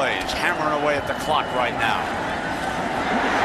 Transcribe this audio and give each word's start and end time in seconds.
plays, 0.00 0.32
hammering 0.32 0.72
away 0.80 0.96
at 0.96 1.04
the 1.04 1.12
clock 1.20 1.44
right 1.52 1.76
now. 1.76 2.00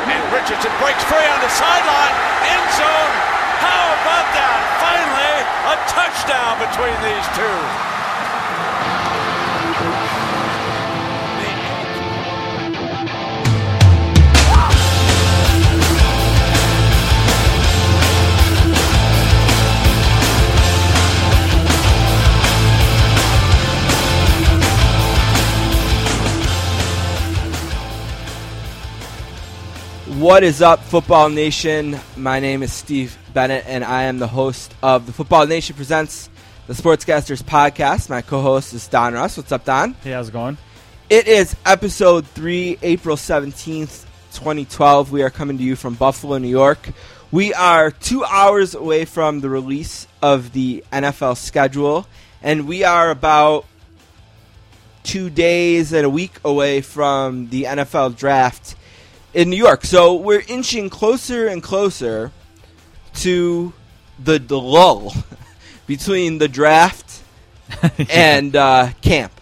And 0.07 0.23
Richardson 0.31 0.71
breaks 0.79 1.03
free 1.03 1.27
on 1.27 1.39
the 1.43 1.51
sideline, 1.51 2.15
end 2.47 2.67
zone. 2.79 3.13
How 3.59 3.83
about 3.99 4.28
that? 4.31 4.60
Finally, 4.79 5.36
a 5.68 5.76
touchdown 5.91 6.55
between 6.63 6.96
these 7.04 7.28
two. 7.36 7.95
What 30.25 30.43
is 30.43 30.63
up, 30.63 30.79
Football 30.79 31.29
Nation? 31.29 31.99
My 32.17 32.39
name 32.39 32.63
is 32.63 32.73
Steve 32.73 33.15
Bennett, 33.35 33.63
and 33.67 33.84
I 33.84 34.05
am 34.05 34.17
the 34.17 34.25
host 34.25 34.73
of 34.81 35.05
the 35.05 35.13
Football 35.13 35.45
Nation 35.45 35.75
Presents 35.75 36.31
the 36.65 36.73
Sportscasters 36.73 37.43
podcast. 37.43 38.09
My 38.09 38.23
co 38.23 38.41
host 38.41 38.73
is 38.73 38.88
Don 38.88 39.13
Russ. 39.13 39.38
What's 39.38 39.51
up, 39.51 39.65
Don? 39.65 39.93
Hey, 39.93 40.13
how's 40.13 40.29
it 40.29 40.31
going? 40.31 40.57
It 41.11 41.27
is 41.27 41.55
episode 41.63 42.25
3, 42.25 42.79
April 42.81 43.17
17th, 43.17 44.05
2012. 44.34 45.11
We 45.11 45.21
are 45.21 45.29
coming 45.29 45.59
to 45.59 45.63
you 45.63 45.75
from 45.75 45.93
Buffalo, 45.93 46.39
New 46.39 46.48
York. 46.48 46.89
We 47.31 47.53
are 47.53 47.91
two 47.91 48.26
hours 48.26 48.73
away 48.73 49.05
from 49.05 49.41
the 49.41 49.49
release 49.49 50.07
of 50.23 50.53
the 50.53 50.84
NFL 50.91 51.37
schedule, 51.37 52.07
and 52.41 52.67
we 52.67 52.84
are 52.84 53.12
about 53.12 53.67
two 55.03 55.29
days 55.29 55.93
and 55.93 56.03
a 56.03 56.09
week 56.09 56.39
away 56.43 56.81
from 56.81 57.49
the 57.49 57.65
NFL 57.65 58.17
draft 58.17 58.76
in 59.35 59.49
New 59.49 59.57
York. 59.57 59.84
So 59.84 60.16
we're 60.16 60.44
inching 60.48 60.90
closer 60.90 61.48
and 61.48 61.62
closer 61.62 62.32
to 63.15 63.73
the, 64.17 64.39
the 64.39 64.59
lull 64.59 65.13
between 65.87 66.37
the 66.37 66.47
draft 66.47 67.21
and 68.09 68.55
uh, 68.55 68.89
camp. 69.01 69.33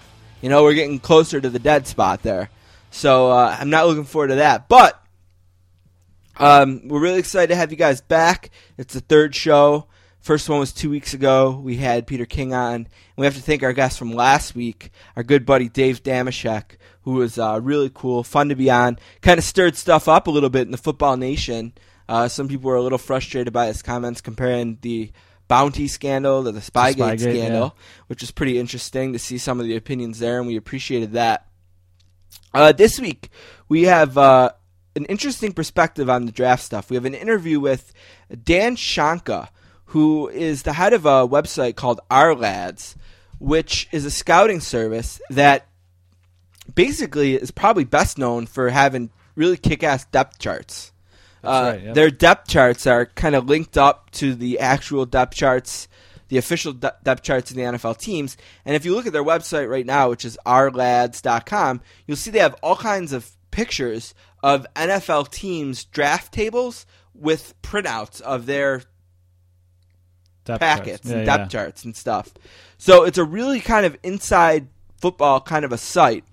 You 0.41 0.49
know, 0.49 0.63
we're 0.63 0.73
getting 0.73 0.99
closer 0.99 1.39
to 1.39 1.49
the 1.49 1.59
dead 1.59 1.87
spot 1.87 2.23
there. 2.23 2.49
So 2.89 3.31
uh, 3.31 3.55
I'm 3.57 3.69
not 3.69 3.85
looking 3.85 4.03
forward 4.03 4.29
to 4.29 4.35
that. 4.35 4.67
But 4.67 4.99
um, 6.37 6.87
we're 6.87 6.99
really 6.99 7.19
excited 7.19 7.49
to 7.49 7.55
have 7.55 7.69
you 7.69 7.77
guys 7.77 8.01
back. 8.01 8.49
It's 8.77 8.95
the 8.95 8.99
third 8.99 9.35
show. 9.35 9.85
First 10.23 10.47
one 10.47 10.59
was 10.59 10.71
two 10.71 10.89
weeks 10.89 11.13
ago. 11.13 11.59
We 11.61 11.75
had 11.75 12.07
Peter 12.07 12.25
King 12.25 12.53
on. 12.53 12.75
And 12.75 12.87
we 13.17 13.25
have 13.25 13.35
to 13.35 13.41
thank 13.41 13.61
our 13.61 13.73
guest 13.73 13.99
from 13.99 14.13
last 14.13 14.55
week, 14.55 14.89
our 15.17 15.23
good 15.23 15.45
buddy 15.45 15.67
Dave 15.67 16.01
Damashek, 16.01 16.77
who 17.01 17.15
was 17.15 17.37
uh, 17.37 17.59
really 17.61 17.91
cool, 17.93 18.23
fun 18.23 18.47
to 18.47 18.55
be 18.55 18.71
on. 18.71 18.97
Kind 19.21 19.37
of 19.37 19.43
stirred 19.43 19.75
stuff 19.75 20.07
up 20.07 20.27
a 20.27 20.31
little 20.31 20.49
bit 20.49 20.61
in 20.61 20.71
the 20.71 20.77
football 20.77 21.17
nation. 21.17 21.73
Uh, 22.07 22.29
some 22.29 22.47
people 22.47 22.69
were 22.69 22.77
a 22.77 22.81
little 22.81 22.97
frustrated 22.97 23.51
by 23.51 23.67
his 23.67 23.81
comments 23.81 24.21
comparing 24.21 24.77
the 24.81 25.11
bounty 25.49 25.89
scandal 25.89 26.45
to 26.45 26.53
the 26.53 26.61
Spygate, 26.61 26.95
Spygate, 26.95 27.19
scandal, 27.19 27.75
yeah. 27.75 27.83
which 28.07 28.21
was 28.21 28.31
pretty 28.31 28.57
interesting 28.57 29.11
to 29.11 29.19
see 29.19 29.37
some 29.37 29.59
of 29.59 29.65
the 29.65 29.75
opinions 29.75 30.19
there, 30.19 30.39
and 30.39 30.47
we 30.47 30.55
appreciated 30.55 31.11
that. 31.11 31.47
Uh, 32.53 32.71
this 32.71 32.97
week, 32.97 33.29
we 33.67 33.83
have 33.83 34.17
uh, 34.17 34.51
an 34.95 35.03
interesting 35.05 35.51
perspective 35.51 36.09
on 36.09 36.25
the 36.25 36.31
draft 36.31 36.63
stuff. 36.63 36.89
We 36.89 36.95
have 36.95 37.03
an 37.03 37.13
interview 37.13 37.59
with 37.59 37.91
Dan 38.41 38.77
Shonka, 38.77 39.49
who 39.93 40.27
is 40.27 40.63
the 40.63 40.73
head 40.73 40.91
of 40.91 41.05
a 41.05 41.27
website 41.27 41.75
called 41.75 42.01
Our 42.09 42.33
Lads, 42.33 42.95
which 43.37 43.87
is 43.91 44.05
a 44.05 44.09
scouting 44.11 44.59
service 44.59 45.21
that 45.29 45.67
basically 46.73 47.35
is 47.35 47.51
probably 47.51 47.83
best 47.83 48.17
known 48.17 48.47
for 48.47 48.69
having 48.69 49.11
really 49.35 49.55
kick-ass 49.55 50.05
depth 50.05 50.39
charts. 50.39 50.91
Uh, 51.43 51.73
right, 51.73 51.83
yep. 51.83 51.93
Their 51.93 52.09
depth 52.09 52.47
charts 52.47 52.87
are 52.87 53.05
kind 53.05 53.35
of 53.35 53.45
linked 53.45 53.77
up 53.77 54.09
to 54.13 54.33
the 54.33 54.57
actual 54.57 55.05
depth 55.05 55.35
charts, 55.35 55.87
the 56.27 56.39
official 56.39 56.73
de- 56.73 56.95
depth 57.03 57.21
charts 57.21 57.51
in 57.51 57.57
the 57.57 57.77
NFL 57.77 57.99
teams. 57.99 58.35
And 58.65 58.75
if 58.75 58.85
you 58.85 58.95
look 58.95 59.05
at 59.05 59.13
their 59.13 59.23
website 59.23 59.69
right 59.69 59.85
now, 59.85 60.09
which 60.09 60.25
is 60.25 60.39
ourlads.com, 60.43 61.81
you'll 62.07 62.17
see 62.17 62.31
they 62.31 62.39
have 62.39 62.55
all 62.63 62.77
kinds 62.77 63.13
of 63.13 63.29
pictures 63.51 64.15
of 64.41 64.65
NFL 64.75 65.29
teams' 65.29 65.85
draft 65.85 66.33
tables 66.33 66.87
with 67.13 67.53
printouts 67.61 68.19
of 68.21 68.47
their 68.47 68.81
Depth 70.45 70.59
packets 70.59 71.03
charts. 71.03 71.11
and 71.11 71.25
depth 71.25 71.53
yeah. 71.53 71.59
charts 71.59 71.85
and 71.85 71.95
stuff. 71.95 72.33
So 72.77 73.03
it's 73.03 73.17
a 73.17 73.23
really 73.23 73.59
kind 73.59 73.85
of 73.85 73.97
inside 74.03 74.67
football 74.97 75.41
kind 75.41 75.65
of 75.65 75.71
a 75.71 75.77
site. 75.77 76.23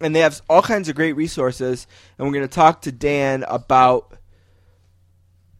And 0.00 0.16
they 0.16 0.20
have 0.20 0.40
all 0.48 0.62
kinds 0.62 0.88
of 0.88 0.96
great 0.96 1.12
resources. 1.12 1.86
And 2.18 2.26
we're 2.26 2.34
going 2.34 2.48
to 2.48 2.54
talk 2.54 2.82
to 2.82 2.92
Dan 2.92 3.44
about 3.46 4.14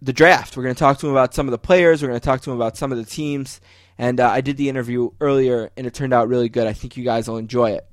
the 0.01 0.13
draft. 0.13 0.57
We're 0.57 0.65
going 0.65 0.75
to 0.75 0.79
talk 0.79 0.99
to 0.99 1.07
him 1.07 1.13
about 1.13 1.35
some 1.35 1.47
of 1.47 1.53
the 1.53 1.59
players. 1.59 2.03
We're 2.03 2.09
going 2.09 2.21
to 2.21 2.25
talk 2.25 2.41
to 2.43 2.51
him 2.51 2.57
about 2.57 2.77
some 2.77 2.93
of 2.93 2.99
the 2.99 3.05
teams. 3.05 3.61
And 3.99 4.21
uh, 4.21 4.29
I 4.29 4.41
did 4.41 4.57
the 4.57 4.69
interview 4.69 5.11
earlier, 5.21 5.71
and 5.77 5.87
it 5.87 5.95
turned 5.95 6.13
out 6.13 6.27
really 6.29 6.49
good. 6.49 6.67
I 6.67 6.73
think 6.73 6.97
you 6.97 7.05
guys 7.05 7.29
will 7.29 7.37
enjoy 7.37 7.71
it. 7.73 7.87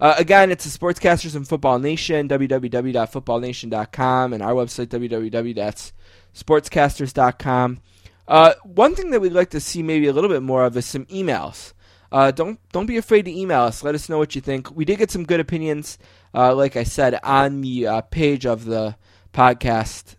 Uh, 0.00 0.14
again, 0.16 0.50
it's 0.50 0.64
the 0.64 0.70
Sportscasters 0.76 1.36
and 1.36 1.46
Football 1.46 1.78
Nation, 1.78 2.26
www.footballnation.com, 2.28 4.32
and 4.32 4.42
our 4.42 4.52
website, 4.52 4.86
www.sportscasters.com. 4.86 7.80
Uh, 8.28 8.54
one 8.64 8.94
thing 8.94 9.10
that 9.10 9.20
we'd 9.20 9.32
like 9.32 9.50
to 9.50 9.60
see 9.60 9.82
maybe 9.82 10.06
a 10.06 10.12
little 10.12 10.30
bit 10.30 10.42
more 10.42 10.64
of 10.64 10.76
is 10.76 10.86
some 10.86 11.06
emails. 11.06 11.72
Uh, 12.10 12.30
don't 12.30 12.60
don't 12.72 12.86
be 12.86 12.98
afraid 12.98 13.24
to 13.24 13.34
email 13.34 13.62
us. 13.62 13.82
Let 13.82 13.94
us 13.94 14.08
know 14.08 14.18
what 14.18 14.34
you 14.34 14.40
think. 14.40 14.70
We 14.70 14.84
did 14.84 14.98
get 14.98 15.10
some 15.10 15.24
good 15.24 15.40
opinions, 15.40 15.98
uh, 16.34 16.54
like 16.54 16.76
I 16.76 16.84
said, 16.84 17.18
on 17.22 17.62
the 17.62 17.86
uh, 17.86 18.00
page 18.02 18.44
of 18.44 18.66
the 18.66 18.96
podcast, 19.32 20.16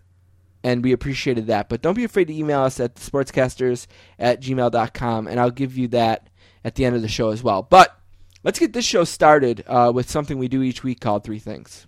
and 0.64 0.82
we 0.82 0.90
appreciated 0.90 1.46
that. 1.46 1.68
But 1.68 1.82
don't 1.82 1.94
be 1.94 2.04
afraid 2.04 2.26
to 2.26 2.34
email 2.34 2.62
us 2.62 2.80
at 2.80 2.96
sportscasters 2.96 3.86
at 4.18 4.42
gmail.com, 4.42 5.28
and 5.28 5.38
I'll 5.38 5.52
give 5.52 5.78
you 5.78 5.86
that 5.88 6.28
at 6.64 6.74
the 6.74 6.84
end 6.84 6.96
of 6.96 7.02
the 7.02 7.08
show 7.08 7.30
as 7.30 7.44
well. 7.44 7.62
But 7.62 7.96
let's 8.42 8.58
get 8.58 8.72
this 8.72 8.84
show 8.84 9.04
started 9.04 9.62
uh, 9.68 9.92
with 9.94 10.10
something 10.10 10.36
we 10.36 10.48
do 10.48 10.62
each 10.62 10.82
week 10.82 11.00
called 11.00 11.22
Three 11.22 11.38
Things. 11.38 11.86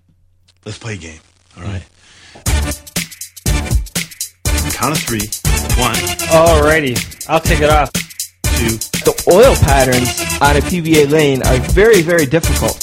Let's 0.64 0.78
play 0.78 0.94
a 0.94 0.98
game. 0.98 1.20
All 1.56 1.64
right. 1.64 1.84
Count 4.76 4.92
of 4.92 5.02
three. 5.02 5.24
One, 5.80 5.94
Alrighty, 6.28 6.96
I'll 7.28 7.40
take 7.40 7.60
it 7.60 7.70
off. 7.70 7.90
two, 7.92 8.76
The 9.04 9.14
oil 9.32 9.54
patterns 9.56 10.08
on 10.40 10.56
a 10.56 10.60
PBA 10.60 11.10
lane 11.10 11.42
are 11.42 11.56
very, 11.72 12.02
very 12.02 12.26
difficult. 12.26 12.76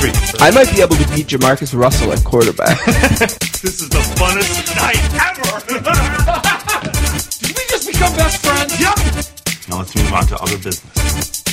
three. 0.00 0.10
I 0.40 0.50
might 0.50 0.70
be 0.74 0.82
able 0.82 0.96
to 0.96 1.06
beat 1.14 1.28
Jamarcus 1.28 1.78
Russell 1.78 2.12
at 2.12 2.22
quarterback. 2.24 2.78
This 3.62 3.80
is 3.80 3.88
the 3.90 3.98
funnest 4.18 4.74
night 4.74 4.98
ever. 5.22 5.60
Did 7.38 7.56
we 7.56 7.62
just 7.70 7.86
become 7.86 8.12
best 8.16 8.44
friends? 8.44 8.80
yep. 8.80 8.98
Now 9.68 9.78
let's 9.78 9.94
move 9.94 10.12
on 10.12 10.26
to 10.26 10.36
other 10.42 10.56
business. 10.58 11.44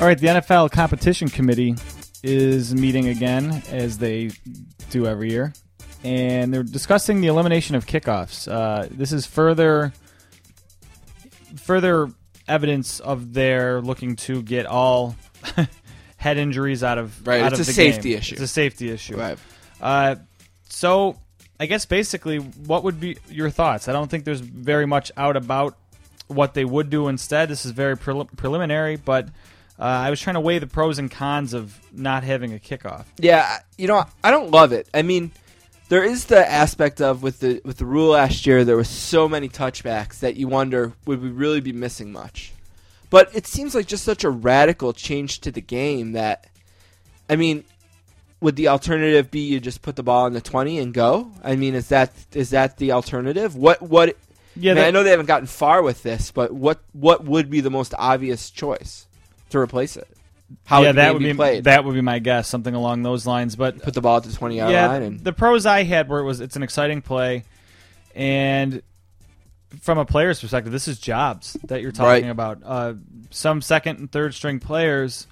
All 0.00 0.06
right, 0.06 0.18
the 0.18 0.28
NFL 0.28 0.70
Competition 0.70 1.28
Committee 1.28 1.74
is 2.22 2.74
meeting 2.74 3.08
again 3.08 3.62
as 3.70 3.98
they 3.98 4.30
do 4.88 5.06
every 5.06 5.30
year, 5.30 5.52
and 6.04 6.52
they're 6.52 6.62
discussing 6.62 7.20
the 7.20 7.28
elimination 7.28 7.76
of 7.76 7.86
kickoffs. 7.86 8.50
Uh, 8.50 8.88
this 8.90 9.12
is 9.12 9.26
further 9.26 9.92
further 11.56 12.08
evidence 12.48 13.00
of 13.00 13.32
their 13.32 13.80
looking 13.80 14.16
to 14.16 14.42
get 14.42 14.66
all 14.66 15.16
head 16.16 16.36
injuries 16.36 16.82
out 16.82 16.98
of 16.98 17.26
Right, 17.26 17.40
out 17.42 17.52
it's 17.52 17.60
of 17.60 17.66
a 17.66 17.70
the 17.70 17.72
safety 17.72 18.10
game. 18.10 18.18
issue. 18.18 18.34
It's 18.34 18.42
a 18.42 18.48
safety 18.48 18.90
issue. 18.90 19.16
Right. 19.16 19.38
Uh, 19.80 20.16
so 20.68 21.16
I 21.58 21.66
guess 21.66 21.86
basically, 21.86 22.38
what 22.38 22.84
would 22.84 23.00
be 23.00 23.18
your 23.28 23.50
thoughts? 23.50 23.88
I 23.88 23.92
don't 23.92 24.10
think 24.10 24.24
there's 24.24 24.40
very 24.40 24.86
much 24.86 25.12
out 25.16 25.36
about 25.36 25.76
what 26.28 26.54
they 26.54 26.64
would 26.64 26.90
do 26.90 27.08
instead. 27.08 27.48
This 27.48 27.64
is 27.66 27.72
very 27.72 27.96
prelim- 27.96 28.34
preliminary, 28.36 28.96
but 28.96 29.26
uh, 29.78 29.82
I 29.82 30.10
was 30.10 30.20
trying 30.20 30.34
to 30.34 30.40
weigh 30.40 30.58
the 30.58 30.66
pros 30.66 30.98
and 30.98 31.10
cons 31.10 31.52
of 31.54 31.78
not 31.92 32.22
having 32.22 32.54
a 32.54 32.58
kickoff. 32.58 33.04
Yeah, 33.18 33.58
you 33.76 33.88
know, 33.88 34.04
I 34.22 34.30
don't 34.30 34.50
love 34.50 34.72
it. 34.72 34.88
I 34.94 35.02
mean, 35.02 35.32
there 35.90 36.04
is 36.04 36.26
the 36.26 36.50
aspect 36.50 37.00
of 37.00 37.22
with 37.22 37.40
the 37.40 37.60
with 37.64 37.76
the 37.78 37.84
rule 37.84 38.10
last 38.12 38.46
year, 38.46 38.64
there 38.64 38.76
were 38.76 38.84
so 38.84 39.28
many 39.28 39.48
touchbacks 39.48 40.20
that 40.20 40.36
you 40.36 40.46
wonder 40.48 40.92
would 41.04 41.20
we 41.20 41.28
really 41.28 41.60
be 41.60 41.72
missing 41.72 42.12
much. 42.12 42.52
But 43.10 43.34
it 43.34 43.46
seems 43.48 43.74
like 43.74 43.86
just 43.86 44.04
such 44.04 44.22
a 44.22 44.30
radical 44.30 44.92
change 44.92 45.40
to 45.40 45.50
the 45.50 45.60
game 45.60 46.12
that, 46.12 46.46
I 47.28 47.34
mean, 47.34 47.64
would 48.40 48.54
the 48.54 48.68
alternative 48.68 49.32
be 49.32 49.40
you 49.40 49.58
just 49.58 49.82
put 49.82 49.96
the 49.96 50.04
ball 50.04 50.28
in 50.28 50.32
the 50.32 50.40
twenty 50.40 50.78
and 50.78 50.94
go? 50.94 51.32
I 51.42 51.56
mean, 51.56 51.74
is 51.74 51.88
that 51.88 52.12
is 52.32 52.50
that 52.50 52.78
the 52.78 52.92
alternative? 52.92 53.56
What 53.56 53.82
what? 53.82 54.16
Yeah, 54.54 54.72
I, 54.72 54.74
mean, 54.74 54.82
that- 54.82 54.88
I 54.88 54.90
know 54.92 55.02
they 55.02 55.10
haven't 55.10 55.26
gotten 55.26 55.48
far 55.48 55.82
with 55.82 56.04
this, 56.04 56.30
but 56.30 56.52
what 56.52 56.80
what 56.92 57.24
would 57.24 57.50
be 57.50 57.60
the 57.60 57.70
most 57.70 57.94
obvious 57.98 58.48
choice 58.50 59.06
to 59.50 59.58
replace 59.58 59.96
it? 59.96 60.06
How 60.64 60.82
yeah, 60.82 60.92
that 60.92 61.14
would 61.14 61.22
be 61.22 61.34
played? 61.34 61.64
that 61.64 61.84
would 61.84 61.94
be 61.94 62.00
my 62.00 62.18
guess, 62.18 62.48
something 62.48 62.74
along 62.74 63.02
those 63.02 63.26
lines. 63.26 63.56
But 63.56 63.82
put 63.82 63.94
the 63.94 64.00
ball 64.00 64.16
at 64.18 64.24
the 64.24 64.32
twenty 64.32 64.56
yard 64.56 64.72
yeah, 64.72 64.86
line 64.88 65.02
and 65.02 65.20
the 65.20 65.32
pros 65.32 65.66
I 65.66 65.82
had 65.84 66.08
were 66.08 66.20
it 66.20 66.24
was 66.24 66.40
it's 66.40 66.56
an 66.56 66.62
exciting 66.62 67.02
play, 67.02 67.44
and 68.14 68.82
from 69.80 69.98
a 69.98 70.04
player's 70.04 70.40
perspective, 70.40 70.72
this 70.72 70.88
is 70.88 70.98
jobs 70.98 71.56
that 71.64 71.80
you're 71.82 71.92
talking 71.92 72.24
Right. 72.24 72.30
about. 72.30 72.58
Uh, 72.64 72.94
some 73.30 73.62
second 73.62 73.98
and 73.98 74.10
third 74.10 74.34
string 74.34 74.58
players 74.58 75.28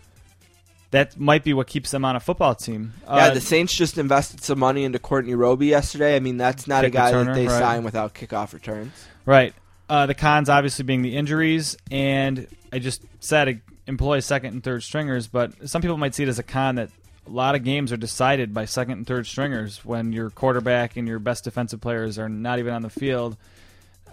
that 0.90 1.18
might 1.18 1.44
be 1.44 1.52
what 1.52 1.66
keeps 1.66 1.90
them 1.90 2.04
on 2.04 2.14
a 2.16 2.20
football 2.20 2.54
team. 2.54 2.94
Yeah, 3.04 3.10
Uh, 3.14 3.34
the 3.34 3.40
Saints 3.40 3.74
just 3.74 3.98
invested 3.98 4.42
some 4.42 4.58
money 4.60 4.84
into 4.84 4.98
Courtney 4.98 5.34
Roby 5.34 5.66
yesterday. 5.66 6.16
I 6.16 6.20
mean, 6.20 6.36
that's 6.36 6.66
not 6.66 6.84
a 6.84 6.90
guy 6.90 7.12
returner, 7.12 7.26
that 7.26 7.34
they 7.34 7.46
right. 7.48 7.58
sign 7.58 7.82
without 7.84 8.14
kickoff 8.14 8.52
returns. 8.54 8.92
Right. 9.26 9.52
Uh, 9.90 10.06
the 10.06 10.14
cons 10.14 10.48
obviously 10.48 10.84
being 10.84 11.02
the 11.02 11.16
injuries, 11.16 11.76
and 11.90 12.46
I 12.72 12.78
just 12.78 13.02
said 13.20 13.60
employ 13.88 14.20
second 14.20 14.52
and 14.54 14.62
third 14.62 14.82
stringers, 14.84 15.26
but 15.26 15.68
some 15.68 15.82
people 15.82 15.96
might 15.96 16.14
see 16.14 16.22
it 16.22 16.28
as 16.28 16.38
a 16.38 16.42
con 16.44 16.76
that 16.76 16.90
a 17.26 17.30
lot 17.30 17.54
of 17.56 17.64
games 17.64 17.92
are 17.92 17.96
decided 17.96 18.54
by 18.54 18.64
second 18.64 18.92
and 18.98 19.06
third 19.06 19.26
stringers 19.26 19.84
when 19.84 20.12
your 20.12 20.30
quarterback 20.30 20.96
and 20.96 21.08
your 21.08 21.18
best 21.18 21.42
defensive 21.44 21.80
players 21.80 22.18
are 22.18 22.28
not 22.28 22.58
even 22.60 22.72
on 22.72 22.82
the 22.82 22.90
field. 22.90 23.36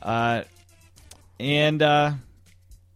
Uh, 0.01 0.41
and 1.39 1.81
uh, 1.81 2.11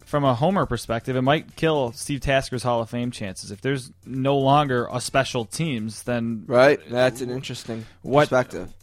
from 0.06 0.24
a 0.24 0.34
homer 0.34 0.66
perspective, 0.66 1.16
it 1.16 1.22
might 1.22 1.56
kill 1.56 1.92
Steve 1.92 2.20
Tasker's 2.22 2.64
Hall 2.64 2.81
of 2.81 2.90
Fame 2.90 3.12
chances. 3.12 3.52
If 3.52 3.62
there's 3.62 3.92
no 4.06 4.38
longer 4.38 4.88
a 4.92 5.00
special 5.02 5.46
teams, 5.46 6.04
then 6.04 6.44
Right? 6.48 6.80
That's 6.90 7.22
an 7.22 7.30
interesting 7.30 7.86
What- 8.02 8.30
perspective. 8.30 8.74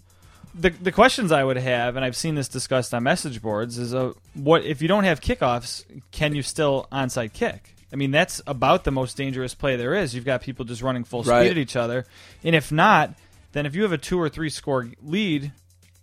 the 0.54 0.70
the 0.70 0.92
questions 0.92 1.32
I 1.32 1.44
would 1.44 1.58
have, 1.58 1.96
and 1.96 2.04
I've 2.04 2.16
seen 2.16 2.34
this 2.34 2.48
discussed 2.48 2.94
on 2.94 3.02
message 3.02 3.42
boards, 3.42 3.76
is 3.78 3.94
uh, 3.94 4.12
what 4.34 4.64
if 4.64 4.80
you 4.80 4.88
don't 4.88 5.04
have 5.04 5.20
kickoffs? 5.20 5.84
Can 6.12 6.34
you 6.34 6.42
still 6.42 6.86
onside 6.90 7.32
kick? 7.34 7.74
I 7.96 7.98
mean, 7.98 8.10
that's 8.10 8.42
about 8.46 8.84
the 8.84 8.90
most 8.90 9.16
dangerous 9.16 9.54
play 9.54 9.76
there 9.76 9.94
is. 9.94 10.14
You've 10.14 10.26
got 10.26 10.42
people 10.42 10.66
just 10.66 10.82
running 10.82 11.02
full 11.02 11.22
speed 11.22 11.32
Right. 11.32 11.50
at 11.50 11.56
each 11.56 11.76
other, 11.76 12.04
and 12.44 12.54
if 12.54 12.70
not, 12.70 13.14
then 13.52 13.64
if 13.64 13.74
you 13.74 13.84
have 13.84 13.92
a 13.92 13.96
two 13.96 14.20
or 14.20 14.28
three 14.28 14.50
score 14.50 14.90
lead 15.02 15.50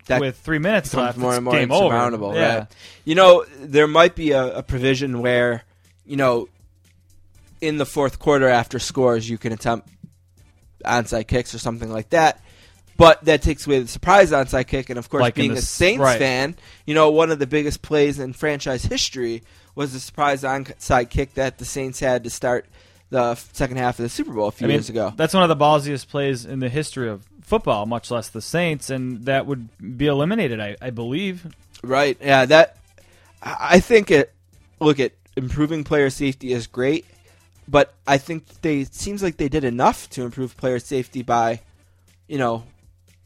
That 0.07 0.19
with 0.19 0.35
three 0.39 0.57
minutes 0.57 0.91
left, 0.95 1.19
more 1.19 1.29
it's 1.29 1.37
and 1.37 1.45
more 1.45 1.53
game 1.53 1.71
over. 1.71 2.33
Yeah. 2.33 2.57
Right? 2.57 2.67
You 3.05 3.13
know, 3.13 3.45
there 3.59 3.85
might 3.85 4.15
be 4.15 4.31
a, 4.31 4.57
a 4.57 4.63
provision 4.63 5.21
where, 5.21 5.65
you 6.03 6.17
know, 6.17 6.49
in 7.61 7.77
the 7.77 7.85
fourth 7.85 8.17
quarter 8.17 8.47
after 8.47 8.79
scores, 8.79 9.29
you 9.29 9.37
can 9.37 9.53
attempt 9.53 9.87
onside 10.83 11.27
kicks 11.27 11.53
or 11.53 11.59
something 11.59 11.91
like 11.91 12.09
that. 12.09 12.41
But 12.97 13.23
that 13.25 13.43
takes 13.43 13.67
away 13.67 13.81
the 13.81 13.87
surprise 13.87 14.31
onside 14.31 14.65
kick, 14.65 14.89
and 14.89 14.97
of 14.97 15.11
course, 15.11 15.21
Like 15.21 15.35
being 15.35 15.51
the 15.51 15.59
a 15.59 15.61
Saints 15.61 16.01
right. 16.01 16.17
fan, 16.17 16.55
you 16.87 16.95
know 16.95 17.11
one 17.11 17.29
of 17.29 17.37
the 17.37 17.45
biggest 17.47 17.83
plays 17.83 18.17
in 18.17 18.33
franchise 18.33 18.83
history 18.83 19.43
was 19.75 19.93
the 19.93 19.99
surprise 19.99 20.43
onside 20.43 21.09
kick 21.09 21.33
that 21.35 21.57
the 21.57 21.65
Saints 21.65 21.99
had 21.99 22.23
to 22.23 22.29
start 22.29 22.65
the 23.09 23.35
second 23.35 23.77
half 23.77 23.99
of 23.99 24.03
the 24.03 24.09
Super 24.09 24.33
Bowl 24.33 24.47
a 24.47 24.51
few 24.51 24.65
I 24.65 24.67
mean, 24.67 24.75
years 24.75 24.89
ago. 24.89 25.13
That's 25.15 25.33
one 25.33 25.43
of 25.43 25.49
the 25.49 25.55
ballsiest 25.55 26.07
plays 26.07 26.45
in 26.45 26.59
the 26.59 26.69
history 26.69 27.09
of 27.09 27.25
football, 27.41 27.85
much 27.85 28.09
less 28.09 28.29
the 28.29 28.41
Saints, 28.41 28.89
and 28.89 29.25
that 29.25 29.45
would 29.45 29.69
be 29.97 30.07
eliminated, 30.07 30.59
I, 30.59 30.75
I 30.81 30.89
believe. 30.89 31.53
Right. 31.83 32.17
Yeah. 32.19 32.45
That. 32.45 32.77
I 33.41 33.79
think 33.79 34.09
it. 34.09 34.33
Look 34.79 34.99
at 34.99 35.13
improving 35.35 35.83
player 35.83 36.09
safety 36.09 36.51
is 36.51 36.67
great, 36.67 37.05
but 37.67 37.93
I 38.07 38.17
think 38.17 38.45
they 38.61 38.81
it 38.81 38.93
seems 38.93 39.23
like 39.23 39.37
they 39.37 39.49
did 39.49 39.63
enough 39.63 40.09
to 40.11 40.23
improve 40.23 40.57
player 40.57 40.79
safety 40.79 41.21
by, 41.23 41.61
you 42.27 42.37
know, 42.37 42.63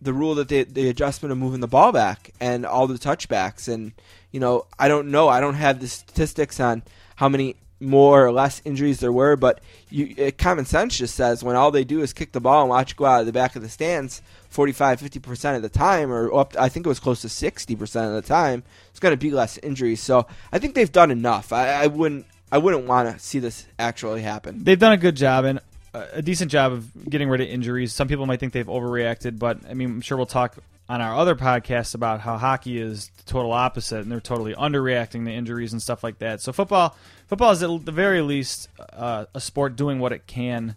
the 0.01 0.13
rule 0.13 0.35
that 0.35 0.49
they 0.49 0.63
the 0.63 0.89
adjustment 0.89 1.31
of 1.31 1.37
moving 1.37 1.61
the 1.61 1.67
ball 1.67 1.91
back 1.91 2.31
and 2.39 2.65
all 2.65 2.87
the 2.87 2.95
touchbacks 2.95 3.71
and 3.71 3.93
you 4.31 4.39
know 4.39 4.65
I 4.77 4.87
don't 4.87 5.09
know. 5.09 5.27
I 5.27 5.39
don't 5.39 5.55
have 5.55 5.79
the 5.79 5.87
statistics 5.87 6.59
on 6.59 6.83
how 7.15 7.29
many 7.29 7.55
more 7.79 8.25
or 8.25 8.31
less 8.31 8.61
injuries 8.65 8.99
there 8.99 9.11
were, 9.11 9.35
but 9.35 9.61
you, 9.89 10.13
it, 10.17 10.37
common 10.37 10.65
sense 10.65 10.97
just 10.97 11.15
says 11.15 11.43
when 11.43 11.55
all 11.55 11.69
they 11.69 11.83
do 11.83 12.01
is 12.01 12.11
kick 12.11 12.31
the 12.31 12.41
ball 12.41 12.61
and 12.61 12.69
watch 12.69 12.91
it 12.91 12.97
go 12.97 13.05
out 13.05 13.19
of 13.19 13.25
the 13.25 13.31
back 13.31 13.55
of 13.55 13.61
the 13.61 13.69
stands 13.69 14.21
45 14.49 14.99
50% 14.99 15.55
of 15.55 15.61
the 15.61 15.69
time 15.69 16.11
or 16.11 16.33
up 16.33 16.55
I 16.59 16.69
think 16.69 16.85
it 16.85 16.89
was 16.89 16.99
close 16.99 17.21
to 17.21 17.27
60% 17.27 18.07
of 18.07 18.13
the 18.13 18.27
time 18.27 18.63
it's 18.89 18.99
going 18.99 19.13
to 19.13 19.17
be 19.17 19.29
less 19.29 19.57
injuries. 19.59 20.01
So 20.01 20.25
I 20.51 20.59
think 20.59 20.73
they've 20.73 20.91
done 20.91 21.11
enough. 21.11 21.53
I, 21.53 21.83
I 21.83 21.87
wouldn't 21.87 22.25
I 22.51 22.57
wouldn't 22.57 22.87
want 22.87 23.13
to 23.13 23.23
see 23.23 23.39
this 23.39 23.67
actually 23.77 24.21
happen. 24.21 24.63
They've 24.63 24.79
done 24.79 24.93
a 24.93 24.97
good 24.97 25.15
job 25.15 25.45
and 25.45 25.59
a 25.93 26.21
decent 26.21 26.51
job 26.51 26.71
of 26.71 27.09
getting 27.09 27.29
rid 27.29 27.41
of 27.41 27.47
injuries. 27.47 27.93
Some 27.93 28.07
people 28.07 28.25
might 28.25 28.39
think 28.39 28.53
they've 28.53 28.65
overreacted, 28.65 29.39
but 29.39 29.59
I 29.69 29.73
mean, 29.73 29.89
I'm 29.89 30.01
sure 30.01 30.17
we'll 30.17 30.25
talk 30.25 30.55
on 30.89 31.01
our 31.01 31.15
other 31.15 31.35
podcast 31.35 31.95
about 31.95 32.21
how 32.21 32.37
hockey 32.37 32.79
is 32.79 33.11
the 33.17 33.23
total 33.23 33.51
opposite, 33.51 34.01
and 34.01 34.11
they're 34.11 34.21
totally 34.21 34.53
underreacting 34.53 35.25
to 35.25 35.31
injuries 35.31 35.73
and 35.73 35.81
stuff 35.81 36.03
like 36.03 36.19
that. 36.19 36.41
So 36.41 36.53
football, 36.53 36.95
football 37.27 37.51
is 37.51 37.61
at 37.61 37.85
the 37.85 37.91
very 37.91 38.21
least 38.21 38.69
uh, 38.93 39.25
a 39.33 39.41
sport 39.41 39.75
doing 39.75 39.99
what 39.99 40.13
it 40.13 40.27
can 40.27 40.75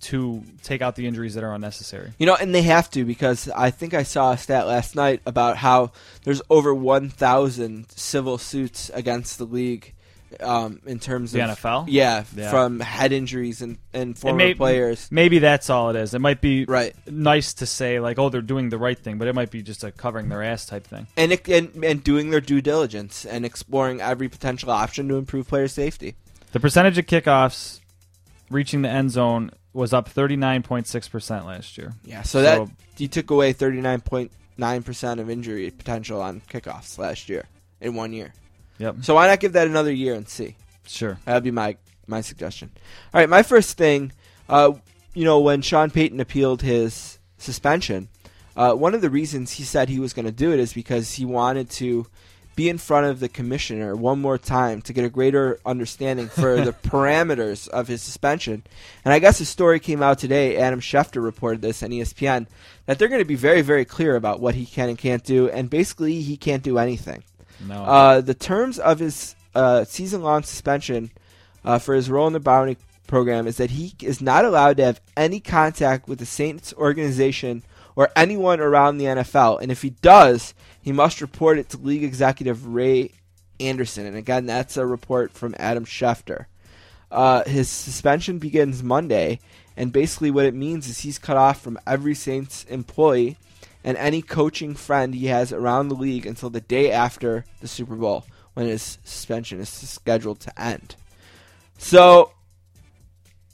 to 0.00 0.42
take 0.62 0.82
out 0.82 0.96
the 0.96 1.06
injuries 1.06 1.34
that 1.34 1.44
are 1.44 1.54
unnecessary. 1.54 2.12
You 2.18 2.26
know, 2.26 2.34
and 2.34 2.54
they 2.54 2.62
have 2.62 2.90
to 2.90 3.04
because 3.04 3.48
I 3.48 3.70
think 3.70 3.94
I 3.94 4.02
saw 4.02 4.32
a 4.32 4.38
stat 4.38 4.66
last 4.66 4.94
night 4.94 5.22
about 5.24 5.56
how 5.56 5.92
there's 6.24 6.42
over 6.50 6.74
1,000 6.74 7.90
civil 7.90 8.38
suits 8.38 8.90
against 8.90 9.38
the 9.38 9.46
league 9.46 9.94
um, 10.40 10.80
in 10.86 10.98
terms 10.98 11.32
The 11.32 11.40
of 11.40 11.58
NFL? 11.58 11.86
Yeah, 11.88 12.24
Yeah. 12.36 12.50
from 12.50 12.80
head 12.80 13.12
injuries 13.12 13.62
and, 13.62 13.78
and 13.92 14.16
former 14.18 14.36
may- 14.38 14.54
players. 14.54 15.08
Maybe 15.10 15.38
that's 15.38 15.70
all 15.70 15.90
it 15.90 15.96
is. 15.96 16.14
It 16.14 16.20
might 16.20 16.40
be 16.40 16.64
Right. 16.64 16.94
nice 17.10 17.54
to 17.54 17.66
say 17.66 18.00
like, 18.00 18.18
oh, 18.18 18.28
they're 18.28 18.40
doing 18.42 18.68
the 18.68 18.78
right 18.78 18.98
thing, 18.98 19.18
but 19.18 19.28
it 19.28 19.34
might 19.34 19.50
be 19.50 19.62
just 19.62 19.84
a 19.84 19.90
covering 19.92 20.28
their 20.28 20.42
ass 20.42 20.66
type 20.66 20.86
thing. 20.86 21.06
And, 21.16 21.32
it, 21.32 21.48
and 21.48 21.84
and 21.84 22.02
doing 22.04 22.30
their 22.30 22.40
due 22.40 22.60
diligence 22.60 23.24
and 23.24 23.44
exploring 23.44 24.00
every 24.00 24.28
potential 24.28 24.70
option 24.70 25.08
to 25.08 25.16
improve 25.16 25.48
player 25.48 25.68
safety. 25.68 26.14
The 26.52 26.60
percentage 26.60 26.98
of 26.98 27.06
kickoffs 27.06 27.80
reaching 28.50 28.82
the 28.82 28.88
end 28.88 29.10
zone 29.10 29.50
was 29.74 29.92
up 29.92 30.08
39.6% 30.08 31.44
last 31.46 31.76
year. 31.78 31.92
Yeah, 32.04 32.22
so, 32.22 32.42
So- 32.42 32.64
that 32.66 32.68
you 33.00 33.06
took 33.08 33.30
away 33.30 33.52
39.9% 33.52 35.20
of 35.20 35.30
injury 35.30 35.70
potential 35.70 36.20
on 36.20 36.40
kickoffs 36.50 36.98
last 36.98 37.28
year 37.28 37.44
in 37.80 37.94
one 37.94 38.12
year. 38.12 38.32
Yep. 38.78 38.96
So 39.02 39.14
why 39.14 39.26
not 39.26 39.40
give 39.40 39.52
that 39.52 39.66
another 39.66 39.92
year 39.92 40.14
and 40.14 40.28
see? 40.28 40.56
Sure. 40.86 41.18
That'd 41.24 41.44
be 41.44 41.50
my 41.50 41.76
my 42.06 42.20
suggestion. 42.22 42.70
All 43.12 43.20
right, 43.20 43.28
my 43.28 43.42
first 43.42 43.76
thing, 43.76 44.12
uh, 44.48 44.72
you 45.14 45.24
know, 45.24 45.40
when 45.40 45.62
Sean 45.62 45.90
Payton 45.90 46.20
appealed 46.20 46.62
his 46.62 47.18
suspension, 47.36 48.08
uh, 48.56 48.72
one 48.74 48.94
of 48.94 49.02
the 49.02 49.10
reasons 49.10 49.52
he 49.52 49.62
said 49.62 49.88
he 49.88 50.00
was 50.00 50.12
going 50.12 50.26
to 50.26 50.32
do 50.32 50.52
it 50.52 50.58
is 50.58 50.72
because 50.72 51.14
he 51.14 51.24
wanted 51.24 51.70
to 51.70 52.06
be 52.56 52.68
in 52.68 52.76
front 52.76 53.06
of 53.06 53.20
the 53.20 53.28
commissioner 53.28 53.94
one 53.94 54.20
more 54.20 54.36
time 54.36 54.82
to 54.82 54.92
get 54.92 55.04
a 55.04 55.08
greater 55.08 55.60
understanding 55.64 56.26
for 56.26 56.60
the 56.60 56.72
parameters 56.82 57.68
of 57.68 57.86
his 57.86 58.02
suspension. 58.02 58.64
And 59.04 59.14
I 59.14 59.20
guess 59.20 59.38
a 59.38 59.44
story 59.44 59.78
came 59.78 60.02
out 60.02 60.18
today. 60.18 60.56
Adam 60.56 60.80
Schefter 60.80 61.22
reported 61.22 61.62
this 61.62 61.84
on 61.84 61.90
ESPN 61.90 62.48
that 62.86 62.98
they're 62.98 63.06
going 63.06 63.20
to 63.20 63.24
be 63.24 63.36
very, 63.36 63.60
very 63.60 63.84
clear 63.84 64.16
about 64.16 64.40
what 64.40 64.56
he 64.56 64.66
can 64.66 64.88
and 64.88 64.98
can't 64.98 65.22
do, 65.22 65.48
and 65.48 65.70
basically 65.70 66.20
he 66.20 66.36
can't 66.36 66.64
do 66.64 66.78
anything. 66.78 67.22
No. 67.66 67.84
Uh, 67.84 68.20
the 68.20 68.34
terms 68.34 68.78
of 68.78 68.98
his 68.98 69.34
uh, 69.54 69.84
season-long 69.84 70.42
suspension 70.42 71.10
uh, 71.64 71.78
for 71.78 71.94
his 71.94 72.10
role 72.10 72.26
in 72.26 72.32
the 72.32 72.40
bounty 72.40 72.76
program 73.06 73.46
is 73.46 73.56
that 73.56 73.70
he 73.70 73.94
is 74.00 74.20
not 74.20 74.44
allowed 74.44 74.76
to 74.76 74.84
have 74.84 75.00
any 75.16 75.40
contact 75.40 76.08
with 76.08 76.18
the 76.18 76.26
Saints 76.26 76.72
organization 76.74 77.62
or 77.96 78.10
anyone 78.14 78.60
around 78.60 78.98
the 78.98 79.06
NFL. 79.06 79.60
And 79.60 79.72
if 79.72 79.82
he 79.82 79.90
does, 79.90 80.54
he 80.80 80.92
must 80.92 81.20
report 81.20 81.58
it 81.58 81.70
to 81.70 81.76
league 81.78 82.04
executive 82.04 82.66
Ray 82.66 83.10
Anderson. 83.58 84.06
And 84.06 84.16
again, 84.16 84.46
that's 84.46 84.76
a 84.76 84.86
report 84.86 85.32
from 85.32 85.56
Adam 85.58 85.84
Schefter. 85.84 86.46
Uh, 87.10 87.42
his 87.44 87.68
suspension 87.68 88.38
begins 88.38 88.82
Monday, 88.82 89.40
and 89.76 89.92
basically 89.92 90.30
what 90.30 90.44
it 90.44 90.54
means 90.54 90.88
is 90.88 91.00
he's 91.00 91.18
cut 91.18 91.36
off 91.36 91.60
from 91.60 91.78
every 91.86 92.14
Saints 92.14 92.64
employee 92.64 93.36
and 93.84 93.96
any 93.96 94.22
coaching 94.22 94.74
friend 94.74 95.14
he 95.14 95.26
has 95.26 95.52
around 95.52 95.88
the 95.88 95.94
league 95.94 96.26
until 96.26 96.50
the 96.50 96.60
day 96.60 96.90
after 96.90 97.44
the 97.60 97.68
Super 97.68 97.94
Bowl 97.96 98.24
when 98.54 98.66
his 98.66 98.98
suspension 99.04 99.60
is 99.60 99.68
scheduled 99.68 100.40
to 100.40 100.60
end. 100.60 100.96
So, 101.78 102.32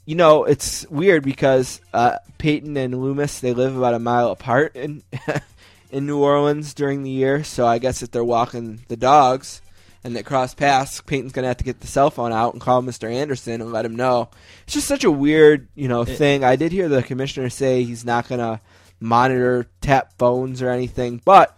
you 0.05 0.15
know, 0.15 0.45
it's 0.45 0.87
weird 0.89 1.23
because 1.23 1.79
uh, 1.93 2.17
Payton 2.37 2.75
and 2.75 2.99
Loomis 2.99 3.39
they 3.39 3.53
live 3.53 3.77
about 3.77 3.93
a 3.93 3.99
mile 3.99 4.31
apart 4.31 4.75
in 4.75 5.03
in 5.91 6.05
New 6.05 6.19
Orleans 6.19 6.73
during 6.73 7.03
the 7.03 7.11
year. 7.11 7.43
So 7.43 7.67
I 7.67 7.77
guess 7.77 8.01
if 8.01 8.11
they're 8.11 8.23
walking 8.23 8.83
the 8.87 8.97
dogs 8.97 9.61
and 10.03 10.15
they 10.15 10.23
cross 10.23 10.53
paths, 10.53 11.01
Payton's 11.01 11.31
gonna 11.31 11.47
have 11.47 11.57
to 11.57 11.63
get 11.63 11.81
the 11.81 11.87
cell 11.87 12.09
phone 12.09 12.31
out 12.31 12.53
and 12.53 12.61
call 12.61 12.81
Mr. 12.81 13.11
Anderson 13.11 13.61
and 13.61 13.71
let 13.71 13.85
him 13.85 13.95
know. 13.95 14.29
It's 14.63 14.73
just 14.73 14.87
such 14.87 15.03
a 15.03 15.11
weird, 15.11 15.67
you 15.75 15.87
know, 15.87 16.03
thing. 16.03 16.43
I 16.43 16.55
did 16.55 16.71
hear 16.71 16.89
the 16.89 17.03
commissioner 17.03 17.49
say 17.49 17.83
he's 17.83 18.05
not 18.05 18.27
gonna 18.27 18.59
monitor 18.99 19.67
tap 19.81 20.13
phones 20.17 20.61
or 20.61 20.69
anything, 20.69 21.21
but 21.25 21.57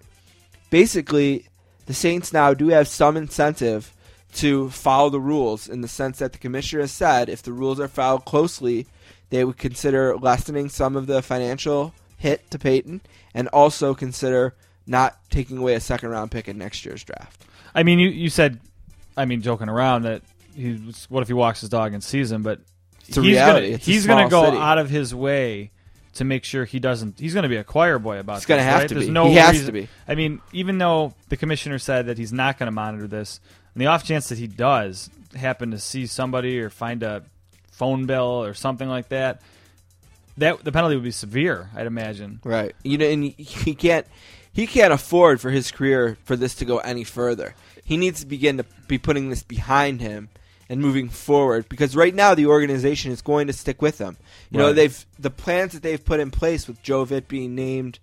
basically 0.69 1.45
the 1.85 1.93
Saints 1.93 2.33
now 2.33 2.53
do 2.53 2.69
have 2.69 2.87
some 2.87 3.15
incentive 3.17 3.93
to 4.33 4.69
follow 4.69 5.09
the 5.09 5.19
rules 5.19 5.67
in 5.69 5.81
the 5.81 5.87
sense 5.87 6.19
that 6.19 6.33
the 6.33 6.37
commissioner 6.37 6.81
has 6.81 6.91
said 6.91 7.29
if 7.29 7.41
the 7.41 7.53
rules 7.53 7.79
are 7.79 7.87
followed 7.87 8.25
closely, 8.25 8.85
they 9.29 9.43
would 9.43 9.57
consider 9.57 10.15
lessening 10.17 10.69
some 10.69 10.95
of 10.95 11.07
the 11.07 11.21
financial 11.21 11.93
hit 12.17 12.49
to 12.51 12.59
Payton 12.59 13.01
and 13.33 13.47
also 13.49 13.93
consider 13.93 14.53
not 14.85 15.17
taking 15.29 15.57
away 15.57 15.75
a 15.75 15.79
second 15.79 16.09
round 16.09 16.31
pick 16.31 16.47
in 16.47 16.57
next 16.57 16.85
year's 16.85 17.03
draft. 17.03 17.45
I 17.73 17.83
mean, 17.83 17.99
you, 17.99 18.09
you 18.09 18.29
said, 18.29 18.59
I 19.15 19.25
mean, 19.25 19.41
joking 19.41 19.69
around 19.69 20.03
that 20.03 20.21
he 20.55 20.73
was, 20.85 21.05
what 21.09 21.21
if 21.21 21.27
he 21.27 21.33
walks 21.33 21.61
his 21.61 21.69
dog 21.69 21.93
in 21.93 22.01
season, 22.01 22.41
but 22.41 22.59
It's 23.07 23.17
a 23.17 23.21
he's 23.21 23.31
reality. 23.31 23.65
Gonna, 23.67 23.75
It's 23.75 23.85
he's 23.85 24.05
gonna 24.07 24.29
go 24.29 24.45
city. 24.45 24.57
out 24.57 24.77
of 24.77 24.89
his 24.89 25.13
way 25.13 25.71
to 26.17 26.23
make 26.25 26.43
sure 26.43 26.65
he 26.65 26.79
doesn't. 26.79 27.19
He's 27.19 27.33
gonna 27.33 27.49
be 27.49 27.55
a 27.57 27.63
choir 27.63 27.97
boy 27.99 28.19
about. 28.19 28.35
He's 28.37 28.45
gonna 28.45 28.63
have 28.63 28.81
right? 28.81 28.89
to 28.89 28.93
There's 28.95 29.07
be. 29.07 29.11
No 29.11 29.29
He 29.29 29.35
has 29.35 29.51
reason- 29.53 29.65
to 29.67 29.71
be. 29.71 29.87
I 30.07 30.15
mean, 30.15 30.41
even 30.51 30.77
though 30.77 31.13
the 31.29 31.37
commissioner 31.37 31.79
said 31.79 32.05
that 32.07 32.17
he's 32.17 32.33
not 32.33 32.57
gonna 32.59 32.71
monitor 32.71 33.07
this, 33.07 33.39
and 33.73 33.81
the 33.81 33.87
off 33.87 34.03
chance 34.03 34.29
that 34.29 34.37
he 34.37 34.47
does 34.47 35.09
happen 35.35 35.71
to 35.71 35.79
see 35.79 36.05
somebody 36.07 36.59
or 36.59 36.69
find 36.69 37.03
a 37.03 37.23
phone 37.71 38.05
bill 38.05 38.43
or 38.43 38.53
something 38.53 38.89
like 38.89 39.09
that, 39.09 39.41
that 40.37 40.63
the 40.63 40.71
penalty 40.71 40.95
would 40.95 41.03
be 41.03 41.11
severe. 41.11 41.69
I'd 41.75 41.87
imagine. 41.87 42.39
Right. 42.43 42.75
You 42.83 42.97
know, 42.97 43.05
and 43.07 43.23
he 43.23 43.73
can't 43.75 44.05
he 44.53 44.65
can't 44.67 44.91
afford 44.93 45.39
for 45.41 45.51
his 45.51 45.71
career 45.71 46.17
for 46.25 46.35
this 46.35 46.55
to 46.55 46.65
go 46.65 46.79
any 46.79 47.03
further. 47.03 47.53
He 47.83 47.97
needs 47.97 48.21
to 48.21 48.25
begin 48.25 48.57
to 48.57 48.65
be 48.87 48.97
putting 48.97 49.29
this 49.29 49.43
behind 49.43 50.01
him 50.01 50.29
and 50.69 50.81
moving 50.81 51.09
forward 51.09 51.67
because 51.69 51.95
right 51.95 52.13
now 52.13 52.33
the 52.33 52.45
organization 52.45 53.11
is 53.11 53.21
going 53.21 53.47
to 53.47 53.53
stick 53.53 53.81
with 53.81 53.97
them. 53.97 54.17
You 54.49 54.57
know, 54.57 54.73
they've 54.73 55.05
the 55.17 55.29
plans 55.29 55.73
that 55.73 55.83
they've 55.83 56.03
put 56.03 56.19
in 56.19 56.31
place 56.31 56.67
with 56.67 56.81
Joe 56.83 57.05
Vitt 57.05 57.27
being 57.27 57.55
named 57.55 57.99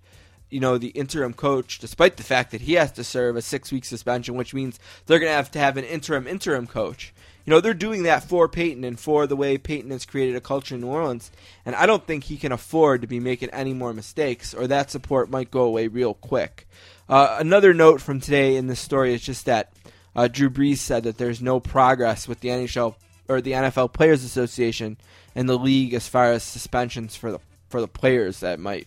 you 0.51 0.61
know 0.61 0.79
the 0.79 0.89
interim 0.89 1.33
coach 1.33 1.79
despite 1.79 2.17
the 2.17 2.23
fact 2.23 2.53
that 2.53 2.61
he 2.61 2.75
has 2.75 2.93
to 2.93 3.03
serve 3.03 3.35
a 3.35 3.43
6 3.43 3.73
week 3.73 3.85
suspension 3.85 4.37
which 4.37 4.55
means 4.55 4.79
they're 5.07 5.19
going 5.19 5.31
to 5.31 5.37
have 5.37 5.51
to 5.51 5.59
have 5.59 5.77
an 5.77 5.85
interim 5.85 6.27
interim 6.27 6.67
coach. 6.67 7.13
You 7.45 7.51
know, 7.51 7.61
they're 7.61 7.75
doing 7.75 8.05
that 8.05 8.25
for 8.25 8.49
Payton 8.49 8.85
and 8.85 8.99
for 8.99 9.27
the 9.27 9.37
way 9.37 9.59
Payton 9.59 9.91
has 9.91 10.07
created 10.07 10.35
a 10.35 10.41
culture 10.41 10.77
in 10.77 10.81
New 10.81 10.87
Orleans. 10.87 11.31
And 11.67 11.75
I 11.75 11.85
don't 11.85 12.07
think 12.07 12.25
he 12.25 12.39
can 12.39 12.53
afford 12.53 13.03
to 13.03 13.07
be 13.07 13.21
making 13.21 13.51
any 13.51 13.75
more 13.75 13.93
mistakes, 13.93 14.55
or 14.55 14.67
that 14.67 14.91
support 14.91 15.29
might 15.29 15.51
go 15.51 15.65
away 15.65 15.89
real 15.89 16.15
quick. 16.15 16.67
Uh, 17.07 17.37
another 17.39 17.75
note 17.75 18.01
from 18.01 18.19
today 18.19 18.57
in 18.57 18.67
this 18.67 18.81
story 18.81 19.13
is 19.13 19.21
just 19.21 19.45
that 19.45 19.73
uh, 20.17 20.29
Drew 20.29 20.51
Brees 20.51 20.79
said 20.79 21.05
that 21.05 21.19
there's 21.19 21.41
no 21.43 21.61
progress 21.61 22.27
with 22.29 22.41
the 22.41 22.49
NHL 22.49 22.95
or 23.29 23.41
the 23.41 23.53
NFL 23.53 23.93
Players 23.93 24.23
Association 24.25 24.97
and 25.35 25.49
the 25.49 25.59
league 25.59 25.95
as 25.95 26.07
far 26.09 26.33
as 26.33 26.43
suspensions 26.43 27.17
for 27.17 27.33
the 27.33 27.39
for 27.69 27.81
the 27.81 27.89
players 27.89 28.41
that 28.41 28.61
might, 28.61 28.87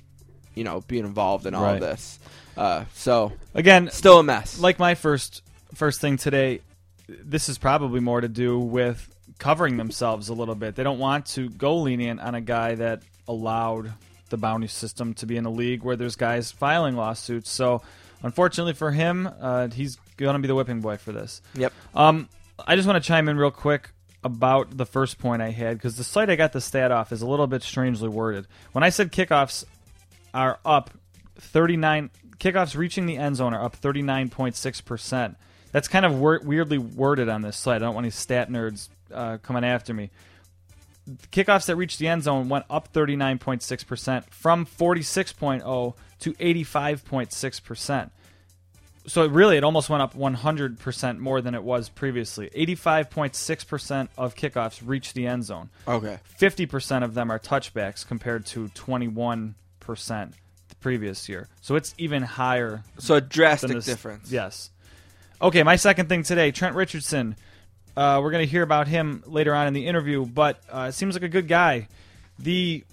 you 0.56 0.64
know, 0.64 0.82
be 0.82 1.00
involved 1.00 1.46
in 1.46 1.54
all 1.54 1.64
Right. 1.64 1.76
of 1.76 1.82
this. 1.82 2.20
Uh, 2.56 2.86
so 2.94 3.34
Again, 3.54 3.90
still 3.92 4.20
a 4.20 4.24
mess. 4.24 4.60
like 4.60 4.80
my 4.80 4.96
first 4.96 5.42
first 5.74 6.00
thing 6.02 6.18
today, 6.18 6.62
this 7.10 7.50
is 7.50 7.58
probably 7.58 8.00
more 8.00 8.22
to 8.22 8.28
do 8.30 8.58
with 8.60 9.14
covering 9.40 9.78
themselves 9.78 10.30
a 10.30 10.34
little 10.34 10.56
bit. 10.56 10.76
They 10.76 10.84
don't 10.84 11.00
want 11.00 11.26
to 11.28 11.50
go 11.50 11.78
lenient 11.78 12.20
on 12.22 12.34
a 12.36 12.42
guy 12.42 12.76
that 12.76 13.02
allowed 13.28 13.92
the 14.30 14.38
bounty 14.38 14.68
system 14.68 15.14
to 15.16 15.26
be 15.26 15.38
in 15.38 15.46
a 15.46 15.50
league 15.52 15.84
where 15.84 15.96
there's 15.96 16.16
guys 16.16 16.52
filing 16.52 16.96
lawsuits. 16.96 17.50
So, 17.50 17.82
unfortunately 18.24 18.74
for 18.74 18.92
him, 18.92 19.30
uh, 19.40 19.68
he's 19.70 19.98
to 20.18 20.40
be 20.40 20.48
the 20.48 20.56
whipping 20.56 20.82
boy 20.82 20.98
for 20.98 21.12
this. 21.12 21.42
yep. 21.54 21.74
Um, 21.96 22.30
I 22.66 22.76
just 22.76 22.88
want 22.88 23.02
to 23.02 23.08
chime 23.08 23.30
in 23.30 23.38
real 23.38 23.52
quick 23.52 23.92
about 24.24 24.76
the 24.76 24.86
first 24.86 25.20
point 25.20 25.42
I 25.42 25.52
had 25.52 25.78
because 25.78 25.96
the 25.98 26.04
site 26.04 26.30
I 26.30 26.36
got 26.36 26.52
the 26.54 26.62
stat 26.62 26.92
off 26.92 27.12
is 27.12 27.22
a 27.22 27.28
little 27.28 27.48
bit 27.48 27.64
strangely 27.64 28.10
worded. 28.10 28.48
When 28.72 28.84
I 28.84 28.90
said 28.90 29.12
kickoffs 29.12 29.64
are 30.34 30.60
up 30.66 30.92
39, 31.36 32.10
kickoffs 32.38 32.76
reaching 32.76 33.06
the 33.06 33.18
end 33.18 33.36
zone 33.36 33.54
are 33.54 33.64
up 33.64 33.80
39.6 33.80 34.86
percent. 34.86 35.38
That's 35.72 35.88
kind 35.88 36.06
of 36.06 36.20
wor- 36.20 36.42
weirdly 36.44 36.78
worded 36.78 37.30
on 37.30 37.42
this 37.42 37.58
site. 37.58 37.78
I 37.78 37.86
don't 37.86 37.94
want 37.94 38.06
any 38.06 38.12
stat 38.12 38.50
nerds 38.50 38.90
uh, 39.14 39.38
coming 39.38 39.64
after 39.64 39.94
me. 39.94 40.10
Kickoffs 41.32 41.68
that 41.68 41.76
reached 41.76 42.00
the 42.00 42.08
end 42.08 42.24
zone 42.24 42.50
went 42.50 42.66
up 42.70 42.92
39.6 42.92 43.88
percent 43.88 44.26
from 44.34 44.66
46.0 44.66 45.94
to 46.20 46.34
85.6 46.34 47.64
percent 47.64 48.12
so 49.08 49.24
it 49.24 49.32
really 49.32 49.58
it 49.58 49.64
almost 49.64 49.90
went 49.90 50.04
up 50.04 50.14
100% 50.14 51.18
more 51.18 51.42
than 51.42 51.56
it 51.56 51.64
was 51.64 51.90
previously. 51.90 52.50
85.6% 52.56 54.10
of 54.18 54.36
kickoffs 54.36 54.82
reach 54.86 55.14
the 55.14 55.26
end 55.26 55.46
zone. 55.46 55.70
Okay. 55.88 56.20
50% 56.40 57.04
of 57.04 57.14
them 57.14 57.32
are 57.32 57.40
touchbacks 57.40 58.06
compared 58.06 58.46
to 58.48 58.68
21% 58.70 59.54
the 59.80 60.76
previous 60.82 61.30
year. 61.30 61.48
So 61.62 61.76
it's 61.76 61.96
even 61.98 62.22
higher 62.24 62.84
So 63.00 63.16
a 63.16 63.22
drastic 63.22 63.72
this 63.72 63.86
difference. 63.86 64.32
yes. 64.32 64.70
Okay 65.42 65.64
my 65.64 65.76
second 65.78 66.10
thing 66.10 66.24
today 66.24 66.52
trent 66.52 66.76
richardson. 66.76 67.36
Uh, 67.96 68.20
we're 68.22 68.32
going 68.32 68.46
to 68.46 68.52
hear 68.52 68.62
about 68.62 68.88
him 68.88 69.24
later 69.26 69.56
on 69.56 69.68
in 69.68 69.74
the 69.74 69.88
interview 69.88 70.26
but 70.26 70.62
uh, 70.72 70.88
it 70.90 70.92
seems 70.94 71.16
like 71.16 71.24
a 71.24 71.30
good 71.30 71.48
guy. 71.48 71.88
The 72.40 72.84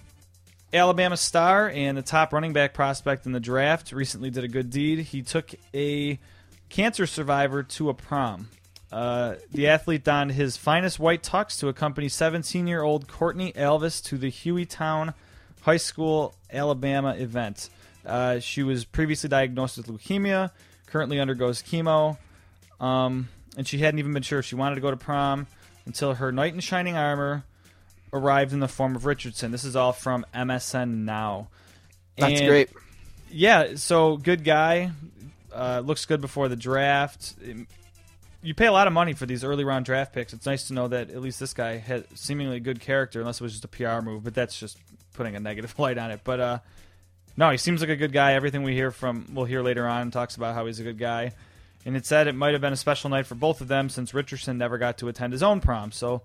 Alabama 0.74 1.16
star 1.16 1.70
and 1.70 1.96
the 1.96 2.02
top 2.02 2.32
running 2.32 2.52
back 2.52 2.74
prospect 2.74 3.26
in 3.26 3.32
the 3.32 3.38
draft 3.38 3.92
recently 3.92 4.28
did 4.28 4.42
a 4.42 4.48
good 4.48 4.70
deed. 4.70 4.98
He 4.98 5.22
took 5.22 5.54
a 5.72 6.18
cancer 6.68 7.06
survivor 7.06 7.62
to 7.62 7.90
a 7.90 7.94
prom. 7.94 8.48
Uh, 8.90 9.36
the 9.52 9.68
athlete 9.68 10.02
donned 10.02 10.32
his 10.32 10.56
finest 10.56 10.98
white 10.98 11.22
tux 11.22 11.58
to 11.60 11.68
accompany 11.68 12.08
17 12.08 12.66
year 12.66 12.82
old 12.82 13.06
Courtney 13.06 13.52
Alvis 13.52 14.02
to 14.04 14.18
the 14.18 14.30
Hueytown 14.30 15.14
High 15.62 15.76
School, 15.76 16.34
Alabama 16.52 17.14
event. 17.16 17.70
Uh, 18.04 18.40
she 18.40 18.64
was 18.64 18.84
previously 18.84 19.28
diagnosed 19.28 19.76
with 19.76 19.86
leukemia, 19.86 20.50
currently 20.86 21.20
undergoes 21.20 21.62
chemo, 21.62 22.18
um, 22.80 23.28
and 23.56 23.66
she 23.66 23.78
hadn't 23.78 24.00
even 24.00 24.12
been 24.12 24.24
sure 24.24 24.40
if 24.40 24.44
she 24.44 24.56
wanted 24.56 24.74
to 24.74 24.80
go 24.80 24.90
to 24.90 24.96
prom 24.96 25.46
until 25.86 26.14
her 26.14 26.32
knight 26.32 26.52
in 26.52 26.60
shining 26.60 26.96
armor 26.96 27.44
arrived 28.14 28.52
in 28.54 28.60
the 28.60 28.68
form 28.68 28.96
of 28.96 29.04
Richardson. 29.04 29.50
This 29.50 29.64
is 29.64 29.76
all 29.76 29.92
from 29.92 30.24
MSN 30.32 31.04
Now. 31.04 31.48
That's 32.16 32.40
And- 32.40 32.48
great. 32.48 32.70
Yeah, 33.30 33.74
so 33.74 34.16
good 34.16 34.44
guy. 34.44 34.92
Uh, 35.52 35.82
looks 35.84 36.04
good 36.06 36.20
before 36.20 36.48
the 36.48 36.56
draft. 36.56 37.34
You 38.42 38.54
pay 38.54 38.66
a 38.66 38.72
lot 38.72 38.86
of 38.86 38.92
money 38.92 39.12
for 39.12 39.26
these 39.26 39.42
early 39.42 39.64
round 39.64 39.84
draft 39.84 40.12
picks. 40.12 40.32
It's 40.32 40.46
nice 40.46 40.68
to 40.68 40.74
know 40.74 40.88
that 40.88 41.10
at 41.10 41.20
least 41.20 41.40
this 41.40 41.52
guy 41.52 41.76
had 41.78 42.04
seemingly 42.16 42.60
good 42.60 42.80
character, 42.80 43.20
unless 43.20 43.40
it 43.40 43.42
was 43.44 43.52
just 43.52 43.64
a 43.64 43.68
PR 43.68 44.00
move. 44.02 44.22
But 44.24 44.34
that's 44.34 44.58
just 44.58 44.78
putting 45.14 45.34
a 45.36 45.40
negative 45.40 45.74
light 45.78 45.98
on 45.98 46.10
it. 46.12 46.20
But 46.22 46.40
uh, 46.40 46.58
no, 47.36 47.50
he 47.50 47.56
seems 47.56 47.80
like 47.80 47.90
a 47.90 47.96
good 47.96 48.12
guy. 48.12 48.34
Everything 48.34 48.62
we 48.62 48.74
hear 48.74 48.90
from, 48.92 49.26
we'll 49.32 49.44
hear 49.46 49.62
later 49.62 49.86
on, 49.88 50.10
talks 50.10 50.36
about 50.36 50.54
how 50.54 50.66
he's 50.66 50.78
a 50.78 50.84
good 50.84 50.98
guy. 50.98 51.32
And 51.86 51.96
it 51.96 52.06
said 52.06 52.28
it 52.28 52.34
might 52.34 52.52
have 52.52 52.60
been 52.60 52.72
a 52.72 52.76
special 52.76 53.10
night 53.10 53.26
for 53.26 53.34
both 53.34 53.60
of 53.60 53.68
them 53.68 53.88
since 53.88 54.14
Richardson 54.14 54.56
never 54.58 54.78
got 54.78 54.98
to 54.98 55.08
attend 55.08 55.32
his 55.32 55.42
own 55.42 55.60
prom. 55.60 55.90
So 55.92 56.22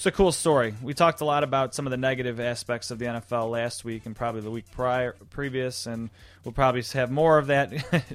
it's 0.00 0.06
a 0.06 0.10
cool 0.10 0.32
story. 0.32 0.72
We 0.82 0.94
talked 0.94 1.20
a 1.20 1.26
lot 1.26 1.44
about 1.44 1.74
some 1.74 1.86
of 1.86 1.90
the 1.90 1.98
negative 1.98 2.40
aspects 2.40 2.90
of 2.90 2.98
the 2.98 3.04
NFL 3.04 3.50
last 3.50 3.84
week 3.84 4.06
and 4.06 4.16
probably 4.16 4.40
the 4.40 4.50
week 4.50 4.64
prior, 4.70 5.14
previous, 5.28 5.84
and 5.84 6.08
we'll 6.42 6.52
probably 6.52 6.80
have 6.94 7.10
more 7.10 7.36
of 7.36 7.48
that 7.48 7.70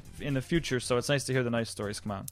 in 0.20 0.34
the 0.34 0.42
future. 0.42 0.80
So 0.80 0.96
it's 0.96 1.08
nice 1.08 1.22
to 1.26 1.32
hear 1.32 1.44
the 1.44 1.50
nice 1.50 1.70
stories 1.70 2.00
come 2.00 2.10
out. 2.10 2.26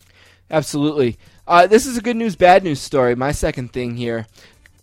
Absolutely. 0.50 1.18
Uh, 1.46 1.68
this 1.68 1.86
is 1.86 1.96
a 1.96 2.00
good 2.00 2.16
news, 2.16 2.34
bad 2.34 2.64
news 2.64 2.80
story. 2.80 3.14
My 3.14 3.30
second 3.30 3.72
thing 3.72 3.94
here. 3.94 4.26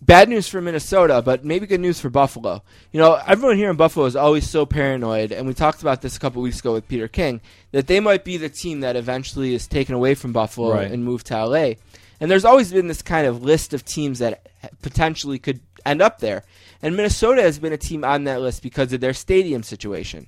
Bad 0.01 0.30
news 0.30 0.48
for 0.48 0.62
Minnesota, 0.62 1.22
but 1.22 1.44
maybe 1.44 1.68
good 1.68 1.82
news 1.82 2.00
for 2.00 2.10
Buffalo. 2.10 2.63
You 2.94 3.01
know, 3.01 3.22
everyone 3.28 3.58
here 3.58 3.70
in 3.70 3.75
Buffalo 3.75 4.06
is 4.06 4.16
always 4.16 4.50
so 4.50 4.66
paranoid, 4.66 5.34
and 5.34 5.46
we 5.46 5.54
talked 5.54 5.82
about 5.82 6.01
this 6.01 6.16
a 6.16 6.20
couple 6.22 6.42
weeks 6.42 6.62
ago 6.62 6.72
with 6.72 6.88
Peter 6.88 7.10
King, 7.10 7.42
that 7.72 7.88
they 7.88 8.00
might 8.00 8.24
be 8.24 8.38
the 8.38 8.48
team 8.48 8.80
that 8.80 8.96
eventually 8.96 9.54
is 9.54 9.68
taken 9.68 9.94
away 9.94 10.16
from 10.16 10.32
Buffalo 10.32 10.72
Right. 10.74 10.90
and 10.90 11.04
moved 11.04 11.28
to 11.28 11.46
LA. 11.46 11.74
And 12.22 12.30
there's 12.30 12.46
always 12.46 12.72
been 12.72 12.88
this 12.88 13.01
kind 13.01 13.25
of 13.25 13.44
list 13.44 13.74
of 13.74 13.84
teams 13.84 14.20
that 14.20 14.48
potentially 14.84 15.40
could 15.40 15.60
end 15.84 16.04
up 16.04 16.20
there. 16.20 16.44
And 16.84 16.96
Minnesota 16.96 17.42
has 17.42 17.58
been 17.58 17.74
a 17.74 17.78
team 17.78 18.04
on 18.06 18.25
that 18.25 18.42
list 18.42 18.62
because 18.62 18.94
of 18.94 19.01
their 19.01 19.13
stadium 19.13 19.63
situation. 19.63 20.28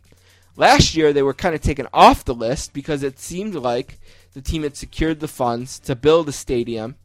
Last 0.55 0.95
year, 0.95 1.13
they 1.13 1.21
were 1.21 1.35
kind 1.35 1.53
of 1.53 1.61
taken 1.61 1.87
off 1.93 2.25
the 2.25 2.33
list 2.33 2.73
because 2.73 3.03
it 3.03 3.19
seemed 3.19 3.53
like 3.53 3.99
the 4.33 4.41
team 4.41 4.63
had 4.63 4.75
secured 4.75 5.19
the 5.19 5.27
funds 5.27 5.77
to 5.81 5.95
build 5.95 6.27
a 6.27 6.31
stadium 6.31 6.95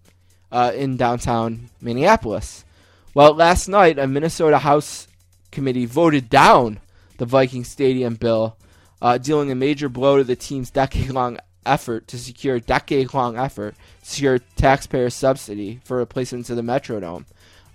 uh, 0.50 0.72
in 0.74 0.96
downtown 0.96 1.68
Minneapolis. 1.82 2.64
Well, 3.12 3.34
last 3.34 3.68
night, 3.68 3.98
a 3.98 4.06
Minnesota 4.06 4.58
House 4.58 5.06
committee 5.50 5.84
voted 5.84 6.30
down 6.30 6.80
the 7.18 7.26
Viking 7.26 7.64
Stadium 7.64 8.14
bill, 8.14 8.56
uh, 9.02 9.18
dealing 9.18 9.50
a 9.50 9.54
major 9.54 9.90
blow 9.90 10.16
to 10.16 10.24
the 10.24 10.36
team's 10.36 10.70
decade-long 10.70 11.38
effort 11.68 12.08
to 12.08 12.18
secure 12.18 12.58
decade-long 12.58 13.36
effort 13.36 13.74
to 14.02 14.10
secure 14.10 14.38
taxpayer 14.56 15.10
subsidy 15.10 15.80
for 15.84 15.98
replacement 15.98 16.46
to 16.46 16.54
the 16.54 16.62
Metrodome. 16.62 17.24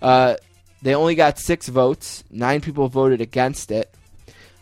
Uh, 0.02 0.36
they 0.82 0.94
only 0.94 1.14
got 1.14 1.38
six 1.38 1.68
votes. 1.68 2.24
Nine 2.30 2.60
people 2.60 2.88
voted 2.88 3.20
against 3.20 3.70
it. 3.70 3.94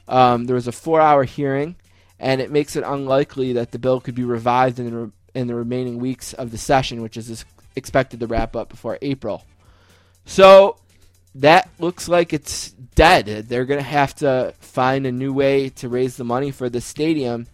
Um, 0.06 0.44
there 0.44 0.54
was 0.54 0.68
a 0.68 0.72
four-hour 0.72 1.24
hearing, 1.24 1.74
and 2.20 2.40
it 2.40 2.50
makes 2.50 2.76
it 2.76 2.84
unlikely 2.84 3.54
that 3.54 3.72
the 3.72 3.78
bill 3.78 4.00
could 4.00 4.14
be 4.14 4.24
revived 4.24 4.78
in 4.78 4.90
the, 4.90 4.96
re- 4.96 5.12
in 5.34 5.46
the 5.46 5.54
remaining 5.54 5.98
weeks 5.98 6.32
of 6.34 6.50
the 6.50 6.58
session, 6.58 7.02
which 7.02 7.16
is 7.16 7.44
expected 7.74 8.20
to 8.20 8.26
wrap 8.26 8.54
up 8.54 8.68
before 8.68 8.98
April. 9.00 9.44
So 10.26 10.76
that 11.34 11.70
looks 11.78 12.08
like 12.08 12.32
it's 12.32 12.70
dead. 12.94 13.26
They're 13.48 13.64
going 13.64 13.80
to 13.80 13.84
have 13.84 14.14
to 14.16 14.54
find 14.60 15.06
a 15.06 15.12
new 15.12 15.32
way 15.32 15.70
to 15.70 15.88
raise 15.88 16.16
the 16.16 16.24
money 16.24 16.50
for 16.50 16.68
the 16.68 16.80
stadium, 16.80 17.46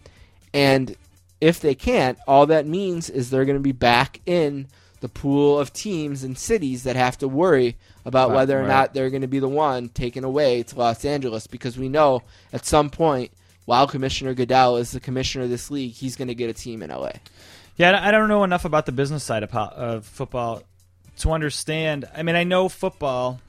and 0.53 0.95
if 1.41 1.59
they 1.59 1.75
can't, 1.75 2.17
all 2.27 2.45
that 2.47 2.65
means 2.65 3.09
is 3.09 3.29
they're 3.29 3.45
going 3.45 3.57
to 3.57 3.63
be 3.63 3.71
back 3.71 4.21
in 4.25 4.67
the 5.01 5.09
pool 5.09 5.57
of 5.57 5.71
teams 5.71 6.23
and 6.23 6.37
cities 6.37 6.83
that 6.83 6.97
have 6.97 7.17
to 7.19 7.27
worry 7.27 7.77
about 8.03 8.29
Right, 8.29 8.35
whether 8.35 8.57
or 8.57 8.61
right. 8.63 8.67
not 8.67 8.93
they're 8.93 9.09
going 9.09 9.21
to 9.21 9.27
be 9.27 9.39
the 9.39 9.47
one 9.47 9.87
taken 9.89 10.23
away 10.25 10.63
to 10.63 10.77
Los 10.77 11.05
Angeles 11.05 11.47
because 11.47 11.77
we 11.77 11.87
know 11.87 12.23
at 12.51 12.65
some 12.65 12.89
point 12.89 13.31
while 13.65 13.87
Commissioner 13.87 14.33
Goodell 14.33 14.77
is 14.77 14.91
the 14.91 14.99
commissioner 14.99 15.43
of 15.45 15.49
this 15.49 15.69
league, 15.71 15.93
he's 15.93 16.15
going 16.15 16.27
to 16.27 16.35
get 16.35 16.49
a 16.49 16.53
team 16.53 16.81
in 16.81 16.89
LA. 16.89 17.11
Yeah, 17.77 17.97
I 18.01 18.11
don't 18.11 18.27
know 18.27 18.43
enough 18.43 18.65
about 18.65 18.85
the 18.85 18.91
business 18.91 19.23
side 19.23 19.43
of, 19.43 19.51
po- 19.51 19.59
of 19.73 20.05
football 20.05 20.63
to 21.19 21.31
understand. 21.31 22.05
I 22.13 22.23
mean, 22.23 22.35
I 22.35 22.43
know 22.43 22.67
football 22.67 23.39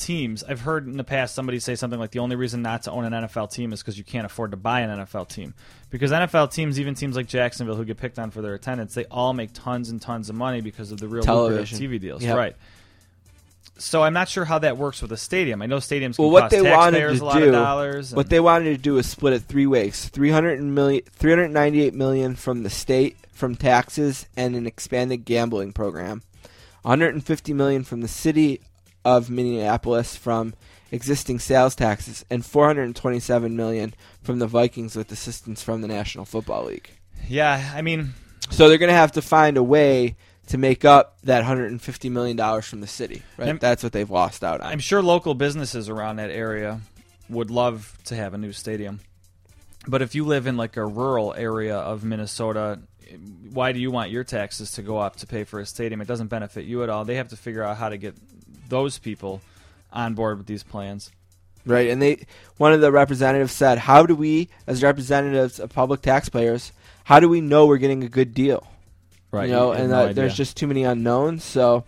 teams. 0.00 0.42
I've 0.42 0.60
heard 0.62 0.86
in 0.86 0.96
the 0.96 1.04
past 1.04 1.34
somebody 1.34 1.60
say 1.60 1.74
something 1.76 2.00
like 2.00 2.10
the 2.10 2.18
only 2.18 2.34
reason 2.36 2.62
not 2.62 2.82
to 2.84 2.90
own 2.90 3.04
an 3.04 3.12
NFL 3.12 3.52
team 3.52 3.72
is 3.72 3.80
because 3.80 3.96
you 3.98 4.04
can't 4.04 4.26
afford 4.26 4.50
to 4.50 4.56
buy 4.56 4.80
an 4.80 4.98
NFL 5.00 5.28
team. 5.28 5.54
Because 5.90 6.10
NFL 6.10 6.52
teams, 6.52 6.80
even 6.80 6.94
teams 6.94 7.16
like 7.16 7.26
Jacksonville, 7.26 7.76
who 7.76 7.84
get 7.84 7.96
picked 7.98 8.18
on 8.18 8.30
for 8.30 8.42
their 8.42 8.54
attendance, 8.54 8.94
they 8.94 9.04
all 9.06 9.32
make 9.32 9.50
tons 9.52 9.90
and 9.90 10.00
tons 10.00 10.28
of 10.30 10.36
money 10.36 10.60
because 10.60 10.90
of 10.92 10.98
the 10.98 11.06
real 11.08 11.22
Television. 11.22 11.78
TV 11.78 12.00
deals. 12.00 12.22
Yep. 12.22 12.36
Right. 12.36 12.56
so 13.78 14.02
I'm 14.02 14.12
not 14.12 14.28
sure 14.28 14.44
how 14.44 14.58
that 14.60 14.76
works 14.76 15.00
with 15.02 15.12
a 15.12 15.16
stadium. 15.16 15.62
I 15.62 15.66
know 15.66 15.76
stadiums 15.78 16.16
can 16.16 16.24
Well, 16.24 16.30
what 16.30 16.42
cost 16.42 16.50
they 16.52 16.62
wanted 16.62 17.00
to 17.00 17.22
a 17.22 17.24
lot 17.24 17.38
do, 17.38 17.46
of 17.46 17.52
dollars. 17.52 18.14
what 18.14 18.28
they 18.28 18.40
wanted 18.40 18.76
to 18.76 18.78
do 18.78 18.98
is 18.98 19.06
split 19.08 19.32
it 19.32 19.42
three 19.42 19.66
ways: 19.66 20.08
300 20.08 20.60
million, 20.62 21.02
398 21.12 21.94
million 21.94 22.34
from 22.36 22.62
the 22.62 22.70
state 22.70 23.16
from 23.32 23.54
taxes 23.56 24.26
and 24.36 24.54
an 24.54 24.66
expanded 24.66 25.24
gambling 25.24 25.72
program, 25.72 26.22
150 26.82 27.52
million 27.54 27.82
from 27.84 28.02
the 28.02 28.08
city 28.08 28.60
of 29.04 29.30
Minneapolis 29.30 30.16
from 30.16 30.54
existing 30.92 31.38
sales 31.38 31.74
taxes, 31.74 32.24
and 32.30 32.44
427 32.44 33.56
million 33.56 33.94
from 34.22 34.38
the 34.40 34.46
Vikings 34.46 34.96
with 34.96 35.10
assistance 35.12 35.62
from 35.62 35.80
the 35.82 35.88
National 35.88 36.24
Football 36.24 36.64
League. 36.66 36.90
yeah, 37.28 37.72
I 37.74 37.82
mean, 37.82 38.14
So 38.50 38.68
they're 38.68 38.78
going 38.78 38.88
to 38.90 38.94
have 38.94 39.12
to 39.12 39.22
find 39.22 39.56
a 39.56 39.62
way 39.62 40.16
to 40.48 40.58
make 40.58 40.84
up 40.84 41.18
that 41.22 41.38
150 41.38 42.08
million 42.08 42.36
dollars 42.36 42.66
from 42.66 42.80
the 42.80 42.86
city. 42.88 43.22
Right, 43.36 43.46
I'm- 43.48 43.58
that's 43.58 43.82
what 43.84 43.92
they've 43.92 44.10
lost 44.10 44.42
out 44.42 44.60
on. 44.60 44.66
I'm 44.72 44.80
sure 44.80 45.00
local 45.00 45.34
businesses 45.34 45.88
around 45.88 46.16
that 46.16 46.30
area 46.30 46.80
would 47.28 47.50
love 47.52 47.96
to 48.06 48.16
have 48.16 48.34
a 48.34 48.38
new 48.38 48.52
stadium. 48.52 48.98
But 49.86 50.02
if 50.02 50.16
you 50.16 50.24
live 50.24 50.48
in 50.48 50.56
like 50.56 50.76
a 50.76 50.84
rural 50.84 51.32
area 51.34 51.76
of 51.76 52.02
Minnesota, 52.02 52.80
why 53.52 53.70
do 53.72 53.78
you 53.78 53.90
want 53.92 54.10
your 54.10 54.24
taxes 54.24 54.72
to 54.72 54.82
go 54.82 54.98
up 54.98 55.16
to 55.16 55.26
pay 55.28 55.44
for 55.44 55.60
a 55.60 55.66
stadium? 55.66 56.00
It 56.00 56.08
doesn't 56.08 56.26
benefit 56.28 56.64
you 56.64 56.82
at 56.82 56.90
all. 56.90 57.04
They 57.04 57.14
have 57.16 57.28
to 57.28 57.36
figure 57.36 57.62
out 57.62 57.76
how 57.76 57.88
to 57.88 57.96
get 57.96 58.16
those 58.70 58.98
people 58.98 59.42
on 59.92 60.14
board 60.14 60.38
with 60.38 60.46
these 60.46 60.62
plans. 60.62 61.10
Right, 61.66 61.90
and 61.90 62.00
they 62.00 62.24
one 62.56 62.72
of 62.72 62.80
the 62.80 62.90
representatives 62.90 63.52
said, 63.52 63.76
"How 63.78 64.06
do 64.06 64.14
we, 64.14 64.48
as 64.66 64.82
representatives 64.82 65.60
of 65.60 65.70
public 65.70 66.00
taxpayers, 66.00 66.72
how 67.04 67.20
do 67.20 67.28
we 67.28 67.42
know 67.42 67.66
we're 67.66 67.76
getting 67.76 68.02
a 68.02 68.08
good 68.08 68.32
deal? 68.32 68.66
Right. 69.30 69.48
You 69.48 69.54
know, 69.54 69.72
and 69.72 69.90
no 69.90 70.06
uh, 70.06 70.12
there's 70.12 70.34
just 70.34 70.56
too 70.56 70.66
many 70.66 70.84
unknowns. 70.84 71.44
So, 71.44 71.84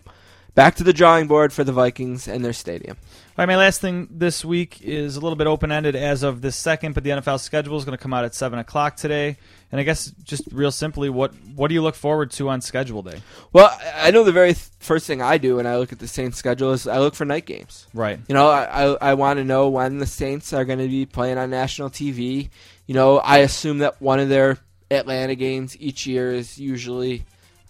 back 0.55 0.75
to 0.75 0.83
the 0.83 0.93
drawing 0.93 1.27
board 1.27 1.51
for 1.51 1.63
the 1.63 1.71
Vikings 1.71 2.27
and 2.27 2.43
their 2.43 2.53
stadium. 2.53 2.97
All 3.35 3.41
right, 3.41 3.47
my 3.47 3.57
last 3.57 3.81
thing 3.81 4.07
this 4.11 4.45
week 4.45 4.81
is 4.81 5.15
a 5.15 5.19
little 5.19 5.35
bit 5.35 5.47
open 5.47 5.71
ended 5.71 5.95
as 5.95 6.21
of 6.21 6.41
this 6.41 6.55
second, 6.55 6.93
but 6.93 7.03
the 7.03 7.09
NFL 7.09 7.39
schedule 7.39 7.77
is 7.77 7.83
going 7.83 7.97
to 7.97 8.01
come 8.01 8.13
out 8.13 8.25
at 8.25 8.35
seven 8.35 8.59
o'clock 8.59 8.95
today. 8.95 9.37
And 9.71 9.79
I 9.79 9.83
guess 9.83 10.11
just 10.23 10.43
real 10.51 10.69
simply, 10.69 11.09
what 11.09 11.33
what 11.55 11.69
do 11.69 11.73
you 11.73 11.81
look 11.81 11.95
forward 11.95 12.29
to 12.31 12.49
on 12.49 12.61
schedule 12.61 13.01
day? 13.01 13.21
Well, 13.51 13.75
I 13.95 14.11
know 14.11 14.23
the 14.23 14.31
very 14.31 14.53
th- 14.53 14.69
first 14.79 15.07
thing 15.07 15.19
I 15.19 15.39
do 15.39 15.55
when 15.55 15.65
I 15.65 15.77
look 15.77 15.91
at 15.91 15.97
the 15.97 16.07
Saints 16.07 16.37
schedule 16.37 16.73
is 16.73 16.85
I 16.85 16.99
look 16.99 17.15
for 17.15 17.25
night 17.25 17.47
games. 17.47 17.87
Right. 17.91 18.19
You 18.27 18.35
know, 18.35 18.49
I 18.49 18.85
I, 18.85 18.97
I 19.01 19.13
want 19.15 19.37
to 19.37 19.43
know 19.43 19.69
when 19.69 19.97
the 19.97 20.05
Saints 20.05 20.53
are 20.53 20.63
going 20.63 20.77
to 20.77 20.87
be 20.87 21.07
playing 21.07 21.39
on 21.39 21.49
national 21.49 21.89
TV. 21.89 22.49
You 22.85 22.93
know, 22.93 23.17
I 23.17 23.39
assume 23.39 23.79
that 23.79 23.99
one 23.99 24.19
of 24.19 24.29
their 24.29 24.59
Atlanta 24.91 25.33
games 25.33 25.75
each 25.79 26.05
year 26.05 26.31
is 26.31 26.59
usually 26.59 27.23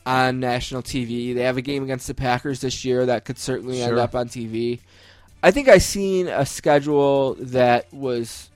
on 0.06 0.40
national 0.40 0.82
TV. 0.82 1.34
They 1.34 1.44
have 1.44 1.58
a 1.58 1.62
game 1.62 1.84
against 1.84 2.08
the 2.08 2.14
Packers 2.14 2.62
this 2.62 2.84
year 2.84 3.06
that 3.06 3.26
could 3.26 3.38
certainly 3.38 3.82
end 3.82 3.98
up 3.98 4.16
on 4.16 4.28
TV. 4.28 4.80
I 5.42 5.52
think 5.52 5.68
I 5.68 5.78
seen 5.78 6.28
a 6.28 6.46
schedule 6.46 7.36
that 7.40 7.94
was 7.94 8.50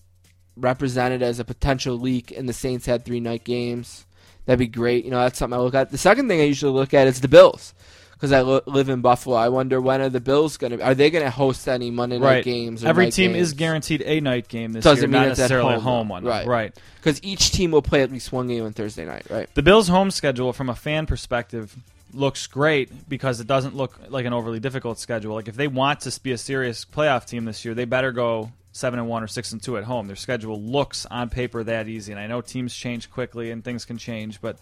represented 0.55 1.21
as 1.21 1.39
a 1.39 1.45
potential 1.45 1.95
leak, 1.95 2.31
and 2.31 2.47
the 2.47 2.53
Saints 2.53 2.85
had 2.85 3.05
three 3.05 3.19
night 3.19 3.43
games. 3.43 4.05
That'd 4.45 4.59
be 4.59 4.67
great. 4.67 5.03
You 5.03 5.11
know, 5.11 5.19
that's 5.19 5.37
something 5.37 5.57
I 5.57 5.61
look 5.61 5.75
at. 5.75 5.91
The 5.91 5.97
second 5.97 6.29
thing 6.29 6.39
I 6.39 6.45
usually 6.45 6.71
look 6.71 6.93
at 6.93 7.07
is 7.07 7.21
the 7.21 7.27
Bills 7.27 7.73
because 8.17 8.31
I 8.31 8.41
lo- 8.41 8.61
live 8.65 8.89
in 8.89 9.01
Buffalo. 9.01 9.35
I 9.35 9.49
wonder 9.49 9.79
when 9.79 10.01
are 10.01 10.09
the 10.09 10.19
Bills 10.19 10.57
going 10.57 10.77
to? 10.77 10.83
Are 10.83 10.95
they 10.95 11.09
going 11.11 11.23
to 11.23 11.29
host 11.29 11.67
any 11.67 11.91
Monday 11.91 12.17
night 12.17 12.25
Right. 12.25 12.43
games? 12.43 12.83
Or 12.83 12.87
Every 12.87 13.11
team 13.11 13.33
games? 13.33 13.49
is 13.49 13.53
guaranteed 13.53 14.01
a 14.05 14.19
night 14.19 14.47
game 14.47 14.73
this 14.73 14.83
Doesn't 14.83 15.03
year, 15.03 15.07
mean 15.09 15.21
not 15.21 15.25
at 15.33 15.37
necessarily 15.37 15.73
home, 15.75 15.79
a 15.79 15.83
home 15.83 16.09
one. 16.09 16.23
Right. 16.25 16.47
Right. 16.47 16.75
because 16.95 17.23
each 17.23 17.51
team 17.51 17.71
will 17.71 17.81
play 17.81 18.01
at 18.01 18.11
least 18.11 18.31
one 18.31 18.47
game 18.47 18.65
on 18.65 18.73
Thursday 18.73 19.05
night. 19.05 19.27
Right. 19.29 19.47
The 19.53 19.61
Bills' 19.63 19.87
home 19.87 20.09
schedule, 20.11 20.51
from 20.51 20.69
a 20.69 20.75
fan 20.75 21.05
perspective, 21.05 21.75
looks 22.13 22.47
great 22.47 23.09
because 23.09 23.39
it 23.39 23.47
doesn't 23.47 23.75
look 23.75 23.99
like 24.09 24.25
an 24.25 24.33
overly 24.33 24.59
difficult 24.59 24.97
schedule. 24.97 25.35
Like 25.35 25.47
if 25.47 25.55
they 25.55 25.67
want 25.67 25.99
to 26.01 26.19
be 26.21 26.31
a 26.31 26.37
serious 26.37 26.85
playoff 26.85 27.25
team 27.27 27.45
this 27.45 27.63
year, 27.65 27.73
they 27.75 27.85
better 27.85 28.11
go 28.11 28.51
seven 28.71 28.97
and 28.99 29.07
one 29.09 29.23
or 29.23 29.27
six 29.27 29.51
and 29.51 29.61
two 29.61 29.77
at 29.77 29.83
home. 29.83 30.07
Their 30.07 30.15
schedule 30.15 30.59
looks 30.61 31.05
on 31.05 31.29
paper 31.29 31.63
that 31.63 31.87
easy, 31.87 32.11
and 32.13 32.19
I 32.19 32.27
know 32.27 32.41
teams 32.41 32.73
change 32.75 33.11
quickly 33.11 33.51
and 33.51 33.63
things 33.63 33.85
can 33.85 33.97
change, 33.97 34.39
but 34.41 34.57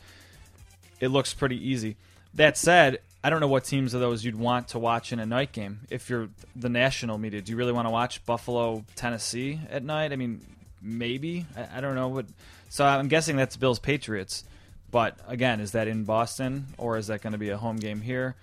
it 1.00 1.10
looks 1.10 1.34
pretty 1.34 1.70
easy. 1.70 1.98
That 2.34 2.58
said, 2.58 3.00
I 3.26 3.32
don't 3.32 3.40
know 3.40 3.48
what 3.48 3.64
teams 3.64 3.96
of 3.96 4.02
those 4.02 4.24
you'd 4.24 4.38
want 4.38 4.68
to 4.68 4.78
watch 4.78 5.12
in 5.12 5.20
a 5.20 5.26
night 5.26 5.52
game. 5.52 5.80
If 5.90 6.12
you're 6.12 6.30
the 6.56 6.70
national 6.70 7.18
media, 7.18 7.42
do 7.42 7.52
you 7.52 7.58
really 7.58 7.72
want 7.72 7.88
to 7.88 7.90
watch 7.90 8.24
Buffalo, 8.24 8.86
Tennessee 8.96 9.60
at 9.72 9.84
night? 9.84 10.14
I 10.14 10.16
mean, 10.16 10.46
maybe. 10.80 11.48
I, 11.58 11.80
I 11.80 11.82
don't 11.82 11.96
know 11.96 12.10
what. 12.10 12.28
So 12.70 12.86
I'm 12.86 13.08
guessing 13.08 13.36
that's 13.36 13.58
Bills 13.58 13.80
Patriots. 13.80 14.44
But 14.92 15.18
again, 15.28 15.60
is 15.60 15.72
that 15.72 15.88
in 15.88 16.04
Boston 16.04 16.68
or 16.78 16.98
is 16.98 17.08
that 17.08 17.24
going 17.24 17.34
to 17.34 17.40
be 17.40 17.50
a 17.50 17.58
home 17.58 17.78
game 17.78 18.00
here? 18.00 18.36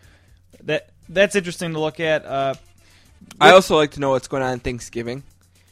That 0.65 0.89
that's 1.09 1.37
interesting 1.37 1.75
to 1.75 1.79
look 1.79 2.01
at. 2.01 2.27
Uh, 2.27 2.55
I 3.41 3.53
also 3.53 3.77
like 3.77 3.93
to 3.93 4.01
know 4.01 4.11
what's 4.11 4.27
going 4.27 4.43
on 4.43 4.59
Thanksgiving. 4.59 5.23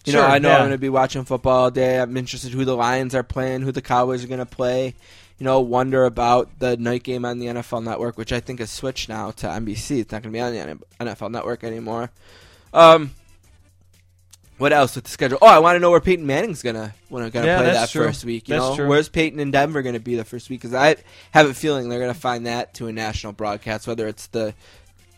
You 0.04 0.12
know, 0.12 0.22
I 0.22 0.38
know 0.38 0.50
yeah. 0.50 0.54
I'm 0.54 0.60
going 0.60 0.70
to 0.70 0.78
be 0.78 0.88
watching 0.88 1.24
football 1.24 1.64
all 1.64 1.70
day. 1.72 2.00
I'm 2.00 2.16
interested 2.16 2.52
who 2.52 2.64
the 2.64 2.76
Lions 2.76 3.16
are 3.16 3.24
playing, 3.24 3.62
who 3.62 3.72
the 3.72 3.82
Cowboys 3.82 4.22
are 4.22 4.28
going 4.28 4.38
to 4.38 4.46
play. 4.46 4.94
You 5.40 5.44
know, 5.44 5.60
wonder 5.60 6.04
about 6.04 6.50
the 6.58 6.76
night 6.76 7.02
game 7.02 7.24
on 7.24 7.38
the 7.38 7.46
NFL 7.46 7.82
Network, 7.82 8.18
which 8.18 8.30
I 8.30 8.40
think 8.40 8.60
has 8.60 8.70
switched 8.70 9.08
now 9.08 9.30
to 9.32 9.46
NBC. 9.46 10.00
It's 10.00 10.12
not 10.12 10.22
going 10.22 10.32
to 10.32 10.36
be 10.36 10.40
on 10.40 10.52
the 10.52 11.04
NFL 11.06 11.30
Network 11.30 11.64
anymore. 11.64 12.10
Um, 12.74 13.12
what 14.58 14.74
else 14.74 14.94
with 14.96 15.04
the 15.04 15.10
schedule? 15.10 15.38
Oh, 15.40 15.46
I 15.46 15.58
want 15.58 15.76
to 15.76 15.80
know 15.80 15.90
where 15.90 16.00
Peyton 16.00 16.26
Manning's 16.26 16.62
gonna 16.62 16.92
gonna, 17.10 17.30
gonna 17.30 17.46
Yeah, 17.46 17.56
play 17.56 17.70
that 17.72 17.88
true. 17.88 18.04
first 18.04 18.26
week. 18.26 18.46
You 18.50 18.56
That's 18.56 18.68
know, 18.68 18.76
true. 18.76 18.88
where's 18.88 19.08
Peyton 19.08 19.40
and 19.40 19.50
Denver 19.50 19.80
gonna 19.80 19.98
be 19.98 20.14
the 20.16 20.24
first 20.26 20.50
week? 20.50 20.60
Because 20.60 20.74
I 20.74 20.96
have 21.30 21.48
a 21.48 21.54
feeling 21.54 21.88
they're 21.88 21.98
gonna 21.98 22.12
find 22.12 22.46
that 22.46 22.74
to 22.74 22.86
a 22.88 22.92
national 22.92 23.32
broadcast, 23.32 23.86
whether 23.86 24.06
it's 24.06 24.26
the 24.26 24.52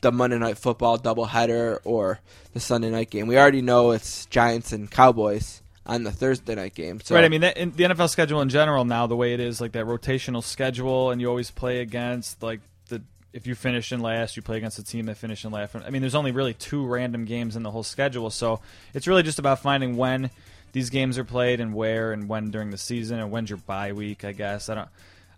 the 0.03 0.13
Monday 0.13 0.39
Night 0.39 0.59
Football 0.59 0.99
doubleheader 0.99 1.81
or 1.83 2.21
the 2.55 2.61
Sunday 2.61 2.91
night 2.91 3.11
game. 3.11 3.27
We 3.27 3.37
already 3.37 3.63
know 3.63 3.91
it's 3.91 4.27
Giants 4.27 4.71
and 4.73 4.89
Cowboys 4.89 5.62
on 5.87 6.05
the 6.05 6.13
Thursday 6.13 6.55
night 6.55 6.75
game. 6.75 7.01
So 7.01 7.15
Right. 7.15 7.25
I 7.25 7.29
mean, 7.29 7.41
that, 7.41 7.57
the 7.57 7.85
NFL 7.85 8.11
schedule 8.11 8.41
in 8.41 8.49
general 8.49 8.85
now, 8.85 9.07
the 9.07 9.17
way 9.17 9.35
it 9.35 9.41
is, 9.41 9.61
like 9.61 9.73
that 9.73 9.87
rotational 9.87 10.43
schedule, 10.43 11.11
and 11.11 11.21
you 11.21 11.29
always 11.29 11.51
play 11.51 11.81
against 11.81 12.43
like 12.43 12.61
the 12.89 13.03
if 13.33 13.47
you 13.47 13.55
finish 13.55 13.93
in 13.93 14.01
last, 14.01 14.37
you 14.37 14.43
play 14.43 14.59
against 14.59 14.79
a 14.79 14.85
team 14.85 15.07
that 15.07 15.17
finished 15.17 15.45
in 15.45 15.51
last. 15.51 15.75
I 15.75 15.91
mean, 15.91 16.03
there's 16.03 16.15
only 16.15 16.33
really 16.33 16.55
two 16.55 16.87
random 16.87 17.25
games 17.25 17.57
in 17.57 17.63
the 17.63 17.71
whole 17.71 17.83
schedule, 17.83 18.31
so 18.31 18.61
it's 18.95 19.07
really 19.07 19.23
just 19.23 19.39
about 19.39 19.61
finding 19.61 19.97
when 19.97 20.31
these 20.73 20.91
games 20.91 21.19
are 21.19 21.25
played 21.25 21.61
and 21.61 21.75
where 21.75 22.13
and 22.13 22.29
when 22.29 22.51
during 22.51 22.71
the 22.71 22.79
season 22.79 23.19
and 23.19 23.31
when's 23.31 23.51
your 23.51 23.59
bye 23.59 23.93
week. 23.93 24.25
I 24.25 24.33
guess 24.33 24.69
I 24.69 24.75
don't. 24.75 24.89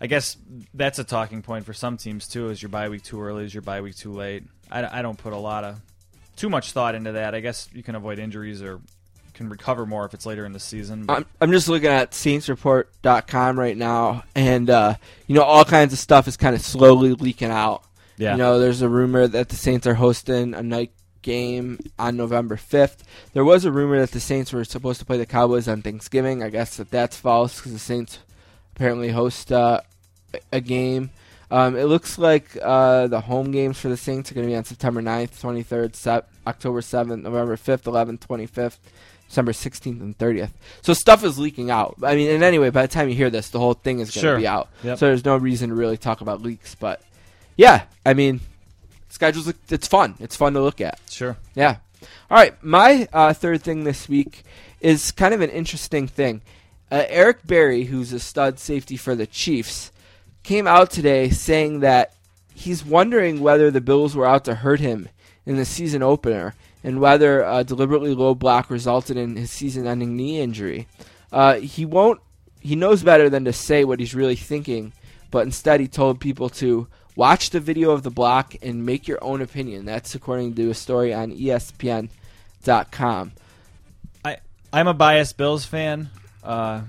I 0.00 0.06
guess 0.06 0.36
that's 0.74 0.98
a 0.98 1.04
talking 1.04 1.40
point 1.40 1.64
for 1.64 1.72
some 1.72 1.96
teams 1.96 2.28
too. 2.28 2.50
Is 2.50 2.60
your 2.60 2.68
bye 2.68 2.88
week 2.88 3.02
too 3.02 3.22
early? 3.22 3.44
Is 3.44 3.54
your 3.54 3.62
bye 3.62 3.80
week 3.80 3.96
too 3.96 4.12
late? 4.12 4.42
I, 4.70 4.98
I 4.98 5.02
don't 5.02 5.16
put 5.16 5.32
a 5.32 5.38
lot 5.38 5.64
of 5.64 5.80
too 6.36 6.50
much 6.50 6.72
thought 6.72 6.94
into 6.94 7.12
that. 7.12 7.34
I 7.34 7.40
guess 7.40 7.68
you 7.72 7.82
can 7.82 7.94
avoid 7.94 8.18
injuries 8.18 8.60
or 8.60 8.80
can 9.34 9.48
recover 9.48 9.84
more 9.84 10.04
if 10.06 10.14
it's 10.14 10.24
later 10.26 10.46
in 10.46 10.52
the 10.52 10.60
season. 10.60 11.04
but- 11.06 11.18
I'm, 11.18 11.26
I'm 11.40 11.52
just 11.52 11.68
looking 11.68 11.90
at 11.90 12.12
saintsreport.com 12.12 13.58
right 13.58 13.76
now, 13.76 14.24
and 14.34 14.70
uh, 14.70 14.94
you 15.26 15.34
know 15.34 15.42
all 15.42 15.64
kinds 15.64 15.92
of 15.92 15.98
stuff 15.98 16.26
is 16.28 16.36
kind 16.36 16.54
of 16.54 16.60
slowly 16.62 17.12
leaking 17.14 17.50
out. 17.50 17.82
Yeah. 18.16 18.32
You 18.32 18.38
know, 18.38 18.58
there's 18.60 18.80
a 18.82 18.88
rumor 18.88 19.26
that 19.26 19.48
the 19.48 19.56
Saints 19.56 19.86
are 19.86 19.94
hosting 19.94 20.54
a 20.54 20.62
night 20.62 20.92
game 21.22 21.80
on 21.98 22.16
November 22.16 22.54
5th. 22.56 22.98
There 23.32 23.44
was 23.44 23.64
a 23.64 23.72
rumor 23.72 23.98
that 23.98 24.12
the 24.12 24.20
Saints 24.20 24.52
were 24.52 24.62
supposed 24.64 25.00
to 25.00 25.06
play 25.06 25.16
the 25.18 25.26
Cowboys 25.26 25.66
on 25.66 25.82
Thanksgiving. 25.82 26.40
I 26.42 26.48
guess 26.50 26.76
that 26.76 26.90
that's 26.92 27.16
false 27.16 27.56
because 27.56 27.72
the 27.72 27.78
Saints 27.80 28.20
apparently 28.76 29.08
host 29.10 29.50
uh, 29.50 29.80
a- 30.52 30.60
game. 30.60 31.10
Um, 31.50 31.76
it 31.76 31.84
looks 31.84 32.16
like 32.18 32.56
uh, 32.62 33.06
the 33.08 33.20
home 33.20 33.50
games 33.50 33.78
for 33.80 33.88
the 33.88 33.96
Saints 33.96 34.30
are 34.30 34.34
going 34.34 34.46
to 34.46 34.50
be 34.52 34.56
on 34.56 34.64
September 34.64 35.02
9th, 35.02 35.40
23rd, 35.40 35.94
Sep- 35.96 36.28
October 36.46 36.80
7th, 36.80 37.22
November 37.22 37.56
5th, 37.56 37.82
11th, 37.82 38.18
25th, 38.20 38.78
December 39.34 39.50
16th, 39.52 40.00
and 40.00 40.16
30th. 40.16 40.50
So 40.82 40.94
stuff 40.94 41.24
is 41.24 41.40
leaking 41.40 41.68
out. 41.68 41.96
I 42.04 42.14
mean, 42.14 42.30
and 42.30 42.44
anyway, 42.44 42.70
by 42.70 42.82
the 42.82 42.88
time 42.88 43.08
you 43.08 43.16
hear 43.16 43.30
this, 43.30 43.50
the 43.50 43.58
whole 43.58 43.74
thing 43.74 43.98
is 43.98 44.10
going 44.10 44.22
to 44.22 44.28
Sure. 44.28 44.38
be 44.38 44.46
out. 44.46 44.68
Yep. 44.84 44.98
So 44.98 45.06
there's 45.06 45.24
no 45.24 45.36
reason 45.36 45.70
to 45.70 45.74
really 45.74 45.96
talk 45.96 46.20
about 46.20 46.40
leaks. 46.40 46.76
But 46.76 47.02
yeah, 47.56 47.82
I 48.06 48.14
mean, 48.14 48.38
schedules, 49.08 49.52
it's 49.70 49.88
fun. 49.88 50.14
It's 50.20 50.36
fun 50.36 50.52
to 50.54 50.62
look 50.62 50.80
at. 50.80 51.00
Sure. 51.10 51.36
Yeah. 51.56 51.78
All 52.30 52.38
right. 52.38 52.54
My 52.62 53.08
uh, 53.12 53.32
third 53.32 53.62
thing 53.62 53.82
this 53.82 54.08
week 54.08 54.44
is 54.80 55.10
kind 55.10 55.34
of 55.34 55.40
an 55.40 55.50
interesting 55.50 56.06
thing. 56.06 56.40
Uh, 56.92 57.02
Eric 57.08 57.44
Berry, 57.44 57.84
who's 57.84 58.12
a 58.12 58.20
stud 58.20 58.60
safety 58.60 58.96
for 58.96 59.16
the 59.16 59.26
Chiefs, 59.26 59.90
came 60.44 60.68
out 60.68 60.92
today 60.92 61.28
saying 61.28 61.80
that 61.80 62.14
he's 62.54 62.84
wondering 62.84 63.40
whether 63.40 63.72
the 63.72 63.80
Bills 63.80 64.14
were 64.14 64.26
out 64.26 64.44
to 64.44 64.54
hurt 64.54 64.78
him 64.78 65.08
in 65.44 65.56
the 65.56 65.64
season 65.64 66.04
opener 66.04 66.54
and 66.84 67.00
whether 67.00 67.42
a 67.42 67.64
deliberately 67.64 68.14
low 68.14 68.34
block 68.34 68.70
resulted 68.70 69.16
in 69.16 69.36
his 69.36 69.50
season-ending 69.50 70.14
knee 70.14 70.38
injury. 70.38 70.86
Uh, 71.32 71.54
he 71.54 71.86
won't. 71.86 72.20
He 72.60 72.76
knows 72.76 73.02
better 73.02 73.28
than 73.28 73.46
to 73.46 73.52
say 73.52 73.84
what 73.84 73.98
he's 73.98 74.14
really 74.14 74.36
thinking, 74.36 74.92
but 75.30 75.44
instead 75.44 75.80
he 75.80 75.88
told 75.88 76.20
people 76.20 76.48
to 76.50 76.86
watch 77.16 77.50
the 77.50 77.60
video 77.60 77.90
of 77.90 78.02
the 78.02 78.10
block 78.10 78.54
and 78.62 78.86
make 78.86 79.08
your 79.08 79.22
own 79.22 79.42
opinion. 79.42 79.84
That's 79.84 80.14
according 80.14 80.54
to 80.54 80.70
a 80.70 80.74
story 80.74 81.12
on 81.12 81.32
ESPN.com. 81.32 83.32
I 84.24 84.36
I'm 84.72 84.86
a 84.86 84.94
biased 84.94 85.36
Bills 85.36 85.64
fan, 85.64 86.10
uh, 86.42 86.82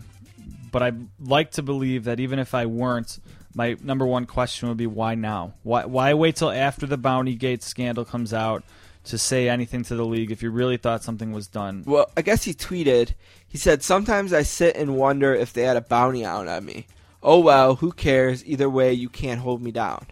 but 0.72 0.84
I 0.84 0.92
like 1.20 1.52
to 1.52 1.64
believe 1.64 2.04
that 2.04 2.20
even 2.20 2.40
if 2.40 2.54
I 2.54 2.66
weren't, 2.66 3.20
my 3.54 3.78
number 3.82 4.06
one 4.06 4.26
question 4.26 4.68
would 4.68 4.78
be 4.78 4.88
why 4.88 5.16
now? 5.16 5.54
Why 5.64 5.86
why 5.86 6.14
wait 6.14 6.36
till 6.36 6.52
after 6.52 6.86
the 6.86 6.98
Bounty 6.98 7.36
Gate 7.36 7.64
scandal 7.64 8.06
comes 8.06 8.34
out 8.34 8.64
to 9.06 9.18
say 9.18 9.50
anything 9.50 9.84
to 9.84 9.96
the 9.96 10.06
league 10.06 10.32
if 10.32 10.42
you 10.42 10.52
really 10.52 10.78
thought 10.78 11.04
something 11.04 11.32
was 11.32 11.48
done. 11.48 11.84
Well, 11.86 12.10
I 12.16 12.22
guess 12.22 12.44
he 12.44 12.54
tweeted. 12.54 13.14
He 13.48 13.58
said, 13.58 13.84
"Sometimes 13.84 14.34
I 14.34 14.44
sit 14.44 14.76
and 14.76 14.96
wonder 14.96 15.34
if 15.34 15.54
they 15.54 15.64
had 15.64 15.78
a 15.78 15.82
bounty 15.82 16.26
out 16.26 16.48
on 16.48 16.66
me. 16.66 16.88
Oh 17.24 17.40
well, 17.40 17.76
who 17.76 17.92
cares? 17.92 18.46
Either 18.46 18.70
way, 18.70 18.94
you 18.94 19.10
can't 19.10 19.42
hold 19.42 19.62
me 19.62 19.72
down." 19.72 20.06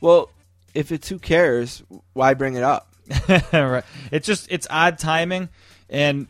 Well, 0.00 0.30
if 0.74 0.90
it's 0.90 1.08
who 1.08 1.18
cares, 1.18 1.82
why 2.12 2.34
bring 2.34 2.54
it 2.54 2.62
up? 2.62 2.92
right. 3.52 3.84
It's 4.10 4.26
just 4.26 4.46
it's 4.50 4.66
odd 4.70 4.98
timing, 4.98 5.48
and 5.88 6.26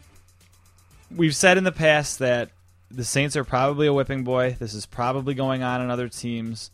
we've 1.14 1.36
said 1.36 1.58
in 1.58 1.64
the 1.64 1.72
past 1.72 2.18
that 2.18 2.50
the 2.90 3.04
Saints 3.04 3.36
are 3.36 3.44
probably 3.44 3.86
a 3.86 3.92
whipping 3.92 4.24
boy. 4.24 4.56
This 4.58 4.74
is 4.74 4.86
probably 4.86 5.34
going 5.34 5.62
on 5.62 5.80
in 5.80 5.90
other 5.90 6.08
teams. 6.08 6.70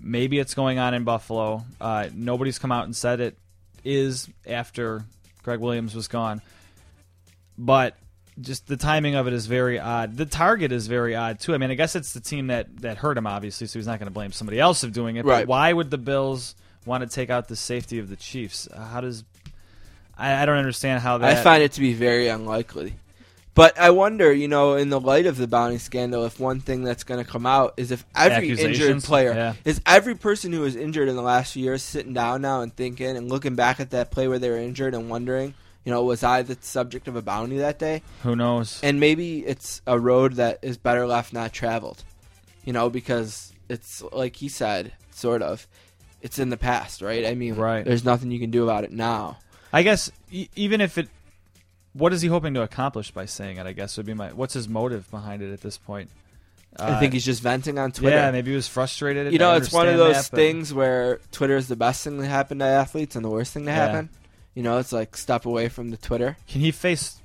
Maybe 0.00 0.38
it's 0.38 0.54
going 0.54 0.78
on 0.78 0.94
in 0.94 1.04
Buffalo. 1.04 1.64
Uh, 1.80 2.08
nobody's 2.14 2.58
come 2.58 2.70
out 2.70 2.84
and 2.84 2.94
said 2.94 3.20
it 3.20 3.36
is 3.84 4.28
after 4.46 5.04
Greg 5.42 5.60
Williams 5.60 5.94
was 5.94 6.08
gone, 6.08 6.42
but 7.56 7.96
just 8.40 8.66
the 8.66 8.76
timing 8.76 9.14
of 9.14 9.26
it 9.26 9.32
is 9.32 9.46
very 9.46 9.78
odd. 9.78 10.16
The 10.16 10.26
target 10.26 10.70
is 10.72 10.86
very 10.86 11.16
odd 11.16 11.40
too. 11.40 11.54
I 11.54 11.58
mean, 11.58 11.70
I 11.70 11.74
guess 11.74 11.96
it's 11.96 12.12
the 12.12 12.20
team 12.20 12.48
that 12.48 12.82
that 12.82 12.98
hurt 12.98 13.18
him, 13.18 13.26
obviously, 13.26 13.66
so 13.66 13.78
he's 13.78 13.86
not 13.86 13.98
going 13.98 14.06
to 14.06 14.12
blame 14.12 14.32
somebody 14.32 14.60
else 14.60 14.82
of 14.82 14.92
doing 14.92 15.16
it. 15.16 15.24
Right. 15.24 15.40
But 15.40 15.48
why 15.48 15.72
would 15.72 15.90
the 15.90 15.98
Bills 15.98 16.54
want 16.84 17.02
to 17.02 17.08
take 17.08 17.30
out 17.30 17.48
the 17.48 17.56
safety 17.56 17.98
of 17.98 18.08
the 18.08 18.16
Chiefs? 18.16 18.68
How 18.74 19.00
does 19.00 19.24
I, 20.18 20.42
I 20.42 20.46
don't 20.46 20.56
understand 20.58 21.00
how 21.00 21.18
that. 21.18 21.38
I 21.38 21.42
find 21.42 21.62
it 21.62 21.72
to 21.72 21.80
be 21.80 21.94
very 21.94 22.28
unlikely. 22.28 22.94
But 23.58 23.76
I 23.76 23.90
wonder, 23.90 24.32
you 24.32 24.46
know, 24.46 24.74
in 24.76 24.88
the 24.88 25.00
light 25.00 25.26
of 25.26 25.36
the 25.36 25.48
bounty 25.48 25.78
scandal, 25.78 26.24
if 26.24 26.38
one 26.38 26.60
thing 26.60 26.84
that's 26.84 27.02
going 27.02 27.18
to 27.24 27.28
come 27.28 27.44
out 27.44 27.74
is 27.76 27.90
if 27.90 28.06
every 28.14 28.50
injured 28.50 29.02
player, 29.02 29.32
Yeah. 29.34 29.54
is 29.64 29.80
every 29.84 30.14
person 30.14 30.52
who 30.52 30.60
was 30.60 30.76
injured 30.76 31.08
in 31.08 31.16
the 31.16 31.22
last 31.22 31.54
few 31.54 31.64
years 31.64 31.82
sitting 31.82 32.12
down 32.12 32.40
now 32.42 32.60
and 32.60 32.72
thinking 32.76 33.16
and 33.16 33.28
looking 33.28 33.56
back 33.56 33.80
at 33.80 33.90
that 33.90 34.12
play 34.12 34.28
where 34.28 34.38
they 34.38 34.48
were 34.48 34.58
injured 34.58 34.94
and 34.94 35.10
wondering, 35.10 35.54
you 35.84 35.90
know, 35.90 36.04
was 36.04 36.22
I 36.22 36.42
the 36.42 36.56
subject 36.60 37.08
of 37.08 37.16
a 37.16 37.20
bounty 37.20 37.58
that 37.58 37.80
day? 37.80 38.02
Who 38.22 38.36
knows? 38.36 38.78
And 38.84 39.00
maybe 39.00 39.44
it's 39.44 39.82
a 39.88 39.98
road 39.98 40.34
that 40.34 40.60
is 40.62 40.76
better 40.76 41.04
left 41.04 41.32
not 41.32 41.52
traveled, 41.52 42.04
you 42.64 42.72
know, 42.72 42.88
because 42.88 43.52
it's 43.68 44.04
like 44.12 44.36
he 44.36 44.48
said, 44.48 44.92
sort 45.10 45.42
of, 45.42 45.66
it's 46.22 46.38
in 46.38 46.50
the 46.50 46.56
past, 46.56 47.02
right? 47.02 47.26
I 47.26 47.34
mean, 47.34 47.56
Right. 47.56 47.84
there's 47.84 48.04
nothing 48.04 48.30
you 48.30 48.38
can 48.38 48.52
do 48.52 48.62
about 48.62 48.84
it 48.84 48.92
now. 48.92 49.38
I 49.72 49.82
guess 49.82 50.12
even 50.54 50.80
if 50.80 50.96
it, 50.96 51.08
what 51.92 52.12
is 52.12 52.22
he 52.22 52.28
hoping 52.28 52.54
to 52.54 52.62
accomplish 52.62 53.10
by 53.10 53.26
saying 53.26 53.56
it? 53.58 53.66
I 53.66 53.72
guess 53.72 53.96
would 53.96 54.06
be 54.06 54.14
my. 54.14 54.28
What's 54.32 54.54
his 54.54 54.68
motive 54.68 55.10
behind 55.10 55.42
it 55.42 55.52
at 55.52 55.60
this 55.60 55.78
point? 55.78 56.10
I 56.78 57.00
think 57.00 57.12
he's 57.14 57.24
just 57.24 57.42
venting 57.42 57.78
on 57.78 57.92
Twitter. 57.92 58.16
Uh, 58.16 58.20
Yeah, 58.26 58.30
maybe 58.30 58.50
he 58.50 58.56
was 58.56 58.68
frustrated. 58.68 59.32
You 59.32 59.38
know, 59.38 59.54
it's 59.56 59.72
one 59.72 59.88
of 59.88 59.96
those 59.96 60.28
that, 60.28 60.36
things 60.36 60.72
where 60.72 61.18
Twitter 61.32 61.56
is 61.56 61.66
the 61.66 61.76
best 61.76 62.04
thing 62.04 62.18
that 62.18 62.28
happened 62.28 62.60
to 62.60 62.66
athletes 62.66 63.16
and 63.16 63.24
the 63.24 63.30
worst 63.30 63.52
thing 63.54 63.64
to 63.64 63.70
Yeah. 63.70 63.86
happen. 63.86 64.10
You 64.54 64.62
know, 64.62 64.78
it's 64.78 64.92
like 64.92 65.16
step 65.16 65.46
away 65.46 65.68
from 65.68 65.90
the 65.90 65.96
Twitter. 65.96 66.36
Can 66.46 66.60
he 66.60 66.70
face 66.70 67.16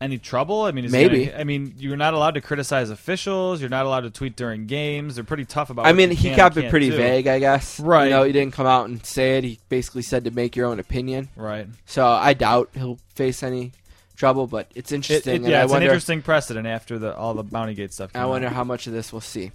any 0.00 0.18
trouble? 0.18 0.62
I 0.62 0.70
mean, 0.72 0.84
is 0.84 0.92
Maybe. 0.92 1.26
gonna- 1.26 1.38
I 1.38 1.44
mean, 1.44 1.74
you're 1.78 1.96
not 1.96 2.14
allowed 2.14 2.34
to 2.34 2.40
criticize 2.40 2.90
officials. 2.90 3.60
You're 3.60 3.70
not 3.70 3.84
allowed 3.86 4.02
to 4.02 4.10
tweet 4.10 4.36
during 4.36 4.66
games. 4.66 5.16
They're 5.16 5.24
pretty 5.24 5.44
tough 5.44 5.70
about. 5.70 5.86
It. 5.86 5.88
I 5.88 5.92
mean, 5.92 6.10
he 6.10 6.34
kept 6.34 6.56
it 6.56 6.70
pretty 6.70 6.90
do. 6.90 6.96
vague, 6.96 7.26
I 7.26 7.38
guess. 7.38 7.80
Right. 7.80 8.04
You 8.04 8.10
know, 8.10 8.22
he 8.24 8.32
didn't 8.32 8.54
come 8.54 8.66
out 8.66 8.88
and 8.88 9.04
say 9.04 9.38
it. 9.38 9.44
He 9.44 9.58
basically 9.68 10.02
said 10.02 10.24
to 10.24 10.30
make 10.30 10.54
your 10.56 10.66
own 10.66 10.78
opinion. 10.78 11.28
Right. 11.36 11.66
So 11.86 12.06
I 12.06 12.34
doubt 12.34 12.70
he'll 12.74 12.98
face 13.14 13.42
any 13.42 13.72
trouble, 14.16 14.46
but 14.46 14.70
it's 14.74 14.92
interesting. 14.92 15.34
it- 15.34 15.36
and 15.42 15.46
yeah, 15.48 15.64
it's 15.64 15.72
an 15.72 15.82
interesting 15.82 16.22
precedent 16.22 16.66
after 16.66 16.98
the 16.98 17.16
all 17.16 17.34
the 17.34 17.42
Bounty 17.44 17.74
Gate 17.74 17.92
stuff. 17.92 18.10
I 18.14 18.26
wonder 18.26 18.48
out. 18.48 18.52
how 18.54 18.64
much 18.64 18.86
of 18.86 18.92
this 18.92 19.12
we'll 19.12 19.20
see. 19.20 19.52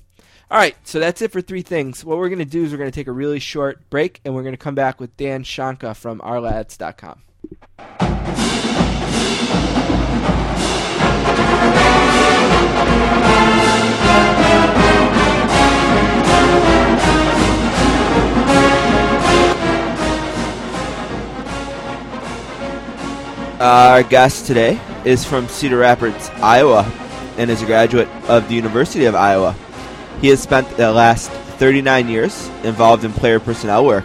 All 0.51 0.57
right, 0.59 0.75
so 0.83 0.99
that's 0.99 1.21
it 1.23 1.31
for 1.31 1.41
three 1.41 1.63
things. 1.63 2.05
What 2.05 2.17
we're 2.19 2.29
going 2.29 2.37
to 2.39 2.45
do 2.45 2.63
is 2.63 2.71
we're 2.71 2.77
going 2.77 2.91
to 2.91 2.95
take 2.95 3.07
a 3.07 3.11
really 3.11 3.39
short 3.39 3.89
break, 3.89 4.21
and 4.23 4.35
we're 4.35 4.43
going 4.43 4.53
to 4.53 4.57
come 4.57 4.75
back 4.75 4.99
with 4.99 5.15
Dan 5.17 5.43
Shonka 5.43 5.95
from 5.95 6.19
ourlads.com. 6.19 7.21
Our 23.63 24.03
guest 24.03 24.45
today 24.45 24.77
is 25.05 25.23
from 25.23 25.47
Cedar 25.47 25.77
Rapids, 25.77 26.29
Iowa, 26.41 26.83
and 27.37 27.49
is 27.49 27.61
a 27.61 27.65
graduate 27.65 28.09
of 28.27 28.49
the 28.49 28.55
University 28.55 29.05
of 29.05 29.15
Iowa. 29.15 29.55
He 30.19 30.27
has 30.27 30.43
spent 30.43 30.67
the 30.75 30.91
last 30.91 31.31
39 31.31 32.09
years 32.09 32.49
involved 32.65 33.05
in 33.05 33.13
player 33.13 33.39
personnel 33.39 33.85
work. 33.85 34.03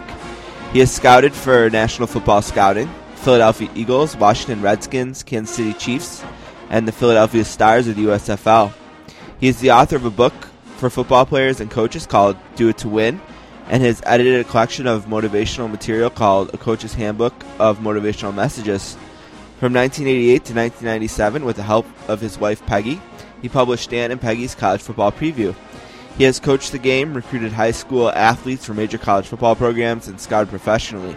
He 0.71 0.79
has 0.79 0.89
scouted 0.89 1.33
for 1.33 1.69
National 1.69 2.07
Football 2.07 2.41
Scouting, 2.41 2.89
Philadelphia 3.15 3.69
Eagles, 3.75 4.15
Washington 4.15 4.61
Redskins, 4.61 5.23
Kansas 5.23 5.57
City 5.57 5.73
Chiefs, 5.73 6.23
and 6.69 6.87
the 6.87 6.93
Philadelphia 6.93 7.43
Stars 7.43 7.89
of 7.89 7.97
the 7.97 8.05
USFL. 8.05 8.71
He 9.41 9.49
is 9.49 9.59
the 9.59 9.71
author 9.71 9.97
of 9.97 10.05
a 10.05 10.09
book 10.09 10.33
for 10.77 10.89
football 10.89 11.25
players 11.25 11.59
and 11.59 11.69
coaches 11.69 12.07
called 12.07 12.37
Do 12.55 12.69
It 12.69 12.77
to 12.77 12.87
Win, 12.87 13.19
and 13.67 13.83
has 13.83 14.01
edited 14.05 14.39
a 14.39 14.49
collection 14.49 14.87
of 14.87 15.07
motivational 15.07 15.69
material 15.69 16.09
called 16.09 16.53
A 16.53 16.57
Coach's 16.57 16.93
Handbook 16.93 17.33
of 17.59 17.79
Motivational 17.79 18.33
Messages. 18.33 18.95
From 19.59 19.73
1988 19.73 20.45
to 20.45 20.53
1997, 20.53 21.43
with 21.43 21.57
the 21.57 21.63
help 21.63 21.85
of 22.07 22.21
his 22.21 22.39
wife 22.39 22.65
Peggy, 22.65 23.01
he 23.41 23.49
published 23.49 23.89
Dan 23.89 24.09
and 24.09 24.21
Peggy's 24.21 24.55
College 24.55 24.79
Football 24.79 25.11
Preview. 25.11 25.53
He 26.17 26.23
has 26.23 26.39
coached 26.39 26.71
the 26.71 26.79
game, 26.79 27.13
recruited 27.13 27.51
high 27.51 27.71
school 27.71 28.09
athletes 28.09 28.63
for 28.63 28.73
major 28.73 28.97
college 28.97 29.27
football 29.27 29.57
programs, 29.57 30.07
and 30.07 30.17
scouted 30.17 30.47
professionally. 30.47 31.13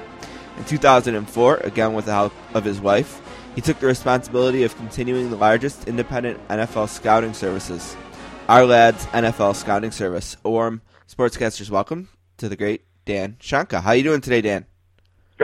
In 0.59 0.65
2004, 0.65 1.59
again 1.59 1.95
with 1.95 2.07
the 2.07 2.11
help 2.11 2.33
of 2.53 2.65
his 2.65 2.81
wife, 2.81 3.21
he 3.55 3.61
took 3.61 3.79
the 3.79 3.87
responsibility 3.87 4.65
of 4.65 4.77
continuing 4.77 5.31
the 5.31 5.37
largest 5.37 5.87
independent 5.87 6.41
NFL 6.49 6.89
scouting 6.89 7.35
services, 7.35 7.97
Our 8.49 8.67
Lads 8.67 9.07
NFL 9.07 9.55
Scouting 9.55 9.93
Service. 9.93 10.37
A 10.45 10.51
warm 10.51 10.83
sportscasters 11.09 11.71
welcome 11.71 12.09
to 12.39 12.49
the 12.49 12.57
great 12.57 12.83
Dan 13.05 13.37
Shonka. 13.39 13.83
How 13.83 13.93
you 13.93 14.03
doing 14.03 14.21
today, 14.21 14.41
Dan? 14.41 14.67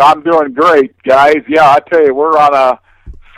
I'm 0.02 0.20
doing 0.24 0.52
great, 0.52 1.00
guys. 1.04 1.44
Yeah, 1.48 1.70
I 1.70 1.78
tell 1.78 2.04
you, 2.04 2.12
we're 2.12 2.36
on 2.36 2.54
a 2.54 2.80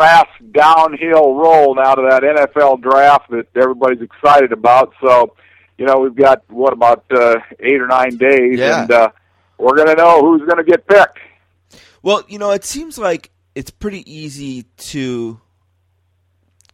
fast 0.00 0.30
downhill 0.52 1.34
roll 1.34 1.74
now 1.74 1.94
to 1.94 2.02
that 2.08 2.22
NFL 2.22 2.80
draft 2.80 3.30
that 3.30 3.46
everybody's 3.54 4.00
excited 4.00 4.50
about. 4.52 4.94
So, 5.02 5.34
you 5.76 5.84
know, 5.84 5.98
we've 5.98 6.14
got 6.16 6.42
what 6.48 6.72
about 6.72 7.04
uh, 7.10 7.36
eight 7.60 7.80
or 7.80 7.86
nine 7.86 8.16
days, 8.16 8.58
Yeah. 8.58 8.82
and 8.82 8.90
uh, 8.90 9.10
we're 9.58 9.76
going 9.76 9.88
to 9.88 9.94
know 9.94 10.22
who's 10.22 10.40
going 10.48 10.56
to 10.56 10.64
get 10.64 10.86
picked. 10.86 11.18
Well, 12.02 12.22
you 12.28 12.38
know, 12.38 12.50
it 12.52 12.64
seems 12.64 12.96
like 12.96 13.30
it's 13.54 13.70
pretty 13.70 14.10
easy 14.10 14.62
to 14.78 15.38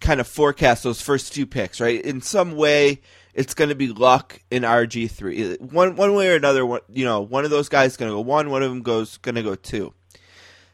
kind 0.00 0.20
of 0.20 0.28
forecast 0.28 0.84
those 0.84 1.00
first 1.00 1.32
two 1.32 1.46
picks, 1.46 1.80
right? 1.80 2.00
In 2.00 2.20
some 2.20 2.54
way, 2.54 3.00
it's 3.34 3.54
going 3.54 3.70
to 3.70 3.74
be 3.74 3.88
luck 3.88 4.40
in 4.52 4.62
RG 4.62 5.10
three. 5.10 5.56
One 5.56 5.96
one 5.96 6.14
way 6.14 6.28
or 6.28 6.36
another, 6.36 6.64
one- 6.64 6.80
you 6.92 7.04
know, 7.04 7.22
one 7.22 7.44
of 7.44 7.50
those 7.50 7.68
guys 7.68 7.92
is 7.92 7.96
going 7.96 8.10
to 8.10 8.14
go 8.16 8.20
one, 8.20 8.50
one 8.50 8.62
of 8.62 8.70
them 8.70 8.82
goes 8.82 9.16
going 9.18 9.34
to 9.34 9.42
go 9.42 9.54
two. 9.56 9.92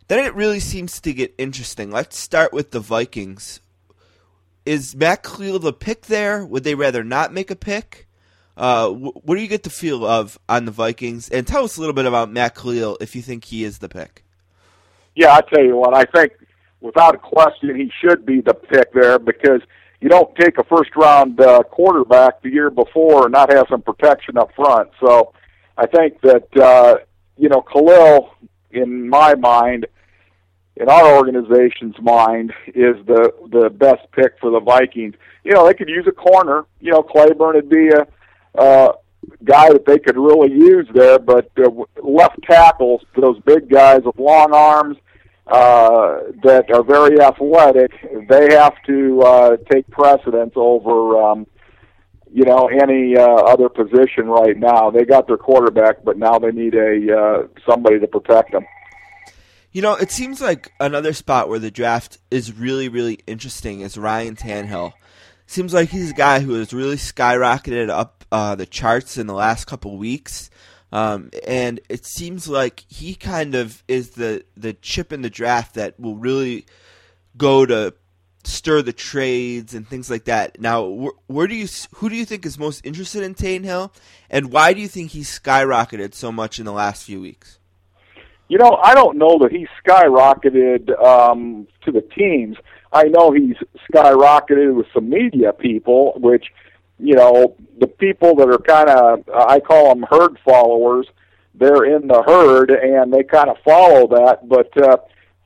Then 0.08 0.24
it 0.24 0.34
really 0.34 0.60
seems 0.60 1.00
to 1.00 1.12
get 1.12 1.34
interesting. 1.38 1.90
Let's 1.90 2.18
start 2.18 2.52
with 2.52 2.70
the 2.70 2.80
Vikings. 2.80 3.60
Is 4.64 4.94
Matt 4.94 5.22
Kalil 5.22 5.58
the 5.58 5.72
pick 5.72 6.06
there? 6.06 6.44
Would 6.44 6.64
they 6.64 6.74
rather 6.74 7.02
not 7.02 7.32
make 7.32 7.50
a 7.50 7.56
pick? 7.56 8.06
Uh, 8.56 8.90
what 8.90 9.34
do 9.36 9.40
you 9.40 9.48
get 9.48 9.62
the 9.62 9.70
feel 9.70 10.04
of 10.04 10.38
on 10.48 10.66
the 10.66 10.70
Vikings? 10.70 11.28
And 11.28 11.46
tell 11.46 11.64
us 11.64 11.76
a 11.76 11.80
little 11.80 11.94
bit 11.94 12.06
about 12.06 12.30
Matt 12.30 12.54
Kalil 12.54 12.98
if 13.00 13.16
you 13.16 13.22
think 13.22 13.44
he 13.44 13.64
is 13.64 13.78
the 13.78 13.88
pick. 13.88 14.24
Yeah, 15.14 15.34
I 15.34 15.40
tell 15.40 15.64
you 15.64 15.76
what, 15.76 15.94
I 15.94 16.04
think 16.04 16.32
without 16.80 17.14
a 17.14 17.18
question 17.18 17.74
he 17.76 17.90
should 18.00 18.26
be 18.26 18.40
the 18.40 18.54
pick 18.54 18.92
there 18.92 19.18
because 19.18 19.62
you 20.00 20.08
don't 20.08 20.34
take 20.36 20.58
a 20.58 20.64
first 20.64 20.90
round 20.96 21.40
uh, 21.40 21.62
quarterback 21.62 22.42
the 22.42 22.50
year 22.50 22.70
before 22.70 23.24
and 23.24 23.32
not 23.32 23.52
have 23.52 23.66
some 23.70 23.82
protection 23.82 24.36
up 24.36 24.50
front. 24.54 24.90
So 25.00 25.32
I 25.78 25.86
think 25.86 26.20
that 26.22 26.56
uh, 26.56 26.96
you 27.38 27.48
know 27.48 27.62
Kalil, 27.62 28.30
in 28.72 29.08
my 29.08 29.35
mind, 29.35 29.87
in 30.76 30.88
our 30.88 31.16
organization's 31.16 31.96
mind, 32.00 32.52
is 32.68 32.96
the 33.06 33.32
the 33.50 33.70
best 33.70 34.11
pick 34.12 34.38
for 34.40 34.50
the 34.50 34.61
Vikings. 34.61 35.14
You 35.44 35.52
know 35.52 35.66
they 35.66 35.74
could 35.74 35.88
use 35.88 36.06
a 36.06 36.12
corner. 36.12 36.64
You 36.80 36.92
know 36.92 37.02
Claiborne 37.02 37.56
would 37.56 37.68
be 37.68 37.88
a. 37.88 38.06
Uh, 38.58 38.92
guy 39.44 39.68
that 39.68 39.87
they 39.87 39.98
could 39.98 40.16
really 40.16 40.52
use 40.52 40.87
there, 40.94 41.18
but 41.18 41.50
uh, 41.58 41.70
left 42.02 42.42
tackles, 42.42 43.02
those 43.16 43.38
big 43.40 43.70
guys 43.70 44.00
with 44.04 44.18
long 44.18 44.52
arms 44.52 44.96
uh, 45.46 46.20
that 46.42 46.70
are 46.72 46.82
very 46.82 47.20
athletic, 47.20 47.90
they 48.28 48.54
have 48.54 48.74
to 48.87 49.20
uh, 49.22 49.56
take 49.70 49.88
precedence 49.90 50.52
over, 50.56 51.22
um, 51.22 51.46
you 52.32 52.44
know, 52.44 52.68
any 52.68 53.16
uh, 53.16 53.22
other 53.22 53.68
position 53.68 54.26
right 54.26 54.56
now. 54.56 54.90
They 54.90 55.04
got 55.04 55.26
their 55.26 55.36
quarterback, 55.36 56.02
but 56.02 56.16
now 56.16 56.38
they 56.38 56.50
need 56.50 56.74
a 56.74 57.16
uh, 57.16 57.46
somebody 57.68 58.00
to 58.00 58.06
protect 58.06 58.52
them. 58.52 58.64
You 59.70 59.82
know, 59.82 59.94
it 59.94 60.10
seems 60.10 60.40
like 60.40 60.72
another 60.80 61.12
spot 61.12 61.48
where 61.48 61.58
the 61.58 61.70
draft 61.70 62.18
is 62.30 62.52
really, 62.52 62.88
really 62.88 63.20
interesting 63.26 63.80
is 63.80 63.96
Ryan 63.96 64.36
Tannehill. 64.36 64.92
Seems 65.46 65.72
like 65.72 65.90
he's 65.90 66.10
a 66.10 66.14
guy 66.14 66.40
who 66.40 66.54
has 66.54 66.72
really 66.72 66.96
skyrocketed 66.96 67.88
up 67.88 68.24
uh, 68.30 68.54
the 68.54 68.66
charts 68.66 69.18
in 69.18 69.26
the 69.26 69.34
last 69.34 69.66
couple 69.66 69.96
weeks. 69.96 70.50
Um, 70.92 71.30
and 71.46 71.80
it 71.88 72.04
seems 72.04 72.48
like 72.48 72.84
he 72.88 73.14
kind 73.14 73.54
of 73.54 73.82
is 73.88 74.10
the, 74.10 74.44
the 74.56 74.74
chip 74.74 75.10
in 75.10 75.22
the 75.22 75.30
draft 75.30 75.74
that 75.74 75.98
will 75.98 76.16
really 76.16 76.66
go 77.36 77.64
to 77.64 77.94
stir 78.44 78.83
the 78.83 78.92
trades 78.92 79.74
and 79.74 79.87
things 79.87 80.11
like 80.11 80.24
that. 80.24 80.61
Now, 80.61 80.85
where, 80.85 81.12
where, 81.26 81.46
do 81.46 81.55
you 81.55 81.68
who 81.96 82.09
do 82.09 82.16
you 82.16 82.24
think 82.24 82.44
is 82.44 82.59
most 82.59 82.85
interested 82.85 83.22
in 83.22 83.35
Tannehill, 83.35 83.92
and 84.31 84.52
why 84.52 84.72
do 84.72 84.81
you 84.81 84.88
think 84.88 85.11
he's 85.12 85.38
skyrocketed 85.38 86.14
so 86.14 86.33
much 86.33 86.59
in 86.59 86.64
the 86.64 86.72
last 86.72 87.05
few 87.05 87.20
weeks? 87.20 87.59
You 88.48 88.59
know, 88.59 88.78
I 88.83 88.94
don't 88.94 89.16
know 89.16 89.38
that 89.38 89.52
he's 89.52 89.68
skyrocketed 89.85 91.02
um, 91.02 91.66
to 91.85 91.92
the 91.92 92.02
teams. 92.02 92.57
I 92.92 93.05
know 93.05 93.33
he's 93.33 93.57
skyrocketed 93.90 94.74
with 94.74 94.87
some 94.92 95.09
media 95.09 95.52
people, 95.52 96.14
which 96.16 96.46
you 96.98 97.14
know 97.14 97.57
the 97.78 97.87
people 97.87 98.35
that 98.37 98.48
are 98.48 98.59
kind 98.59 98.90
of 98.90 99.28
I 99.35 99.61
call 99.61 99.94
them 99.94 100.05
herd 100.11 100.38
followers. 100.44 101.07
They're 101.55 101.85
in 101.85 102.09
the 102.09 102.22
herd 102.22 102.70
and 102.70 103.12
they 103.12 103.22
kind 103.22 103.48
of 103.50 103.57
follow 103.64 104.07
that, 104.09 104.48
but. 104.48 104.76
uh 104.83 104.96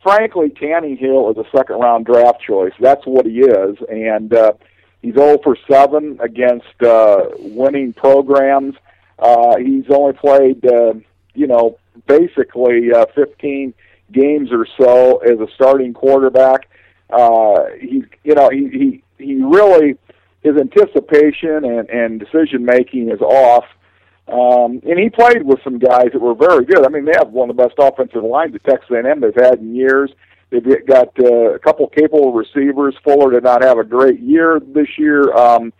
frankly, 0.06 0.50
Tannehill 0.50 1.32
is 1.32 1.36
a 1.36 1.56
second 1.56 1.80
round 1.80 2.06
draft 2.06 2.40
choice. 2.40 2.72
That's 2.78 3.04
what 3.04 3.26
he 3.26 3.40
is, 3.40 3.76
and 3.88 4.32
uh, 4.32 4.52
he's 5.02 5.14
0 5.14 5.38
for 5.42 5.56
7 5.68 6.20
against 6.20 6.80
uh, 6.80 7.24
winning 7.38 7.92
programs. 7.92 8.76
Uh, 9.18 9.56
he's 9.56 9.84
only 9.90 10.12
played, 10.12 10.64
uh, 10.64 10.94
you 11.34 11.48
know, 11.48 11.78
basically 12.06 12.92
uh, 12.92 13.06
15 13.16 13.74
games 14.12 14.50
or 14.52 14.66
so 14.78 15.18
as 15.18 15.40
a 15.40 15.48
starting 15.54 15.92
quarterback. 15.92 16.68
Uh, 17.10 17.64
he's, 17.80 18.04
you 18.22 18.34
know, 18.34 18.48
he 18.48 18.68
he 18.68 19.02
he 19.18 19.42
really 19.42 19.96
his 20.42 20.56
anticipation 20.56 21.64
and 21.64 21.88
and 21.88 22.20
decision 22.20 22.64
making 22.64 23.10
is 23.10 23.20
off. 23.20 23.64
Um, 24.28 24.80
and 24.84 24.98
he 24.98 25.08
played 25.08 25.44
with 25.44 25.60
some 25.62 25.78
guys 25.78 26.08
that 26.12 26.20
were 26.20 26.34
very 26.34 26.64
good. 26.64 26.84
I 26.84 26.88
mean, 26.88 27.04
they 27.04 27.12
have 27.16 27.30
one 27.30 27.48
of 27.48 27.56
the 27.56 27.62
best 27.62 27.76
offensive 27.78 28.24
lines 28.24 28.54
at 28.54 28.64
Texas 28.64 28.90
A&M 28.90 29.20
they've 29.20 29.34
had 29.34 29.60
in 29.60 29.74
years. 29.74 30.10
They've 30.50 30.86
got 30.86 31.08
uh, 31.18 31.54
a 31.54 31.58
couple 31.58 31.88
capable 31.88 32.32
receivers. 32.32 32.96
Fuller 33.04 33.32
did 33.32 33.44
not 33.44 33.62
have 33.62 33.78
a 33.78 33.84
great 33.84 34.20
year 34.20 34.60
this 34.60 34.88
year 34.98 35.32
um, 35.34 35.72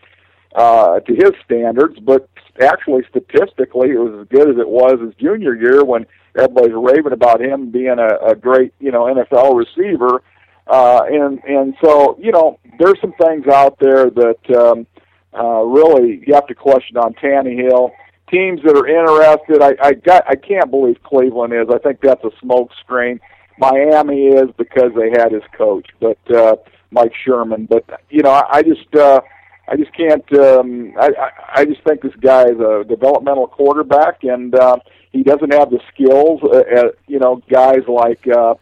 uh, 0.54 1.00
to 1.00 1.14
his 1.14 1.32
standards, 1.44 1.98
but 2.00 2.28
actually 2.60 3.02
statistically, 3.10 3.90
it 3.90 3.98
was 3.98 4.20
as 4.20 4.28
good 4.28 4.48
as 4.48 4.58
it 4.58 4.68
was 4.68 5.00
his 5.00 5.14
junior 5.16 5.54
year 5.54 5.84
when 5.84 6.06
everybody's 6.36 6.74
raving 6.74 7.12
about 7.12 7.40
him 7.40 7.70
being 7.70 7.98
a, 7.98 8.30
a 8.30 8.34
great, 8.34 8.72
you 8.80 8.90
know, 8.90 9.04
NFL 9.04 9.54
receiver. 9.54 10.22
Uh, 10.66 11.02
and 11.08 11.42
and 11.44 11.74
so 11.84 12.18
you 12.20 12.32
know, 12.32 12.58
there's 12.78 13.00
some 13.00 13.12
things 13.20 13.46
out 13.46 13.78
there 13.78 14.10
that 14.10 14.56
um, 14.56 14.86
uh, 15.32 15.62
really 15.62 16.24
you 16.26 16.34
have 16.34 16.46
to 16.48 16.54
question 16.54 16.96
on 16.96 17.14
Tannehill 17.14 17.90
teams 18.30 18.60
that 18.64 18.76
are 18.76 18.86
interested. 18.86 19.62
I, 19.62 19.76
I 19.80 19.92
got 19.94 20.24
I 20.28 20.34
can't 20.36 20.70
believe 20.70 21.02
Cleveland 21.02 21.52
is. 21.52 21.68
I 21.72 21.78
think 21.78 22.00
that's 22.00 22.24
a 22.24 22.30
smoke 22.40 22.70
screen. 22.80 23.20
Miami 23.58 24.26
is 24.26 24.50
because 24.58 24.92
they 24.96 25.10
had 25.10 25.32
his 25.32 25.42
coach, 25.56 25.86
but 26.00 26.18
uh, 26.34 26.56
Mike 26.90 27.12
Sherman. 27.24 27.66
But 27.66 27.84
you 28.10 28.22
know, 28.22 28.30
I, 28.30 28.58
I 28.58 28.62
just 28.62 28.94
uh, 28.94 29.20
I 29.68 29.76
just 29.76 29.94
can't. 29.96 30.24
Um, 30.38 30.92
I, 30.98 31.06
I 31.06 31.30
I 31.60 31.64
just 31.64 31.82
think 31.84 32.02
this 32.02 32.14
guy 32.20 32.44
is 32.44 32.60
a 32.60 32.84
developmental 32.86 33.46
quarterback, 33.46 34.24
and 34.24 34.54
uh, 34.54 34.76
he 35.12 35.22
doesn't 35.22 35.52
have 35.52 35.70
the 35.70 35.80
skills. 35.92 36.40
Uh, 36.42 36.58
uh, 36.58 36.90
you 37.06 37.18
know, 37.18 37.42
guys 37.50 37.80
like 37.88 38.26
uh, 38.28 38.54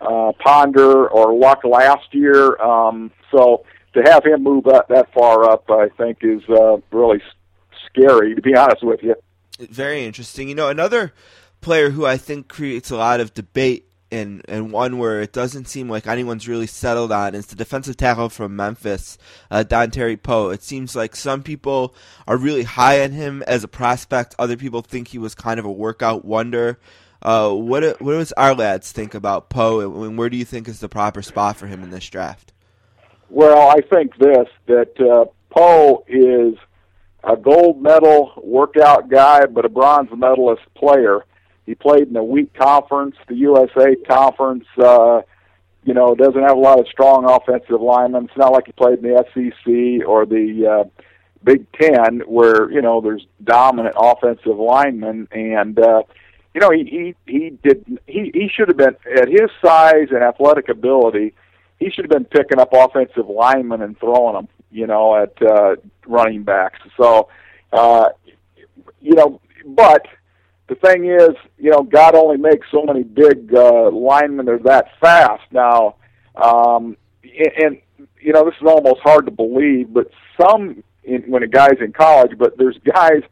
uh, 0.00 0.32
Ponder 0.44 1.08
or 1.08 1.34
Luck 1.34 1.64
last 1.64 2.12
year. 2.12 2.60
Um, 2.60 3.10
so 3.32 3.64
to 3.94 4.02
have 4.02 4.24
him 4.24 4.42
move 4.42 4.64
that, 4.64 4.88
that 4.88 5.12
far 5.12 5.50
up, 5.50 5.70
I 5.70 5.88
think 5.96 6.18
is 6.20 6.42
uh, 6.48 6.76
really 6.92 7.22
scary, 7.86 8.34
to 8.34 8.42
be 8.42 8.54
honest 8.54 8.82
with 8.82 9.02
you. 9.02 9.14
Very 9.58 10.04
interesting. 10.04 10.48
You 10.48 10.54
know, 10.54 10.68
another 10.68 11.12
player 11.60 11.90
who 11.90 12.06
I 12.06 12.16
think 12.16 12.48
creates 12.48 12.90
a 12.90 12.96
lot 12.96 13.20
of 13.20 13.34
debate 13.34 13.86
and 14.10 14.44
and 14.46 14.70
one 14.70 14.98
where 14.98 15.20
it 15.20 15.32
doesn't 15.32 15.66
seem 15.66 15.88
like 15.88 16.06
anyone's 16.06 16.46
really 16.46 16.66
settled 16.66 17.10
on 17.10 17.34
is 17.34 17.46
the 17.46 17.56
defensive 17.56 17.96
tackle 17.96 18.28
from 18.28 18.54
Memphis, 18.54 19.18
uh, 19.50 19.64
Dontari 19.66 20.20
Poe. 20.22 20.50
It 20.50 20.62
seems 20.62 20.94
like 20.94 21.16
some 21.16 21.42
people 21.42 21.94
are 22.28 22.36
really 22.36 22.62
high 22.62 23.02
on 23.02 23.10
him 23.12 23.42
as 23.46 23.64
a 23.64 23.68
prospect. 23.68 24.34
Other 24.38 24.56
people 24.56 24.82
think 24.82 25.08
he 25.08 25.18
was 25.18 25.34
kind 25.34 25.58
of 25.58 25.66
a 25.66 25.72
workout 25.72 26.24
wonder. 26.24 26.78
Uh, 27.22 27.50
what 27.52 28.00
what 28.00 28.12
does 28.12 28.32
our 28.32 28.54
lads 28.54 28.92
think 28.92 29.14
about 29.14 29.48
Poe, 29.48 29.80
and 29.80 30.16
where 30.16 30.30
do 30.30 30.36
you 30.36 30.44
think 30.44 30.68
is 30.68 30.80
the 30.80 30.88
proper 30.88 31.22
spot 31.22 31.56
for 31.56 31.66
him 31.66 31.82
in 31.82 31.90
this 31.90 32.08
draft? 32.08 32.52
Well, 33.28 33.70
I 33.70 33.80
think 33.80 34.16
this 34.18 34.46
that 34.66 35.00
uh, 35.00 35.24
Poe 35.50 36.04
is 36.06 36.54
a 37.24 37.36
gold 37.36 37.82
medal 37.82 38.32
workout 38.42 39.08
guy, 39.08 39.46
but 39.46 39.64
a 39.64 39.68
bronze 39.68 40.10
medalist 40.16 40.62
player. 40.74 41.24
He 41.66 41.74
played 41.74 42.08
in 42.08 42.12
the 42.12 42.22
weak 42.22 42.54
conference, 42.54 43.16
the 43.28 43.34
USA 43.36 43.96
conference. 44.08 44.64
Uh, 44.78 45.22
you 45.84 45.94
know, 45.94 46.14
doesn't 46.14 46.42
have 46.42 46.56
a 46.56 46.60
lot 46.60 46.80
of 46.80 46.88
strong 46.88 47.24
offensive 47.28 47.80
linemen. 47.80 48.24
It's 48.24 48.36
not 48.36 48.52
like 48.52 48.66
he 48.66 48.72
played 48.72 48.98
in 48.98 49.04
the 49.04 49.24
SEC 49.32 50.06
or 50.06 50.26
the 50.26 50.84
uh, 50.84 51.04
Big 51.44 51.66
Ten, 51.72 52.20
where 52.26 52.70
you 52.70 52.82
know 52.82 53.00
there's 53.00 53.26
dominant 53.42 53.94
offensive 53.96 54.58
linemen. 54.58 55.28
And 55.30 55.78
uh, 55.78 56.02
you 56.54 56.60
know, 56.60 56.70
he 56.70 57.14
he 57.26 57.32
he 57.32 57.50
did 57.62 57.84
he 58.06 58.30
he 58.34 58.50
should 58.52 58.68
have 58.68 58.76
been 58.76 58.96
at 59.16 59.28
his 59.28 59.50
size 59.64 60.08
and 60.10 60.22
athletic 60.22 60.68
ability. 60.68 61.34
He 61.78 61.90
should 61.90 62.04
have 62.04 62.10
been 62.10 62.24
picking 62.24 62.58
up 62.58 62.70
offensive 62.72 63.28
linemen 63.28 63.82
and 63.82 63.98
throwing 63.98 64.34
them 64.34 64.48
you 64.70 64.86
know, 64.86 65.16
at 65.16 65.40
uh, 65.42 65.76
running 66.06 66.42
backs. 66.42 66.78
So, 66.96 67.28
uh, 67.72 68.10
you 69.00 69.14
know, 69.14 69.40
but 69.64 70.06
the 70.68 70.74
thing 70.74 71.06
is, 71.06 71.30
you 71.58 71.70
know, 71.70 71.82
God 71.82 72.14
only 72.14 72.36
makes 72.36 72.66
so 72.70 72.82
many 72.84 73.02
big 73.02 73.54
uh, 73.54 73.90
linemen 73.90 74.46
that 74.46 74.52
are 74.52 74.58
that 74.60 74.88
fast. 75.00 75.44
Now, 75.52 75.96
um, 76.34 76.96
and 77.22 77.80
you 78.20 78.32
know, 78.32 78.44
this 78.44 78.54
is 78.60 78.66
almost 78.66 79.00
hard 79.02 79.26
to 79.26 79.32
believe, 79.32 79.92
but 79.92 80.10
some 80.40 80.82
in, 81.04 81.22
when 81.22 81.42
a 81.42 81.46
guy's 81.46 81.80
in 81.80 81.92
college, 81.92 82.32
but 82.38 82.58
there's 82.58 82.78
guys 82.78 83.22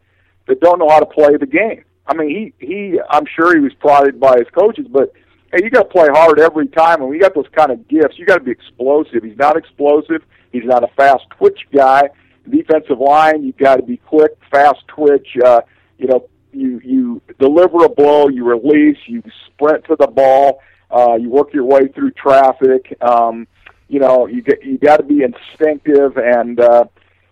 that 0.47 0.61
don't 0.61 0.79
know 0.79 0.89
how 0.89 1.01
to 1.01 1.07
play 1.07 1.37
the 1.37 1.47
game. 1.47 1.85
I 2.07 2.15
mean, 2.15 2.29
he 2.59 2.67
he, 2.67 3.01
I'm 3.11 3.25
sure 3.35 3.55
he 3.55 3.61
was 3.61 3.73
prodded 3.75 4.21
by 4.21 4.39
his 4.39 4.49
coaches, 4.53 4.87
but 4.89 5.13
hey, 5.55 5.65
you 5.65 5.71
got 5.71 5.85
to 5.85 5.89
play 5.89 6.09
hard 6.11 6.41
every 6.41 6.67
time, 6.69 7.01
and 7.01 7.09
we 7.09 7.19
got 7.19 7.35
those 7.35 7.49
kind 7.53 7.71
of 7.71 7.87
gifts. 7.89 8.19
You 8.19 8.27
got 8.27 8.39
to 8.39 8.45
be 8.45 8.51
explosive. 8.51 9.23
He's 9.23 9.37
not 9.37 9.57
explosive. 9.57 10.23
He's 10.53 10.65
not 10.65 10.83
a 10.83 10.89
fast 10.97 11.25
twitch 11.31 11.61
guy. 11.75 12.11
Defensive 12.49 12.99
line, 12.99 13.43
you've 13.43 13.57
got 13.57 13.77
to 13.77 13.83
be 13.83 13.97
quick, 13.97 14.33
fast 14.51 14.87
twitch. 14.89 15.29
Uh, 15.43 15.63
you 15.99 16.09
know, 16.09 16.29
you 16.53 16.81
you 16.85 17.23
deliver 17.39 17.85
a 17.85 17.89
blow, 17.89 18.29
you 18.29 18.45
release, 18.45 18.99
you 19.07 19.23
sprint 19.47 19.85
to 19.87 19.97
the 19.99 20.07
ball, 20.07 20.61
uh, 20.91 21.15
you 21.15 21.31
work 21.31 21.55
your 21.55 21.65
way 21.65 21.89
through 21.89 22.11
traffic. 22.11 22.97
Um, 23.01 23.47
you 23.89 23.99
know, 23.99 24.27
you 24.27 24.43
get 24.43 24.63
you 24.63 24.77
got 24.77 24.99
to 24.99 25.05
be 25.05 25.23
instinctive, 25.23 26.19
and 26.19 26.61
uh, 26.61 26.85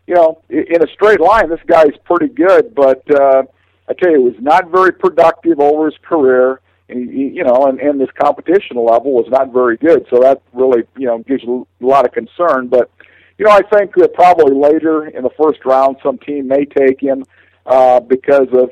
you 0.07 0.15
know, 0.15 0.43
in 0.49 0.83
a 0.83 0.91
straight 0.95 1.21
line, 1.21 1.51
this 1.51 1.61
guy's 1.67 1.97
pretty 2.05 2.33
good. 2.33 2.75
But 2.75 3.03
uh, 3.15 3.43
I 3.89 3.93
tell 3.93 4.13
you, 4.13 4.19
he 4.19 4.25
was 4.25 4.41
not 4.41 4.71
very 4.71 4.93
productive 4.93 5.61
over 5.61 5.87
his 5.87 5.99
career 6.03 6.61
you 6.93 7.45
know, 7.45 7.67
and, 7.67 7.81
and 7.81 8.01
this 8.01 8.11
competition 8.21 8.77
level 8.77 9.13
was 9.13 9.27
not 9.29 9.53
very 9.53 9.77
good. 9.77 10.07
So 10.11 10.21
that 10.21 10.43
really, 10.53 10.85
you 10.97 11.07
know, 11.07 11.19
gives 11.19 11.43
you 11.43 11.67
a 11.81 11.87
lot 11.87 12.05
of 12.05 12.13
concern. 12.13 12.69
But 12.69 12.91
you 13.39 13.47
know, 13.47 13.53
I 13.53 13.63
think 13.63 13.95
that 13.97 14.15
probably 14.15 14.55
later 14.55 15.07
in 15.07 15.23
the 15.23 15.31
first 15.31 15.65
round, 15.65 15.97
some 16.03 16.19
team 16.19 16.49
may 16.49 16.65
take 16.65 17.01
him 17.01 17.25
uh, 17.67 18.01
because 18.01 18.49
of, 18.53 18.71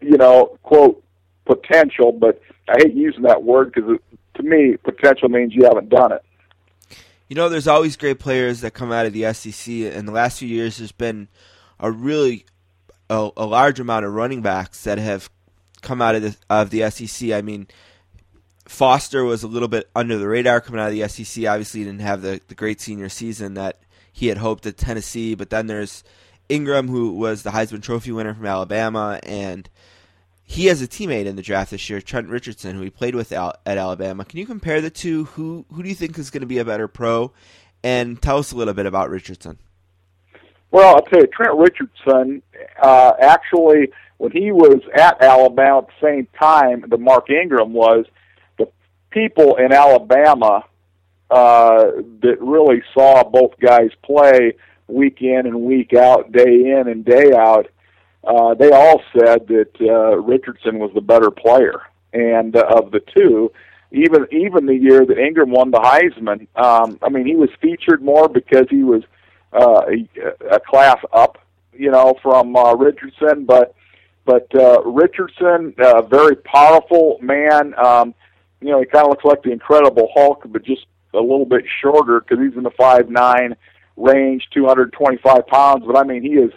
you 0.00 0.16
know, 0.16 0.58
quote 0.62 1.02
potential. 1.44 2.12
But 2.12 2.40
I 2.68 2.78
hate 2.78 2.94
using 2.94 3.22
that 3.22 3.42
word 3.42 3.72
because 3.72 3.98
to 4.34 4.42
me, 4.42 4.76
potential 4.76 5.28
means 5.28 5.54
you 5.54 5.64
haven't 5.64 5.88
done 5.88 6.12
it. 6.12 6.24
You 7.28 7.36
know, 7.36 7.48
there's 7.48 7.68
always 7.68 7.96
great 7.96 8.18
players 8.18 8.62
that 8.62 8.72
come 8.72 8.90
out 8.90 9.04
of 9.04 9.12
the 9.12 9.32
SEC. 9.34 9.68
In 9.68 10.06
the 10.06 10.12
last 10.12 10.38
few 10.38 10.48
years, 10.48 10.78
there's 10.78 10.92
been 10.92 11.28
a 11.78 11.90
really 11.90 12.46
a, 13.10 13.30
a 13.36 13.46
large 13.46 13.80
amount 13.80 14.06
of 14.06 14.14
running 14.14 14.40
backs 14.40 14.84
that 14.84 14.98
have 14.98 15.30
come 15.82 16.02
out 16.02 16.14
of 16.14 16.22
the, 16.22 16.36
of 16.50 16.70
the 16.70 16.90
SEC. 16.90 17.30
I 17.32 17.42
mean, 17.42 17.66
Foster 18.66 19.24
was 19.24 19.42
a 19.42 19.48
little 19.48 19.68
bit 19.68 19.88
under 19.94 20.18
the 20.18 20.28
radar 20.28 20.60
coming 20.60 20.80
out 20.80 20.88
of 20.88 20.94
the 20.94 21.08
SEC. 21.08 21.46
Obviously, 21.46 21.80
he 21.80 21.86
didn't 21.86 22.00
have 22.00 22.22
the, 22.22 22.40
the 22.48 22.54
great 22.54 22.80
senior 22.80 23.08
season 23.08 23.54
that 23.54 23.80
he 24.12 24.26
had 24.26 24.38
hoped 24.38 24.66
at 24.66 24.76
Tennessee. 24.76 25.34
But 25.34 25.50
then 25.50 25.66
there's 25.66 26.04
Ingram, 26.48 26.88
who 26.88 27.12
was 27.12 27.42
the 27.42 27.50
Heisman 27.50 27.82
Trophy 27.82 28.12
winner 28.12 28.34
from 28.34 28.46
Alabama, 28.46 29.20
and 29.22 29.68
he 30.44 30.66
has 30.66 30.80
a 30.80 30.88
teammate 30.88 31.26
in 31.26 31.36
the 31.36 31.42
draft 31.42 31.70
this 31.70 31.88
year, 31.90 32.00
Trent 32.00 32.28
Richardson, 32.28 32.74
who 32.74 32.82
he 32.82 32.90
played 32.90 33.14
with 33.14 33.32
at 33.32 33.58
Alabama. 33.66 34.24
Can 34.24 34.38
you 34.38 34.46
compare 34.46 34.80
the 34.80 34.90
two? 34.90 35.24
Who 35.24 35.66
who 35.72 35.82
do 35.82 35.88
you 35.88 35.94
think 35.94 36.18
is 36.18 36.30
going 36.30 36.40
to 36.40 36.46
be 36.46 36.58
a 36.58 36.64
better 36.64 36.88
pro? 36.88 37.32
And 37.84 38.20
tell 38.20 38.38
us 38.38 38.50
a 38.50 38.56
little 38.56 38.74
bit 38.74 38.86
about 38.86 39.10
Richardson. 39.10 39.58
Well, 40.70 40.96
I'll 40.96 41.02
tell 41.02 41.20
you, 41.20 41.26
Trent 41.28 41.56
Richardson 41.56 42.42
uh, 42.82 43.12
actually 43.20 43.92
when 44.18 44.32
he 44.32 44.52
was 44.52 44.80
at 44.94 45.22
Alabama 45.22 45.78
at 45.78 45.86
the 45.86 46.06
same 46.06 46.28
time 46.38 46.84
that 46.88 47.00
Mark 47.00 47.30
Ingram 47.30 47.72
was, 47.72 48.04
the 48.58 48.68
people 49.10 49.56
in 49.56 49.72
Alabama 49.72 50.64
uh, 51.30 51.84
that 52.20 52.36
really 52.40 52.82
saw 52.92 53.22
both 53.22 53.52
guys 53.60 53.90
play 54.02 54.54
week 54.88 55.22
in 55.22 55.46
and 55.46 55.62
week 55.62 55.94
out, 55.94 56.32
day 56.32 56.72
in 56.72 56.88
and 56.88 57.04
day 57.04 57.32
out, 57.32 57.66
uh, 58.24 58.54
they 58.54 58.70
all 58.72 59.00
said 59.12 59.46
that 59.46 59.70
uh, 59.80 60.16
Richardson 60.16 60.78
was 60.78 60.90
the 60.94 61.00
better 61.00 61.30
player, 61.30 61.82
and 62.12 62.56
uh, 62.56 62.64
of 62.68 62.90
the 62.90 63.00
two, 63.16 63.52
even 63.92 64.26
even 64.32 64.66
the 64.66 64.74
year 64.74 65.06
that 65.06 65.18
Ingram 65.18 65.50
won 65.50 65.70
the 65.70 65.78
Heisman, 65.78 66.48
um, 66.56 66.98
I 67.02 67.08
mean, 67.08 67.24
he 67.24 67.36
was 67.36 67.50
featured 67.60 68.02
more 68.02 68.28
because 68.28 68.66
he 68.68 68.82
was 68.82 69.02
uh, 69.52 69.82
a, 69.86 70.56
a 70.56 70.60
class 70.60 70.98
up, 71.12 71.38
you 71.72 71.90
know, 71.90 72.14
from 72.20 72.56
uh, 72.56 72.74
Richardson, 72.74 73.44
but 73.44 73.74
but 74.28 74.54
uh, 74.54 74.82
Richardson, 74.82 75.74
uh, 75.78 76.02
very 76.02 76.36
powerful 76.36 77.18
man. 77.22 77.72
Um, 77.82 78.14
you 78.60 78.68
know, 78.68 78.78
he 78.78 78.84
kind 78.84 79.06
of 79.06 79.08
looks 79.08 79.24
like 79.24 79.42
the 79.42 79.52
Incredible 79.52 80.10
Hulk, 80.14 80.42
but 80.44 80.62
just 80.64 80.84
a 81.14 81.18
little 81.18 81.46
bit 81.46 81.64
shorter 81.80 82.20
because 82.20 82.44
he's 82.44 82.54
in 82.54 82.62
the 82.62 82.70
five 82.72 83.08
nine 83.08 83.56
range, 83.96 84.46
225 84.52 85.46
pounds. 85.46 85.84
But 85.86 85.96
I 85.96 86.02
mean, 86.02 86.22
he 86.22 86.34
is 86.34 86.52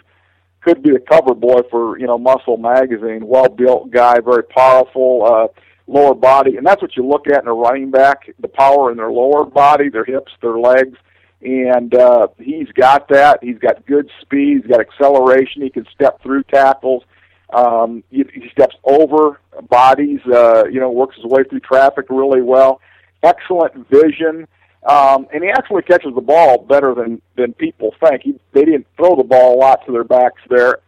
could 0.60 0.82
be 0.82 0.90
the 0.90 0.98
cover 0.98 1.34
boy 1.34 1.60
for 1.70 1.98
you 1.98 2.06
know 2.06 2.18
Muscle 2.18 2.58
Magazine. 2.58 3.26
Well 3.26 3.48
built 3.48 3.90
guy, 3.90 4.20
very 4.20 4.44
powerful. 4.44 5.24
Uh, 5.24 5.60
lower 5.86 6.14
body, 6.14 6.58
and 6.58 6.66
that's 6.66 6.82
what 6.82 6.94
you 6.94 7.06
look 7.06 7.26
at 7.26 7.40
in 7.42 7.48
a 7.48 7.54
running 7.54 7.90
back: 7.90 8.28
the 8.38 8.48
power 8.48 8.90
in 8.90 8.98
their 8.98 9.10
lower 9.10 9.46
body, 9.46 9.88
their 9.88 10.04
hips, 10.04 10.32
their 10.42 10.58
legs, 10.58 10.98
and 11.40 11.94
uh, 11.94 12.28
he's 12.38 12.68
got 12.72 13.08
that. 13.08 13.38
He's 13.42 13.58
got 13.58 13.86
good 13.86 14.10
speed. 14.20 14.58
He's 14.58 14.70
got 14.70 14.80
acceleration. 14.80 15.62
He 15.62 15.70
can 15.70 15.86
step 15.94 16.20
through 16.22 16.42
tackles. 16.42 17.04
Um, 17.52 18.02
he, 18.10 18.24
he 18.32 18.48
steps 18.50 18.76
over 18.84 19.40
bodies. 19.68 20.20
Uh, 20.26 20.64
you 20.66 20.80
know, 20.80 20.90
works 20.90 21.16
his 21.16 21.24
way 21.24 21.44
through 21.44 21.60
traffic 21.60 22.06
really 22.08 22.42
well. 22.42 22.80
Excellent 23.22 23.88
vision. 23.88 24.46
Um, 24.84 25.28
and 25.32 25.44
he 25.44 25.50
actually 25.50 25.82
catches 25.82 26.12
the 26.14 26.20
ball 26.20 26.58
better 26.58 26.94
than 26.94 27.22
than 27.36 27.52
people 27.52 27.94
think. 28.00 28.22
He, 28.22 28.40
they 28.52 28.64
didn't 28.64 28.86
throw 28.96 29.14
the 29.14 29.22
ball 29.22 29.54
a 29.54 29.58
lot 29.58 29.86
to 29.86 29.92
their 29.92 30.04
backs 30.04 30.42
there, 30.48 30.80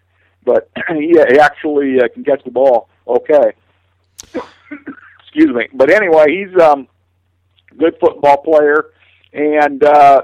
but 0.44 0.68
he, 0.88 1.10
he 1.10 1.38
actually 1.38 2.00
uh, 2.00 2.08
can 2.08 2.24
catch 2.24 2.42
the 2.44 2.50
ball 2.50 2.88
okay. 3.06 3.52
Excuse 5.20 5.54
me. 5.54 5.68
But 5.72 5.90
anyway, 5.90 6.26
he's 6.28 6.62
um, 6.62 6.88
good 7.76 7.96
football 8.00 8.38
player, 8.38 8.90
and 9.32 9.82
uh, 9.82 10.22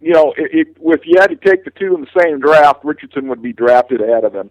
you 0.00 0.12
know, 0.12 0.34
if, 0.36 0.68
if 0.80 1.00
you 1.04 1.20
had 1.20 1.28
to 1.28 1.36
take 1.36 1.64
the 1.64 1.70
two 1.70 1.94
in 1.94 2.02
the 2.02 2.20
same 2.20 2.40
draft, 2.40 2.84
Richardson 2.84 3.28
would 3.28 3.42
be 3.42 3.52
drafted 3.52 4.00
ahead 4.00 4.24
of 4.24 4.34
him. 4.34 4.50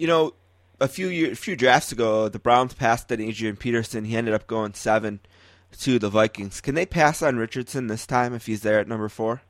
You 0.00 0.06
know, 0.06 0.32
a 0.80 0.88
few 0.88 1.08
year, 1.08 1.32
a 1.32 1.36
few 1.36 1.56
drafts 1.56 1.92
ago, 1.92 2.30
the 2.30 2.38
Browns 2.38 2.72
passed 2.72 3.12
on 3.12 3.20
Adrian 3.20 3.56
Peterson. 3.56 4.06
He 4.06 4.16
ended 4.16 4.32
up 4.32 4.46
going 4.46 4.72
seven 4.72 5.20
to 5.80 5.98
the 5.98 6.08
Vikings. 6.08 6.62
Can 6.62 6.74
they 6.74 6.86
pass 6.86 7.20
on 7.20 7.36
Richardson 7.36 7.86
this 7.86 8.06
time 8.06 8.32
if 8.32 8.46
he's 8.46 8.62
there 8.62 8.78
at 8.78 8.88
number 8.88 9.10
four? 9.10 9.42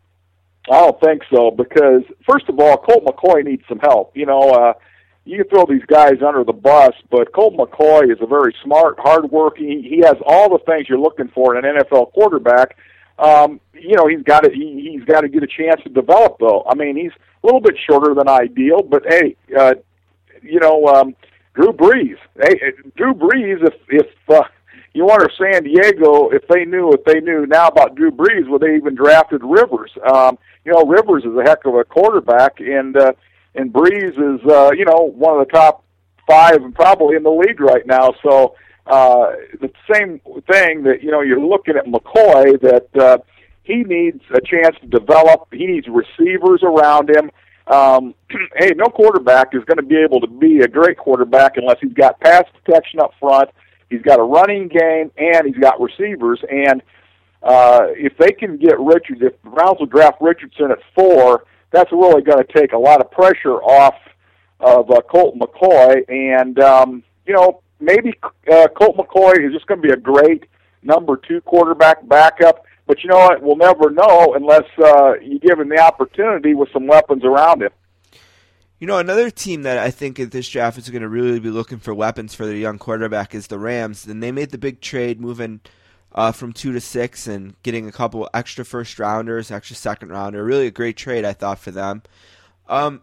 I 0.68 0.80
don't 0.80 1.00
think 1.00 1.22
so 1.32 1.52
because 1.52 2.02
first 2.28 2.48
of 2.48 2.58
all, 2.58 2.76
Colt 2.78 3.04
McCoy 3.04 3.44
needs 3.44 3.62
some 3.68 3.78
help. 3.78 4.16
You 4.16 4.26
know, 4.26 4.40
uh, 4.40 4.72
you 5.24 5.36
can 5.36 5.48
throw 5.48 5.66
these 5.66 5.86
guys 5.86 6.20
under 6.26 6.42
the 6.42 6.52
bus, 6.52 6.94
but 7.10 7.32
Colt 7.32 7.54
McCoy 7.54 8.12
is 8.12 8.18
a 8.20 8.26
very 8.26 8.54
smart, 8.64 8.96
hardworking. 8.98 9.84
He 9.84 10.00
has 10.04 10.16
all 10.26 10.50
the 10.50 10.58
things 10.66 10.88
you're 10.88 10.98
looking 10.98 11.28
for 11.28 11.56
in 11.56 11.64
an 11.64 11.76
NFL 11.76 12.12
quarterback. 12.12 12.76
Um, 13.20 13.60
you 13.72 13.94
know, 13.94 14.08
he's 14.08 14.22
got 14.22 14.40
to 14.40 14.50
he, 14.50 14.90
he's 14.92 15.04
got 15.04 15.20
to 15.20 15.28
get 15.28 15.44
a 15.44 15.46
chance 15.46 15.80
to 15.84 15.90
develop 15.90 16.38
though. 16.40 16.64
I 16.68 16.74
mean, 16.74 16.96
he's 16.96 17.12
a 17.12 17.46
little 17.46 17.60
bit 17.60 17.76
shorter 17.88 18.14
than 18.14 18.28
ideal, 18.28 18.82
but 18.82 19.04
hey, 19.08 19.36
uh, 19.56 19.74
you 20.42 20.60
know, 20.60 20.86
um, 20.86 21.14
Drew 21.54 21.72
Brees. 21.72 22.16
Hey, 22.40 22.72
Drew 22.96 23.14
Brees, 23.14 23.66
if 23.66 23.74
if 23.88 24.06
uh, 24.28 24.42
you 24.92 25.06
wonder 25.06 25.28
San 25.38 25.64
Diego, 25.64 26.30
if 26.30 26.46
they 26.48 26.64
knew 26.64 26.86
what 26.88 27.04
they 27.04 27.20
knew 27.20 27.46
now 27.46 27.68
about 27.68 27.94
Drew 27.94 28.10
Brees, 28.10 28.48
would 28.48 28.62
they 28.62 28.76
even 28.76 28.94
drafted 28.94 29.42
Rivers? 29.44 29.92
Um, 30.12 30.38
you 30.64 30.72
know, 30.72 30.84
Rivers 30.84 31.24
is 31.24 31.36
a 31.36 31.42
heck 31.42 31.64
of 31.64 31.74
a 31.74 31.84
quarterback, 31.84 32.60
and 32.60 32.96
uh, 32.96 33.12
and 33.54 33.72
Brees 33.72 34.10
is 34.10 34.46
uh, 34.48 34.70
you 34.76 34.84
know 34.84 35.12
one 35.14 35.38
of 35.38 35.46
the 35.46 35.52
top 35.52 35.84
five 36.28 36.62
and 36.62 36.74
probably 36.74 37.16
in 37.16 37.22
the 37.22 37.30
league 37.30 37.60
right 37.60 37.86
now. 37.86 38.14
So 38.22 38.54
uh, 38.86 39.32
the 39.60 39.70
same 39.92 40.20
thing 40.50 40.82
that 40.84 40.98
you 41.02 41.10
know 41.10 41.20
you're 41.20 41.44
looking 41.44 41.76
at 41.76 41.86
McCoy 41.86 42.60
that 42.60 42.88
uh, 43.00 43.18
he 43.62 43.82
needs 43.84 44.22
a 44.34 44.40
chance 44.40 44.76
to 44.80 44.86
develop. 44.86 45.48
He 45.52 45.66
needs 45.66 45.86
receivers 45.88 46.62
around 46.62 47.08
him. 47.10 47.30
Um, 47.66 48.14
hey, 48.56 48.72
no 48.76 48.86
quarterback 48.86 49.54
is 49.54 49.64
going 49.64 49.78
to 49.78 49.82
be 49.82 49.96
able 49.96 50.20
to 50.20 50.26
be 50.26 50.60
a 50.60 50.68
great 50.68 50.98
quarterback 50.98 51.56
unless 51.56 51.78
he's 51.80 51.92
got 51.92 52.20
pass 52.20 52.44
protection 52.64 53.00
up 53.00 53.12
front 53.20 53.50
He's 53.90 54.02
got 54.02 54.20
a 54.20 54.22
running 54.22 54.68
game 54.68 55.10
and 55.18 55.46
he's 55.46 55.56
got 55.56 55.80
receivers. 55.80 56.40
And 56.48 56.80
uh, 57.42 57.88
if 57.90 58.16
they 58.18 58.30
can 58.30 58.56
get 58.56 58.78
Richards, 58.78 59.20
if 59.20 59.42
the 59.42 59.50
Browns 59.50 59.80
will 59.80 59.86
draft 59.86 60.18
Richardson 60.20 60.70
at 60.70 60.78
four, 60.94 61.44
that's 61.72 61.90
really 61.90 62.22
going 62.22 62.42
to 62.44 62.52
take 62.52 62.72
a 62.72 62.78
lot 62.78 63.00
of 63.00 63.10
pressure 63.10 63.56
off 63.56 63.96
of 64.60 64.90
uh, 64.90 65.00
Colt 65.10 65.36
McCoy. 65.36 66.08
And 66.08 66.58
um, 66.60 67.02
you 67.26 67.34
know, 67.34 67.62
maybe 67.80 68.14
uh, 68.50 68.68
Colt 68.68 68.96
McCoy 68.96 69.44
is 69.44 69.52
just 69.52 69.66
going 69.66 69.82
to 69.82 69.88
be 69.88 69.92
a 69.92 69.96
great 69.96 70.44
number 70.82 71.16
two 71.16 71.40
quarterback 71.40 72.06
backup. 72.08 72.64
But 72.90 73.04
you 73.04 73.08
know 73.08 73.18
what? 73.18 73.40
We'll 73.40 73.54
never 73.54 73.88
know 73.90 74.34
unless 74.34 74.64
uh, 74.76 75.12
you 75.20 75.38
give 75.38 75.60
him 75.60 75.68
the 75.68 75.78
opportunity 75.78 76.54
with 76.54 76.72
some 76.72 76.88
weapons 76.88 77.24
around 77.24 77.62
him. 77.62 77.70
You 78.80 78.88
know, 78.88 78.98
another 78.98 79.30
team 79.30 79.62
that 79.62 79.78
I 79.78 79.92
think 79.92 80.18
at 80.18 80.32
this 80.32 80.48
draft 80.48 80.76
is 80.76 80.90
going 80.90 81.02
to 81.02 81.08
really 81.08 81.38
be 81.38 81.50
looking 81.50 81.78
for 81.78 81.94
weapons 81.94 82.34
for 82.34 82.46
their 82.46 82.56
young 82.56 82.78
quarterback 82.78 83.32
is 83.32 83.46
the 83.46 83.60
Rams. 83.60 84.08
And 84.08 84.20
they 84.20 84.32
made 84.32 84.50
the 84.50 84.58
big 84.58 84.80
trade 84.80 85.20
moving 85.20 85.60
uh, 86.16 86.32
from 86.32 86.52
two 86.52 86.72
to 86.72 86.80
six 86.80 87.28
and 87.28 87.54
getting 87.62 87.86
a 87.86 87.92
couple 87.92 88.28
extra 88.34 88.64
first 88.64 88.98
rounders, 88.98 89.52
extra 89.52 89.76
second 89.76 90.08
rounder. 90.08 90.42
Really 90.42 90.66
a 90.66 90.72
great 90.72 90.96
trade, 90.96 91.24
I 91.24 91.32
thought, 91.32 91.60
for 91.60 91.70
them. 91.70 92.02
Um, 92.68 93.02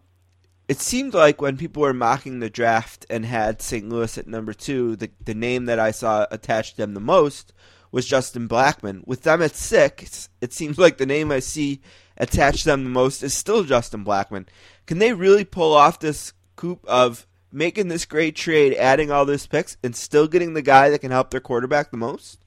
it 0.67 0.81
seemed 0.81 1.13
like 1.13 1.41
when 1.41 1.55
people 1.55 1.81
were 1.81 1.93
mocking 1.93 2.41
the 2.41 2.49
draft 2.49 3.05
and 3.09 3.25
had 3.25 3.61
St. 3.61 3.87
Louis 3.87 4.17
at 4.17 4.27
number 4.27 4.51
two, 4.51 4.97
the, 4.97 5.11
the 5.23 5.33
name 5.33 5.63
that 5.63 5.79
I 5.79 5.91
saw 5.91 6.27
attached 6.29 6.71
to 6.71 6.81
them 6.81 6.93
the 6.93 6.99
most 6.99 7.53
was 7.91 8.05
Justin 8.05 8.47
Blackmon. 8.47 9.05
With 9.05 9.23
them 9.23 9.41
at 9.41 9.55
six, 9.55 10.29
it 10.41 10.53
seems 10.53 10.77
like 10.77 10.97
the 10.97 11.05
name 11.05 11.31
I 11.31 11.39
see 11.39 11.81
attached 12.17 12.63
to 12.63 12.69
them 12.69 12.83
the 12.83 12.89
most 12.89 13.23
is 13.23 13.33
still 13.33 13.63
Justin 13.63 14.03
Blackmon. 14.03 14.47
Can 14.85 14.99
they 14.99 15.13
really 15.13 15.45
pull 15.45 15.73
off 15.73 15.99
this 15.99 16.33
coup 16.55 16.79
of 16.85 17.27
making 17.51 17.87
this 17.87 18.05
great 18.05 18.35
trade, 18.35 18.73
adding 18.73 19.11
all 19.11 19.25
those 19.25 19.47
picks, 19.47 19.77
and 19.83 19.95
still 19.95 20.27
getting 20.27 20.53
the 20.53 20.61
guy 20.61 20.89
that 20.89 20.99
can 20.99 21.11
help 21.11 21.31
their 21.31 21.39
quarterback 21.39 21.91
the 21.91 21.97
most? 21.97 22.39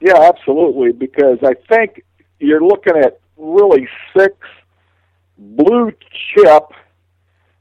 Yeah, 0.00 0.20
absolutely. 0.20 0.92
Because 0.92 1.38
I 1.42 1.54
think 1.68 2.04
you're 2.38 2.64
looking 2.64 2.96
at 2.96 3.20
really 3.36 3.88
six 4.16 4.34
blue 5.36 5.92
chip. 6.34 6.64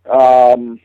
Um, 0.10 0.80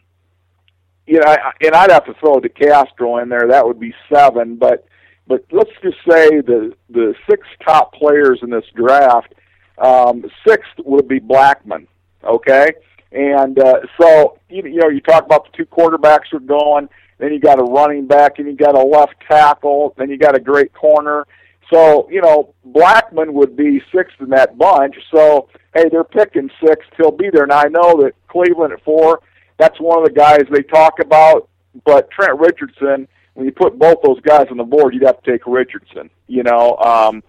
you 1.06 1.18
know, 1.18 1.36
and 1.60 1.74
I'd 1.74 1.90
have 1.90 2.06
to 2.06 2.14
throw 2.14 2.40
DeCastro 2.40 3.22
in 3.22 3.28
there. 3.28 3.48
That 3.48 3.66
would 3.66 3.80
be 3.80 3.94
seven. 4.12 4.56
But 4.56 4.86
but 5.26 5.44
let's 5.50 5.70
just 5.82 5.98
say 6.08 6.40
the 6.40 6.72
the 6.90 7.14
six 7.28 7.46
top 7.64 7.94
players 7.94 8.40
in 8.42 8.50
this 8.50 8.64
draft. 8.74 9.34
Um, 9.78 10.24
sixth 10.46 10.72
would 10.84 11.08
be 11.08 11.20
Blackmon. 11.20 11.86
Okay, 12.24 12.72
and 13.10 13.58
uh, 13.58 13.80
so 14.00 14.38
you, 14.48 14.62
you 14.64 14.76
know 14.76 14.88
you 14.88 15.00
talk 15.00 15.24
about 15.24 15.50
the 15.50 15.56
two 15.56 15.66
quarterbacks 15.66 16.32
are 16.32 16.40
going, 16.40 16.88
then 17.18 17.32
you 17.32 17.40
got 17.40 17.58
a 17.58 17.64
running 17.64 18.06
back, 18.06 18.38
and 18.38 18.46
you 18.46 18.54
got 18.54 18.74
a 18.74 18.82
left 18.82 19.14
tackle, 19.28 19.94
then 19.96 20.10
you 20.10 20.18
got 20.18 20.36
a 20.36 20.40
great 20.40 20.72
corner. 20.72 21.26
So 21.72 22.08
you 22.10 22.20
know 22.20 22.54
Blackmon 22.68 23.32
would 23.32 23.56
be 23.56 23.82
sixth 23.94 24.20
in 24.20 24.30
that 24.30 24.58
bunch. 24.58 24.96
So 25.14 25.48
hey, 25.74 25.84
they're 25.90 26.04
picking 26.04 26.50
sixth. 26.64 26.90
He'll 26.96 27.10
be 27.10 27.30
there. 27.32 27.46
Now 27.46 27.58
I 27.58 27.68
know 27.68 28.02
that 28.02 28.12
Cleveland 28.28 28.72
at 28.72 28.84
four. 28.84 29.20
That's 29.58 29.78
one 29.80 29.98
of 29.98 30.04
the 30.04 30.12
guys 30.12 30.42
they 30.50 30.62
talk 30.62 30.98
about. 31.00 31.48
But 31.84 32.10
Trent 32.10 32.38
Richardson, 32.38 33.08
when 33.34 33.46
you 33.46 33.52
put 33.52 33.78
both 33.78 33.98
those 34.02 34.20
guys 34.20 34.46
on 34.50 34.56
the 34.56 34.64
board, 34.64 34.94
you'd 34.94 35.04
have 35.04 35.22
to 35.22 35.30
take 35.30 35.46
Richardson. 35.46 36.10
You 36.26 36.42
know, 36.42 36.76
um, 36.76 37.22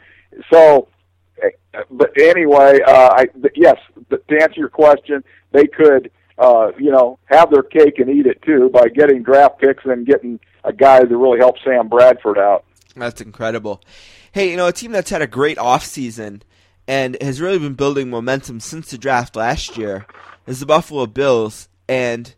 so 0.51 0.87
but 1.89 2.11
anyway, 2.19 2.79
uh, 2.85 3.09
I, 3.13 3.27
yes, 3.55 3.77
to 4.09 4.41
answer 4.41 4.59
your 4.59 4.69
question, 4.69 5.23
they 5.51 5.67
could, 5.67 6.11
uh, 6.37 6.71
you 6.77 6.91
know, 6.91 7.19
have 7.25 7.51
their 7.51 7.63
cake 7.63 7.99
and 7.99 8.09
eat 8.09 8.25
it 8.25 8.41
too 8.43 8.69
by 8.69 8.87
getting 8.89 9.23
draft 9.23 9.59
picks 9.59 9.83
and 9.85 10.05
getting 10.05 10.39
a 10.63 10.73
guy 10.73 10.99
to 10.99 11.17
really 11.17 11.39
help 11.39 11.55
Sam 11.63 11.87
Bradford 11.87 12.37
out. 12.37 12.65
That's 12.95 13.21
incredible. 13.21 13.81
Hey, 14.31 14.51
you 14.51 14.57
know, 14.57 14.67
a 14.67 14.73
team 14.73 14.91
that's 14.91 15.09
had 15.09 15.21
a 15.21 15.27
great 15.27 15.57
offseason 15.57 16.41
and 16.87 17.17
has 17.21 17.41
really 17.41 17.59
been 17.59 17.75
building 17.75 18.09
momentum 18.09 18.59
since 18.59 18.91
the 18.91 18.97
draft 18.97 19.35
last 19.35 19.77
year 19.77 20.05
is 20.45 20.59
the 20.59 20.65
Buffalo 20.65 21.05
Bills. 21.05 21.69
And 21.87 22.33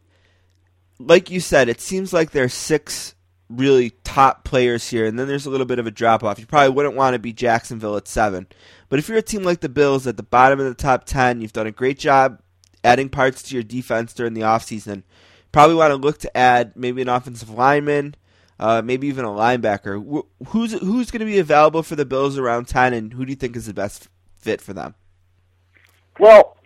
like 0.99 1.30
you 1.30 1.39
said, 1.39 1.68
it 1.68 1.82
seems 1.82 2.13
like 2.13 2.32
there's 2.32 2.53
six 2.53 3.16
really 3.50 3.91
top 4.04 4.43
players 4.43 4.89
here, 4.89 5.06
and 5.06 5.20
then 5.20 5.28
there's 5.28 5.46
a 5.46 5.50
little 5.50 5.66
bit 5.66 5.80
of 5.80 5.88
a 5.88 5.91
drop 5.91 6.24
off. 6.24 6.39
You 6.39 6.46
probably 6.46 6.74
wouldn't 6.74 6.96
want 6.96 7.14
to 7.14 7.20
be 7.20 7.34
Jacksonville 7.34 7.98
at 7.98 8.08
seven. 8.08 8.48
But 8.89 9.00
if 9.00 9.08
you're 9.08 9.18
a 9.18 9.24
team 9.24 9.43
like 9.43 9.62
the 9.62 9.70
Bills 9.70 10.08
at 10.08 10.18
the 10.18 10.24
bottom 10.24 10.60
of 10.60 10.66
the 10.66 10.74
top 10.74 11.06
10, 11.06 11.41
you've 11.41 11.54
done 11.54 11.68
a 11.68 11.72
great 11.72 12.00
job 12.00 12.41
adding 12.84 13.10
parts 13.10 13.41
to 13.43 13.56
your 13.56 13.64
defense 13.64 14.14
during 14.14 14.34
the 14.34 14.41
offseason. 14.41 15.04
Probably 15.52 15.76
want 15.76 15.91
to 15.91 15.96
look 15.96 16.20
to 16.20 16.38
add 16.38 16.74
maybe 16.76 17.02
an 17.02 17.10
offensive 17.10 17.50
lineman, 17.50 18.16
uh, 18.60 18.82
maybe 18.84 19.08
even 19.08 19.26
a 19.26 19.30
linebacker. 19.30 20.24
Who's 20.48 20.74
who's 20.74 21.12
going 21.12 21.22
to 21.22 21.26
be 21.26 21.39
available 21.39 21.84
for 21.84 21.96
the 21.96 22.06
Bills 22.06 22.38
around 22.38 22.68
10, 22.68 22.93
and 22.93 23.14
who 23.14 23.26
do 23.26 23.32
you 23.32 23.36
think 23.36 23.56
is 23.56 23.66
the 23.66 23.74
best 23.74 24.10
fit 24.38 24.62
for 24.62 24.74
them? 24.74 24.96
Well, 26.20 26.58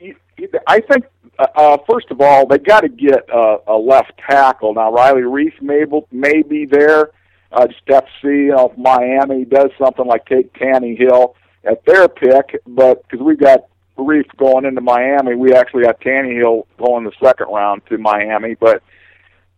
I 0.67 0.79
think 0.81 1.05
uh, 1.37 1.47
uh, 1.55 1.77
first 1.89 2.07
of 2.11 2.21
all 2.21 2.45
they 2.45 2.57
got 2.57 2.81
to 2.81 2.89
get 2.89 3.29
uh, 3.33 3.59
a 3.67 3.75
left 3.75 4.13
tackle. 4.29 4.73
Now 4.73 4.91
Riley 4.91 5.21
Reiff 5.21 5.61
may 5.61 5.85
may 6.11 6.41
be 6.41 6.65
there. 6.65 7.11
Uh, 7.51 7.67
just 7.67 7.81
have 7.87 8.05
if 8.23 8.77
Miami 8.77 9.45
does 9.45 9.71
something 9.79 10.05
like 10.05 10.25
take 10.25 10.53
Tannehill 10.53 11.33
at 11.63 11.83
their 11.85 12.07
pick, 12.07 12.61
but 12.67 13.01
because 13.03 13.25
we've 13.25 13.39
got 13.39 13.61
Reiff 13.97 14.27
going 14.37 14.65
into 14.65 14.81
Miami, 14.81 15.35
we 15.35 15.53
actually 15.53 15.83
got 15.83 15.99
Tannehill 15.99 16.65
going 16.77 17.05
the 17.05 17.11
second 17.23 17.47
round 17.47 17.81
to 17.89 17.97
Miami. 17.97 18.55
But 18.55 18.83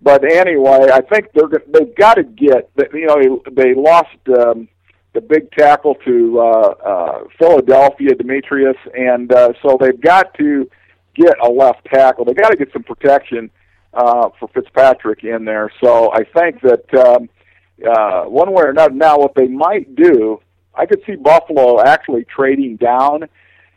but 0.02 0.24
anyway, 0.24 0.88
I 0.92 1.02
think 1.02 1.28
they're 1.34 1.50
they've 1.68 1.96
got 1.96 2.16
to 2.16 2.24
get 2.24 2.70
you 2.94 3.06
know 3.06 3.44
they 3.52 3.74
lost. 3.74 4.18
Um, 4.38 4.68
the 5.14 5.22
big 5.22 5.52
tackle 5.52 5.96
to 6.06 6.40
uh, 6.40 6.44
uh, 6.44 7.24
Philadelphia, 7.38 8.16
Demetress, 8.16 8.78
and 8.98 9.32
uh, 9.32 9.54
so 9.62 9.78
they've 9.80 10.00
got 10.00 10.34
to 10.36 10.70
get 11.16 11.36
a 11.44 11.50
left 11.50 11.86
tackle. 11.86 12.24
They 12.26 12.34
got 12.34 12.52
to 12.52 12.58
get 12.58 12.72
some 12.72 12.84
protection 12.84 13.52
uh, 13.94 14.30
for 14.40 14.48
Fitzpatrick 14.50 15.24
in 15.24 15.44
there. 15.44 15.70
So 15.84 16.12
I 16.14 16.24
think 16.24 16.62
that 16.62 16.94
um, 16.94 17.30
uh, 17.86 18.24
one 18.24 18.52
way 18.52 18.64
or 18.64 18.70
another. 18.70 18.94
Now, 18.94 19.18
what 19.18 19.36
they 19.36 19.48
might 19.48 19.96
do, 19.96 20.42
I 20.74 20.86
could 20.86 21.02
see 21.06 21.16
Buffalo 21.16 21.82
actually 21.82 22.26
trading 22.26 22.78
down 22.78 23.28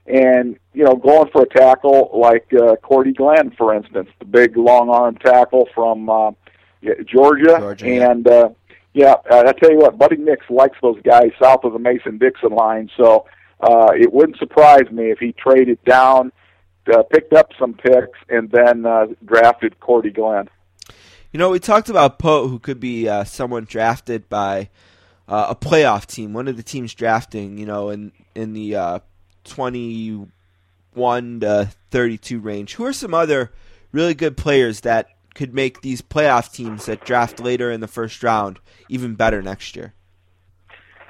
and 0.07 0.59
you 0.75 0.85
know 0.85 0.95
going 0.97 1.31
for 1.33 1.43
a 1.43 1.49
tackle 1.49 2.11
like 2.13 2.47
uh, 2.53 2.77
Cordy 2.77 3.13
Glenn, 3.13 3.51
for 3.57 3.75
instance, 3.75 4.09
the 4.19 4.27
big 4.27 4.57
long 4.57 4.91
arm 4.91 5.17
tackle 5.17 5.69
from 5.75 6.09
uh, 6.09 6.31
Georgia, 7.07 7.57
Georgia, 7.59 7.87
and. 7.87 8.29
Uh, 8.29 8.51
yeah, 8.95 9.17
uh, 9.31 9.43
I 9.47 9.53
tell 9.53 9.73
you 9.73 9.79
what, 9.79 9.99
Buddy 9.99 10.17
Nix 10.17 10.49
likes 10.49 10.79
those 10.81 11.01
guys 11.03 11.31
south 11.43 11.65
of 11.65 11.73
the 11.73 11.79
Mason 11.81 12.17
Dixon 12.17 12.53
line, 12.53 12.89
so 12.97 13.27
uh, 13.61 13.89
it 13.95 14.13
wouldn't 14.13 14.39
surprise 14.39 14.89
me 14.91 15.11
if 15.11 15.19
he 15.19 15.33
traded 15.33 15.83
down, 15.85 16.31
uh, 16.93 17.03
picked 17.03 17.33
up 17.33 17.51
some 17.59 17.75
picks, 17.75 18.19
and 18.29 18.51
then 18.51 18.87
uh, 18.87 19.07
drafted 19.25 19.81
Cordy 19.81 20.11
Glenn. 20.11 20.49
You 21.33 21.39
know, 21.39 21.51
we 21.51 21.59
talked 21.59 21.89
about 21.89 22.21
Poe, 22.21 22.47
who 22.47 22.61
could 22.61 22.79
be 22.79 23.09
uh, 23.09 23.25
someone 23.25 23.65
drafted 23.65 24.29
by 24.29 24.71
uh, 25.27 25.47
a 25.51 25.57
playoff 25.57 26.07
team, 26.07 26.33
one 26.33 26.47
of 26.47 26.57
the 26.57 26.63
teams 26.63 26.95
drafting. 26.95 27.59
You 27.59 27.67
know, 27.67 27.91
in 27.91 28.13
in 28.37 28.53
the 28.53 28.77
uh, 28.77 28.99
twenty-one 29.43 31.41
to 31.41 31.71
thirty-two 31.91 32.39
range. 32.39 32.75
Who 32.75 32.85
are 32.85 32.93
some 32.93 33.15
other 33.15 33.53
really 33.91 34.15
good 34.15 34.37
players 34.37 34.83
that 34.83 35.09
could 35.35 35.55
make 35.55 35.81
these 35.81 36.01
playoff 36.01 36.53
teams 36.53 36.87
that 36.87 37.05
draft 37.05 37.41
later 37.41 37.71
in 37.71 37.81
the 37.81 37.89
first 37.89 38.23
round 38.23 38.61
even 38.89 39.15
better 39.15 39.43
next 39.43 39.77
year? 39.77 39.95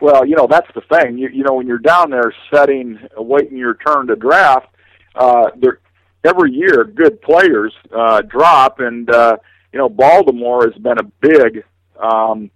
Well, 0.00 0.26
you 0.26 0.36
know 0.36 0.46
that's 0.48 0.68
the 0.74 0.82
thing. 0.82 1.18
You, 1.18 1.28
you 1.28 1.44
know 1.44 1.54
when 1.54 1.66
you're 1.66 1.78
down 1.78 2.10
there 2.10 2.34
setting, 2.52 2.98
waiting 3.16 3.56
your 3.56 3.74
turn 3.74 4.08
to 4.08 4.16
draft, 4.16 4.68
uh, 5.14 5.50
every 6.24 6.52
year 6.52 6.84
good 6.84 7.20
players 7.22 7.72
uh, 7.94 8.22
drop, 8.22 8.80
and 8.80 9.08
uh, 9.10 9.36
you 9.72 9.78
know 9.78 9.88
Baltimore 9.88 10.64
has 10.64 10.74
been 10.82 10.98
a 10.98 11.04
big 11.20 11.64
um, 12.02 12.50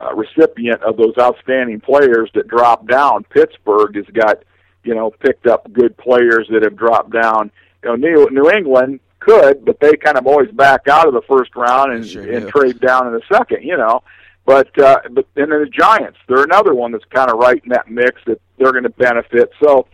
uh, 0.00 0.14
recipient 0.14 0.82
of 0.82 0.96
those 0.96 1.14
outstanding 1.18 1.80
players 1.80 2.30
that 2.34 2.48
drop 2.48 2.88
down. 2.88 3.24
Pittsburgh 3.24 3.94
has 3.94 4.06
got 4.12 4.42
you 4.84 4.94
know 4.94 5.10
picked 5.10 5.46
up 5.46 5.72
good 5.72 5.96
players 5.96 6.48
that 6.50 6.62
have 6.62 6.76
dropped 6.76 7.12
down. 7.12 7.50
You 7.84 7.90
know 7.90 7.96
New 7.96 8.28
New 8.30 8.50
England 8.50 9.00
could, 9.24 9.64
but 9.64 9.78
they 9.80 9.96
kind 9.96 10.16
of 10.16 10.26
always 10.26 10.50
back 10.50 10.88
out 10.88 11.06
of 11.06 11.14
the 11.14 11.22
first 11.22 11.54
round 11.56 11.92
and, 11.92 12.06
Sure 12.06 12.22
and 12.22 12.48
trade 12.48 12.80
down 12.80 13.06
in 13.06 13.12
the 13.12 13.22
second. 13.32 13.62
You 13.62 13.76
know. 13.76 14.02
But 14.44 14.76
uh, 14.78 14.98
but 15.10 15.26
and 15.36 15.52
then 15.52 15.60
the 15.60 15.70
Giants, 15.72 16.18
they're 16.28 16.42
another 16.42 16.74
one 16.74 16.90
that's 16.92 17.04
kind 17.06 17.30
of 17.30 17.38
right 17.38 17.62
in 17.62 17.70
that 17.70 17.88
mix 17.88 18.20
that 18.26 18.40
they're 18.58 18.72
going 18.72 18.82
to 18.82 18.90
benefit. 18.90 19.50
So, 19.62 19.86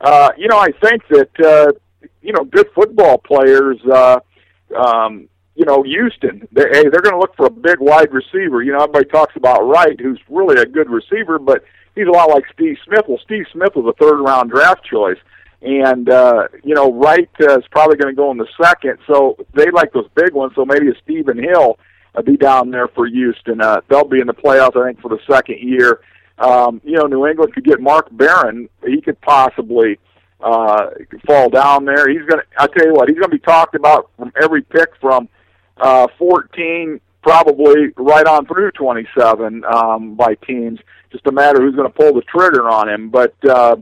uh, 0.00 0.30
you 0.36 0.46
know, 0.48 0.58
I 0.58 0.72
think 0.82 1.02
that 1.08 1.30
uh, 1.40 2.08
you 2.20 2.32
know 2.32 2.44
good 2.44 2.68
football 2.74 3.18
players. 3.18 3.78
Uh, 3.90 4.20
um, 4.76 5.28
you 5.54 5.64
know, 5.64 5.82
Houston, 5.84 6.48
they, 6.50 6.64
hey, 6.72 6.82
they're 6.88 7.00
going 7.00 7.14
to 7.14 7.18
look 7.18 7.36
for 7.36 7.46
a 7.46 7.50
big 7.50 7.78
wide 7.78 8.12
receiver. 8.12 8.62
You 8.62 8.72
know, 8.72 8.78
everybody 8.78 9.06
talks 9.06 9.36
about 9.36 9.66
Wright, 9.66 9.98
who's 10.00 10.20
really 10.28 10.60
a 10.60 10.66
good 10.66 10.90
receiver, 10.90 11.38
but 11.38 11.64
he's 11.94 12.08
a 12.08 12.10
lot 12.10 12.28
like 12.28 12.44
Steve 12.52 12.76
Smith. 12.84 13.04
Well, 13.08 13.20
Steve 13.24 13.44
Smith 13.52 13.76
was 13.76 13.86
a 13.86 14.04
third 14.04 14.20
round 14.20 14.50
draft 14.50 14.84
choice. 14.84 15.18
And 15.64 16.10
uh, 16.10 16.48
you 16.62 16.74
know, 16.74 16.92
Wright 16.92 17.30
uh, 17.40 17.58
is 17.58 17.64
probably 17.70 17.96
going 17.96 18.14
to 18.14 18.16
go 18.16 18.30
in 18.30 18.36
the 18.36 18.46
second, 18.62 18.98
so 19.06 19.36
they 19.54 19.70
like 19.70 19.92
those 19.94 20.08
big 20.14 20.34
ones. 20.34 20.52
So 20.54 20.66
maybe 20.66 20.90
a 20.90 20.94
Stephen 21.02 21.38
Hill 21.38 21.78
uh, 22.14 22.20
be 22.20 22.36
down 22.36 22.70
there 22.70 22.88
for 22.88 23.06
Houston. 23.06 23.62
Uh, 23.62 23.80
they'll 23.88 24.06
be 24.06 24.20
in 24.20 24.26
the 24.26 24.34
playoffs, 24.34 24.76
I 24.76 24.88
think, 24.88 25.00
for 25.00 25.08
the 25.08 25.20
second 25.26 25.60
year. 25.60 26.00
Um, 26.38 26.82
you 26.84 26.98
know, 26.98 27.06
New 27.06 27.26
England 27.26 27.54
could 27.54 27.64
get 27.64 27.80
Mark 27.80 28.08
Barron. 28.12 28.68
He 28.86 29.00
could 29.00 29.18
possibly 29.22 29.98
uh, 30.40 30.90
fall 31.26 31.48
down 31.48 31.86
there. 31.86 32.10
He's 32.10 32.26
going 32.28 32.42
to. 32.42 32.46
I 32.58 32.66
tell 32.66 32.86
you 32.86 32.92
what, 32.92 33.08
he's 33.08 33.18
going 33.18 33.30
to 33.30 33.36
be 33.36 33.38
talked 33.38 33.74
about 33.74 34.10
from 34.18 34.32
every 34.42 34.60
pick 34.60 34.90
from 35.00 35.30
uh, 35.78 36.08
14, 36.18 37.00
probably 37.22 37.88
right 37.96 38.26
on 38.26 38.44
through 38.44 38.70
27 38.72 39.64
um, 39.64 40.14
by 40.14 40.34
teams. 40.46 40.78
Just 41.10 41.26
a 41.26 41.32
matter 41.32 41.56
of 41.56 41.62
who's 41.62 41.74
going 41.74 41.90
to 41.90 41.98
pull 41.98 42.12
the 42.12 42.22
trigger 42.22 42.68
on 42.68 42.90
him. 42.90 43.08
But 43.08 43.34
uh, 43.48 43.76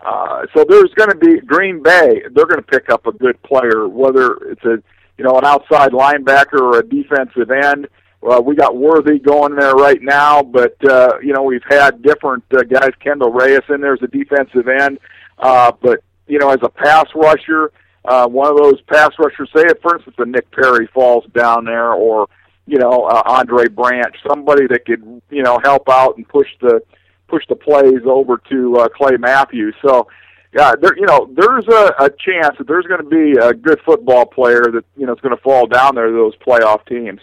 uh, 0.00 0.46
so 0.54 0.64
there's 0.68 0.92
going 0.94 1.10
to 1.10 1.16
be 1.16 1.40
Green 1.40 1.82
Bay. 1.82 2.22
They're 2.32 2.46
going 2.46 2.62
to 2.62 2.62
pick 2.62 2.90
up 2.90 3.06
a 3.06 3.12
good 3.12 3.40
player, 3.42 3.88
whether 3.88 4.34
it's 4.50 4.64
a 4.64 4.82
you 5.18 5.24
know, 5.24 5.38
an 5.38 5.44
outside 5.44 5.92
linebacker 5.92 6.60
or 6.60 6.78
a 6.78 6.86
defensive 6.86 7.50
end. 7.50 7.88
Well, 8.20 8.42
we 8.42 8.54
got 8.56 8.76
Worthy 8.76 9.18
going 9.18 9.54
there 9.54 9.74
right 9.74 10.00
now, 10.02 10.42
but 10.42 10.76
uh, 10.84 11.18
you 11.22 11.32
know 11.32 11.42
we've 11.42 11.62
had 11.68 12.02
different 12.02 12.44
uh, 12.52 12.62
guys. 12.62 12.90
Kendall 13.00 13.30
Reyes 13.30 13.60
in 13.68 13.80
there 13.80 13.94
as 13.94 14.02
a 14.02 14.08
defensive 14.08 14.68
end, 14.68 14.98
uh, 15.38 15.72
but 15.80 16.00
you 16.26 16.38
know 16.38 16.50
as 16.50 16.58
a 16.62 16.68
pass 16.68 17.06
rusher, 17.14 17.72
uh, 18.04 18.26
one 18.26 18.50
of 18.50 18.56
those 18.56 18.80
pass 18.90 19.10
rushers. 19.18 19.48
Say, 19.54 19.62
if, 19.66 19.80
for 19.80 19.96
instance, 19.96 20.16
a 20.18 20.26
Nick 20.26 20.50
Perry 20.50 20.88
falls 20.92 21.24
down 21.34 21.66
there, 21.66 21.92
or 21.92 22.26
you 22.66 22.78
know 22.78 23.04
uh, 23.04 23.22
Andre 23.26 23.68
Branch, 23.68 24.16
somebody 24.26 24.66
that 24.66 24.86
could 24.86 25.22
you 25.30 25.42
know 25.42 25.60
help 25.62 25.88
out 25.88 26.16
and 26.16 26.26
push 26.26 26.48
the 26.60 26.80
push 27.28 27.44
the 27.48 27.56
plays 27.56 28.02
over 28.06 28.40
to 28.50 28.76
uh, 28.76 28.88
Clay 28.88 29.16
Matthews. 29.16 29.74
So 29.82 30.08
yeah, 30.56 30.74
there 30.80 30.96
you 30.96 31.06
know 31.06 31.28
there's 31.34 31.66
a, 31.68 32.04
a 32.04 32.10
chance 32.10 32.56
that 32.58 32.66
there's 32.66 32.86
going 32.86 33.02
to 33.02 33.08
be 33.08 33.38
a 33.38 33.52
good 33.52 33.80
football 33.84 34.24
player 34.26 34.62
that 34.72 34.84
you 34.96 35.06
know 35.06 35.12
is 35.12 35.20
going 35.20 35.36
to 35.36 35.42
fall 35.42 35.66
down 35.66 35.94
there 35.94 36.06
to 36.06 36.12
those 36.12 36.34
playoff 36.36 36.86
teams. 36.86 37.20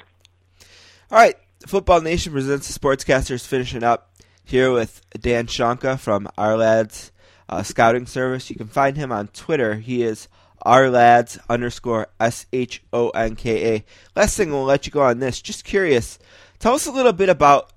All 1.12 1.18
right, 1.18 1.36
Football 1.66 2.02
Nation 2.02 2.32
presents 2.32 2.72
the 2.72 2.80
Sportscasters 2.80 3.46
finishing 3.46 3.84
up 3.84 4.12
here 4.44 4.72
with 4.72 5.02
Dan 5.20 5.48
Shonka 5.48 6.00
from 6.00 6.28
Our 6.38 6.58
Lads 6.58 7.12
uh, 7.50 7.64
Scouting 7.64 8.06
Service. 8.06 8.50
You 8.50 8.56
can 8.56 8.68
find 8.68 8.98
him 8.98 9.12
on 9.12 9.28
Twitter. 9.30 9.76
He 9.76 10.04
is 10.04 10.28
Our 10.62 10.90
Lads 10.90 11.40
underscore 11.50 12.08
S 12.20 12.46
H 12.54 12.84
O 12.94 13.10
N 13.10 13.36
K 13.36 13.76
A. 13.76 13.86
Last 14.16 14.38
thing 14.38 14.52
we'll 14.52 14.64
let 14.64 14.86
you 14.86 14.92
go 14.92 15.02
on 15.02 15.20
this. 15.20 15.42
Just 15.42 15.64
curious, 15.64 16.20
tell 16.60 16.76
us 16.76 16.86
a 16.86 16.92
little 16.92 17.14
bit 17.14 17.30
about 17.30 17.73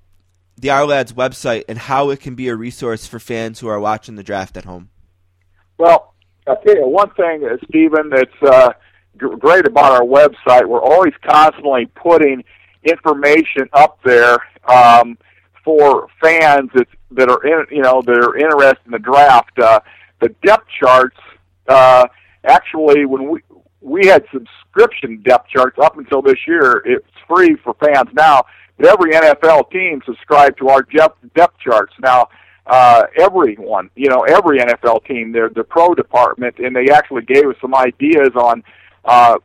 the 0.57 0.71
Our 0.71 0.87
Lads 0.87 1.13
website 1.13 1.65
and 1.69 1.79
how 1.79 2.11
it 2.11 2.21
can 2.21 2.35
be 2.35 2.49
a 2.49 2.57
resource 2.57 3.07
for 3.07 3.19
fans 3.19 3.61
who 3.61 3.69
are 3.69 3.81
watching 3.81 4.17
the 4.17 4.23
draft 4.23 4.57
at 4.57 4.65
home. 4.65 4.91
Well, 5.79 6.15
I'll 6.47 6.57
tell 6.63 6.77
you 6.77 6.89
one 6.89 7.11
thing, 7.11 7.45
uh, 7.45 7.57
Stephen, 7.69 8.11
that's 8.11 8.43
uh, 8.43 8.73
great 9.17 9.67
about 9.67 9.93
our 9.93 10.07
website. 10.07 10.67
We're 10.67 10.83
always 10.83 11.13
constantly 11.29 11.87
putting 11.87 12.45
information 12.85 13.69
up 13.73 13.99
there 14.05 14.39
um, 14.69 15.19
for 15.65 16.09
fans 16.23 16.71
that 16.75 16.87
that 17.13 17.31
are 17.31 17.45
in, 17.45 17.67
you 17.71 17.83
know 17.83 18.03
that 18.03 18.19
are 18.19 18.37
interested 18.37 18.85
in 18.87 18.93
the 18.93 18.99
draft. 18.99 19.59
Uh, 19.59 19.81
the 20.21 20.29
depth 20.43 20.69
charts 20.81 21.17
uh, 21.69 22.07
actually, 22.45 23.05
when 23.05 23.29
we 23.29 23.41
we 23.81 24.07
had 24.07 24.25
subscription 24.33 25.23
depth 25.23 25.49
charts 25.49 25.79
up 25.79 25.97
until 25.97 26.23
this 26.23 26.39
year, 26.47 26.83
it's 26.85 27.07
free 27.29 27.57
for 27.57 27.75
fans 27.75 28.09
now. 28.15 28.45
But 28.77 28.89
every 28.89 29.13
NFL 29.13 29.71
team 29.71 30.03
subscribed 30.05 30.59
to 30.59 30.69
our 30.69 30.83
depth 30.83 31.19
depth 31.35 31.59
charts 31.59 31.95
now 32.01 32.29
uh, 32.67 33.05
everyone, 33.17 33.91
you 33.95 34.09
know, 34.09 34.23
every 34.23 34.59
NFL 34.59 35.07
team, 35.07 35.33
their 35.33 35.49
the 35.49 35.63
pro 35.63 35.95
department, 35.95 36.59
and 36.59 36.75
they 36.75 36.91
actually 36.91 37.23
gave 37.23 37.47
us 37.47 37.55
some 37.61 37.75
ideas 37.75 38.31
on, 38.35 38.63
uh, 39.05 39.37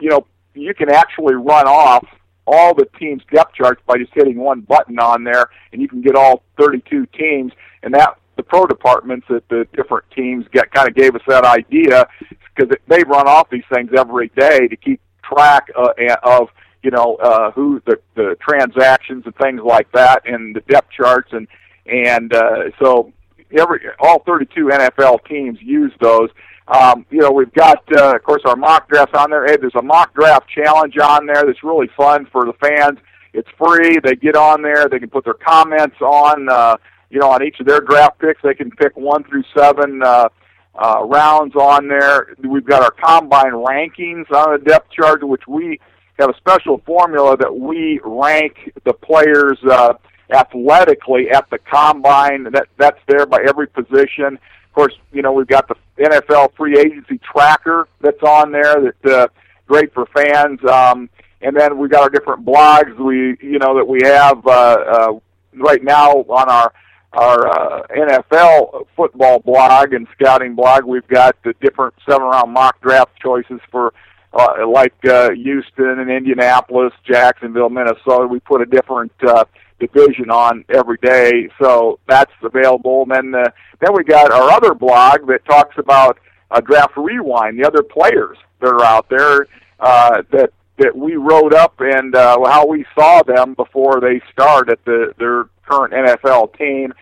you 0.00 0.10
know, 0.10 0.26
you 0.54 0.74
can 0.74 0.90
actually 0.90 1.34
run 1.34 1.66
off 1.66 2.04
all 2.46 2.74
the 2.74 2.86
teams' 2.98 3.22
depth 3.32 3.54
charts 3.54 3.80
by 3.86 3.96
just 3.96 4.12
hitting 4.12 4.38
one 4.38 4.60
button 4.62 4.98
on 4.98 5.22
there, 5.22 5.50
and 5.72 5.80
you 5.80 5.88
can 5.88 6.02
get 6.02 6.16
all 6.16 6.42
32 6.58 7.06
teams. 7.16 7.52
And 7.84 7.94
that 7.94 8.18
the 8.36 8.42
pro 8.42 8.66
departments 8.66 9.26
at 9.30 9.48
the 9.48 9.66
different 9.72 10.04
teams 10.10 10.44
get 10.52 10.72
kind 10.72 10.88
of 10.88 10.96
gave 10.96 11.14
us 11.14 11.22
that 11.28 11.44
idea 11.44 12.08
because 12.54 12.76
they 12.88 13.04
run 13.04 13.28
off 13.28 13.48
these 13.50 13.64
things 13.72 13.90
every 13.96 14.30
day 14.36 14.66
to 14.66 14.76
keep 14.76 15.00
track 15.22 15.68
uh, 15.76 15.92
of 16.24 16.48
you 16.84 16.90
know 16.90 17.16
uh, 17.16 17.50
who 17.52 17.82
the 17.86 17.98
the 18.14 18.36
transactions 18.40 19.24
and 19.24 19.34
things 19.36 19.60
like 19.64 19.90
that, 19.92 20.22
and 20.26 20.54
the 20.54 20.60
depth 20.60 20.90
charts 20.92 21.32
and 21.32 21.48
and 21.86 22.32
uh, 22.32 22.70
so 22.80 23.12
every 23.58 23.80
all 23.98 24.20
32 24.20 24.66
NFL 24.66 25.26
teams 25.26 25.58
use 25.60 25.92
those. 26.00 26.30
Um, 26.66 27.04
you 27.10 27.18
know, 27.18 27.30
we've 27.30 27.52
got, 27.52 27.82
uh, 27.94 28.14
of 28.14 28.22
course, 28.22 28.40
our 28.46 28.56
mock 28.56 28.88
drafts 28.88 29.14
on 29.14 29.30
there. 29.30 29.46
Hey, 29.46 29.56
there's 29.60 29.74
a 29.74 29.82
mock 29.82 30.14
draft 30.14 30.48
challenge 30.48 30.96
on 30.96 31.26
there 31.26 31.44
that's 31.44 31.62
really 31.62 31.90
fun 31.94 32.26
for 32.32 32.46
the 32.46 32.54
fans. 32.54 32.98
It's 33.34 33.48
free. 33.58 33.98
They 34.02 34.14
get 34.14 34.34
on 34.34 34.62
there. 34.62 34.88
They 34.88 34.98
can 34.98 35.10
put 35.10 35.24
their 35.24 35.34
comments 35.34 35.96
on, 36.00 36.48
uh, 36.48 36.76
you 37.10 37.20
know, 37.20 37.30
on 37.30 37.42
each 37.42 37.60
of 37.60 37.66
their 37.66 37.80
draft 37.80 38.18
picks. 38.18 38.40
They 38.42 38.54
can 38.54 38.70
pick 38.70 38.96
one 38.96 39.24
through 39.24 39.44
seven 39.54 40.02
uh, 40.02 40.28
uh, 40.74 41.04
rounds 41.04 41.54
on 41.54 41.88
there. 41.88 42.34
We've 42.42 42.64
got 42.64 42.82
our 42.82 42.92
combine 42.92 43.52
rankings 43.52 44.30
on 44.32 44.52
the 44.52 44.64
depth 44.64 44.90
chart, 44.90 45.26
which 45.26 45.46
we 45.46 45.80
have 46.18 46.30
a 46.30 46.36
special 46.36 46.78
formula 46.86 47.36
that 47.36 47.54
we 47.54 48.00
rank 48.04 48.72
the 48.84 48.92
players 48.92 49.58
uh, 49.68 49.94
athletically 50.30 51.30
at 51.30 51.48
the 51.50 51.58
combine. 51.58 52.44
That 52.44 52.68
that's 52.78 53.00
there 53.06 53.26
by 53.26 53.44
every 53.46 53.66
position. 53.66 54.34
Of 54.34 54.72
course, 54.74 54.94
you 55.12 55.22
know 55.22 55.32
we've 55.32 55.46
got 55.46 55.68
the 55.68 55.76
NFL 55.98 56.54
free 56.56 56.78
agency 56.78 57.18
tracker 57.18 57.88
that's 58.00 58.22
on 58.22 58.52
there. 58.52 58.80
That's 58.80 59.14
uh, 59.14 59.26
great 59.66 59.92
for 59.92 60.06
fans. 60.06 60.60
Um, 60.64 61.08
and 61.40 61.56
then 61.56 61.78
we've 61.78 61.90
got 61.90 62.02
our 62.02 62.10
different 62.10 62.44
blogs. 62.44 62.96
We 62.98 63.36
you 63.40 63.58
know 63.58 63.76
that 63.76 63.86
we 63.86 64.00
have 64.04 64.46
uh, 64.46 64.50
uh, 64.50 65.12
right 65.54 65.82
now 65.82 66.10
on 66.12 66.48
our 66.48 66.72
our 67.12 67.46
uh, 67.46 67.86
NFL 67.88 68.86
football 68.96 69.38
blog 69.40 69.92
and 69.92 70.06
scouting 70.18 70.54
blog. 70.54 70.84
We've 70.84 71.06
got 71.06 71.36
the 71.44 71.54
different 71.60 71.94
seven 72.08 72.26
round 72.26 72.52
mock 72.52 72.80
draft 72.80 73.12
choices 73.20 73.60
for 73.70 73.94
uh, 74.34 74.66
like 74.68 74.94
uh, 75.04 75.30
Houston 75.30 75.98
and 75.98 76.10
Indianapolis, 76.10 76.92
Jacksonville, 77.06 77.70
Minnesota. 77.70 78.26
We 78.26 78.40
put 78.40 78.60
a 78.60 78.66
different 78.66 79.12
uh, 79.26 79.44
division 79.78 80.30
on 80.30 80.64
every 80.68 80.98
day, 81.02 81.48
so 81.60 81.98
that's 82.08 82.32
available. 82.42 83.02
And 83.02 83.10
then 83.10 83.42
uh, 83.42 83.50
then 83.80 83.94
we 83.94 84.04
got 84.04 84.32
our 84.32 84.50
other 84.50 84.74
blog 84.74 85.26
that 85.28 85.44
talks 85.44 85.76
about 85.78 86.18
uh, 86.50 86.60
draft 86.60 86.96
rewind, 86.96 87.58
the 87.58 87.66
other 87.66 87.82
players 87.82 88.36
that 88.60 88.68
are 88.68 88.84
out 88.84 89.08
there 89.08 89.46
uh, 89.80 90.22
that 90.32 90.50
that 90.78 90.96
we 90.96 91.14
wrote 91.14 91.54
up 91.54 91.74
and 91.78 92.16
uh, 92.16 92.36
how 92.46 92.66
we 92.66 92.84
saw 92.98 93.22
them 93.22 93.54
before 93.54 94.00
they 94.00 94.20
start 94.32 94.68
at 94.68 94.84
the 94.84 95.14
their 95.18 95.48
current 95.68 95.92
NFL 95.92 96.56
team. 96.58 96.92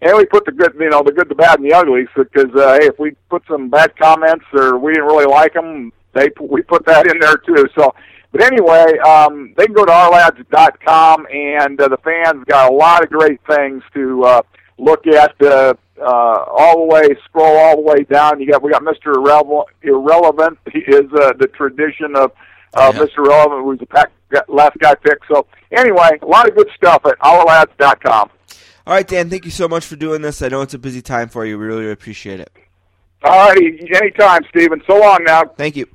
And 0.00 0.16
we 0.16 0.26
put 0.26 0.44
the 0.44 0.52
good, 0.52 0.74
you 0.78 0.90
know, 0.90 1.02
the 1.02 1.10
good, 1.10 1.28
the 1.28 1.34
bad, 1.34 1.58
and 1.58 1.68
the 1.68 1.74
ugly. 1.74 2.06
Because 2.14 2.54
uh, 2.54 2.78
hey, 2.80 2.86
if 2.86 2.98
we 3.00 3.16
put 3.28 3.42
some 3.48 3.68
bad 3.68 3.96
comments 3.96 4.44
or 4.52 4.78
we 4.78 4.92
didn't 4.92 5.06
really 5.06 5.26
like 5.26 5.54
them, 5.54 5.92
they 6.14 6.28
we 6.40 6.62
put 6.62 6.84
that 6.86 7.06
in 7.10 7.18
there 7.18 7.36
too. 7.36 7.68
So, 7.76 7.94
but 8.32 8.42
anyway, 8.42 8.98
um, 8.98 9.54
they 9.56 9.66
can 9.66 9.74
go 9.74 9.84
to 9.84 9.92
ourlads.com, 9.92 11.26
and 11.32 11.80
uh, 11.80 11.88
the 11.88 11.98
fans 11.98 12.44
got 12.46 12.70
a 12.70 12.74
lot 12.74 13.02
of 13.02 13.10
great 13.10 13.40
things 13.46 13.82
to 13.94 14.24
uh, 14.24 14.42
look 14.78 15.06
at. 15.06 15.34
Uh, 15.40 15.74
uh, 16.00 16.44
all 16.56 16.76
the 16.86 16.94
way, 16.94 17.08
scroll 17.24 17.56
all 17.56 17.74
the 17.76 17.82
way 17.82 18.04
down. 18.04 18.40
You 18.40 18.50
got 18.50 18.62
we 18.62 18.70
got 18.70 18.82
Mr. 18.82 19.16
Irrelevant. 19.16 19.66
Irrelevant 19.82 20.58
he 20.72 20.78
is 20.80 21.10
uh, 21.12 21.32
the 21.38 21.48
tradition 21.56 22.14
of 22.14 22.30
uh, 22.74 22.92
Yeah. 22.94 23.00
Mr. 23.00 23.18
Irrelevant, 23.18 23.64
who's 23.64 23.80
the 23.80 23.86
pack, 23.86 24.10
last 24.46 24.78
guy 24.78 24.94
pick. 24.94 25.18
So 25.26 25.46
anyway, 25.72 26.10
a 26.22 26.26
lot 26.26 26.48
of 26.48 26.54
good 26.54 26.68
stuff 26.76 27.04
at 27.04 27.18
ourlads.com. 27.18 28.30
All 28.86 28.94
right, 28.94 29.06
Dan, 29.06 29.28
thank 29.28 29.44
you 29.44 29.50
so 29.50 29.68
much 29.68 29.84
for 29.84 29.96
doing 29.96 30.22
this. 30.22 30.40
I 30.40 30.48
know 30.48 30.62
it's 30.62 30.72
a 30.74 30.78
busy 30.78 31.02
time 31.02 31.28
for 31.28 31.44
you. 31.44 31.58
We 31.58 31.66
really 31.66 31.90
appreciate 31.90 32.40
it. 32.40 32.50
All 33.24 33.48
righty, 33.48 33.90
anytime, 33.94 34.42
Stephen. 34.48 34.80
So 34.86 34.98
long 34.98 35.24
now. 35.24 35.44
Thank 35.56 35.76
you. 35.76 35.86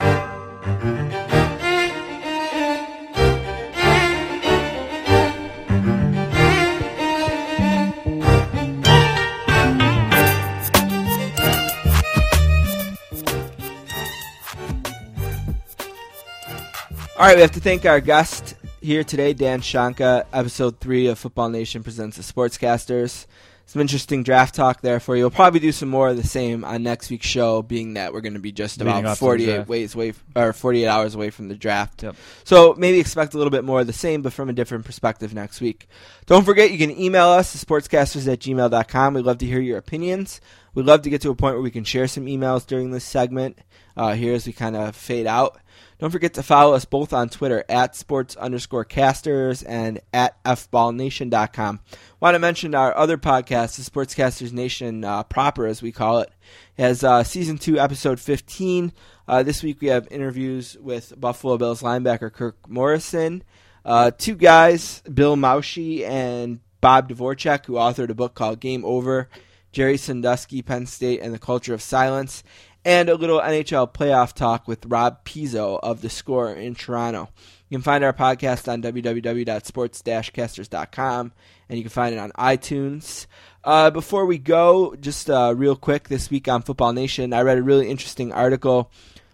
All 17.16 17.30
right, 17.30 17.38
we 17.38 17.42
have 17.42 17.52
to 17.52 17.62
thank 17.62 17.86
our 17.86 18.02
guest 18.02 18.56
here 18.82 19.06
today, 19.06 19.32
Dan 19.32 19.62
Shonka, 19.62 20.26
episode 20.34 20.82
three 20.82 21.08
of 21.08 21.18
Football 21.18 21.48
Nation 21.48 21.82
presents 21.82 22.18
the 22.18 22.24
Sportscasters. 22.24 23.28
Some 23.66 23.82
interesting 23.82 24.24
draft 24.24 24.56
talk 24.56 24.82
there 24.82 25.00
for 25.00 25.16
you. 25.16 25.24
We'll 25.24 25.32
probably 25.32 25.60
do 25.60 25.72
some 25.72 25.90
more 25.90 26.10
of 26.10 26.18
the 26.18 26.28
same 26.28 26.64
on 26.64 26.84
next 26.84 27.10
week's 27.10 27.26
show, 27.26 27.62
being 27.62 27.94
that 27.94 28.14
we're 28.14 28.22
going 28.22 28.34
to 28.34 28.40
be 28.40 28.52
just 28.52 28.78
Leading 28.80 29.00
about 29.00 29.06
up 29.06 29.18
to 29.18 29.24
the 29.24 29.26
48 29.26 29.68
ways 29.68 29.96
away, 29.96 30.14
or 30.36 30.54
48 30.54 30.88
hours 30.88 31.16
away 31.16 31.30
from 31.30 31.48
the 31.48 31.56
draft. 31.56 32.04
Yep. 32.04 32.16
So 32.44 32.76
maybe 32.78 33.00
expect 33.00 33.34
a 33.34 33.38
little 33.38 33.52
bit 33.52 33.64
more 33.64 33.80
of 33.80 33.88
the 33.88 33.94
same, 33.94 34.22
but 34.22 34.34
from 34.34 34.50
a 34.50 34.54
different 34.54 34.86
perspective 34.86 35.34
next 35.34 35.62
week. 35.62 35.88
Don't 36.26 36.44
forget, 36.44 36.72
you 36.72 36.78
can 36.78 36.92
email 36.92 37.28
us, 37.28 37.56
at 37.56 37.68
sportscasters 37.68 38.32
at 38.32 38.40
gmail.com. 38.40 39.14
We'd 39.14 39.26
love 39.26 39.40
to 39.40 39.46
hear 39.46 39.62
your 39.62 39.78
opinions. 39.78 40.42
We'd 40.74 40.86
love 40.86 41.02
to 41.04 41.10
get 41.10 41.22
to 41.22 41.30
a 41.30 41.36
point 41.36 41.56
where 41.56 41.64
we 41.64 41.72
can 41.72 41.84
share 41.84 42.08
some 42.08 42.26
emails 42.26 42.68
during 42.68 42.92
this 42.92 43.06
segment 43.06 43.60
uh, 43.96 44.14
here 44.14 44.34
as 44.34 44.46
we 44.46 44.54
kind 44.54 44.76
of 44.76 44.96
fade 44.96 45.28
out. 45.28 45.58
Don't 46.04 46.12
forget 46.12 46.34
to 46.34 46.44
follow 46.44 46.74
us 46.74 46.84
both 46.84 47.14
on 47.14 47.30
Twitter 47.30 47.64
at 47.70 47.96
sports 47.96 48.36
underscore 48.36 48.84
casters 48.84 49.64
and 49.64 50.02
at 50.12 50.44
fballnation.com. 50.44 51.80
Want 52.20 52.36
to 52.36 52.40
mention 52.40 52.76
our 52.76 52.94
other 52.98 53.18
podcast, 53.18 53.78
the 53.78 53.90
Sportscasters 53.90 54.52
Nation 54.52 55.06
uh, 55.06 55.24
proper, 55.24 55.66
as 55.66 55.82
we 55.82 55.94
call 55.94 56.20
it, 56.20 56.30
has 56.78 57.06
uh, 57.06 57.24
season 57.24 57.58
two, 57.58 57.80
episode 57.80 58.20
15. 58.20 58.92
Uh, 59.30 59.44
this 59.44 59.64
week 59.64 59.80
we 59.80 59.88
have 59.88 60.10
interviews 60.12 60.76
with 60.82 61.14
Buffalo 61.18 61.58
Bills 61.58 61.82
linebacker 61.82 62.34
Kirk 62.34 62.58
Morrison, 62.68 63.42
uh, 63.86 64.12
two 64.12 64.36
guys, 64.36 65.02
Bill 65.04 65.38
Moushey 65.38 66.06
and 66.06 66.60
Bob 66.82 67.08
Dvorchak, 67.08 67.66
who 67.66 67.76
authored 67.76 68.10
a 68.10 68.14
book 68.14 68.34
called 68.36 68.60
Game 68.60 68.84
Over, 68.84 69.30
Jerry 69.72 69.96
Sandusky, 69.96 70.62
Penn 70.62 70.86
State, 70.86 71.22
and 71.22 71.34
the 71.34 71.40
Culture 71.40 71.74
of 71.74 71.82
Silence, 71.82 72.44
and 72.86 73.10
a 73.10 73.16
little 73.16 73.40
NHL 73.40 73.94
playoff 73.94 74.34
talk 74.34 74.68
with 74.68 74.86
Rob 74.86 75.24
Pizzo 75.26 75.80
of 75.82 76.02
The 76.02 76.10
Score 76.10 76.54
in 76.54 76.76
Toronto. 76.76 77.30
You 77.70 77.78
can 77.78 77.84
find 77.84 78.04
our 78.04 78.14
podcast 78.14 78.72
on 78.72 78.82
www.sports-casters.com, 78.82 81.32
and 81.70 81.78
you 81.78 81.84
can 81.84 81.90
find 81.90 82.14
it 82.14 82.20
on 82.20 82.32
iTunes. 82.32 83.26
Uh, 83.64 83.90
before 83.90 84.26
we 84.26 84.38
go, 84.38 84.96
just 85.00 85.30
uh, 85.30 85.54
real 85.56 85.76
quick, 85.76 86.10
this 86.10 86.30
week 86.30 86.48
on 86.48 86.62
Football 86.62 86.94
Nation, 86.94 87.34
I 87.34 87.42
read 87.42 87.58
a 87.58 87.64
really 87.64 87.90
interesting 87.90 88.32
article 88.34 88.92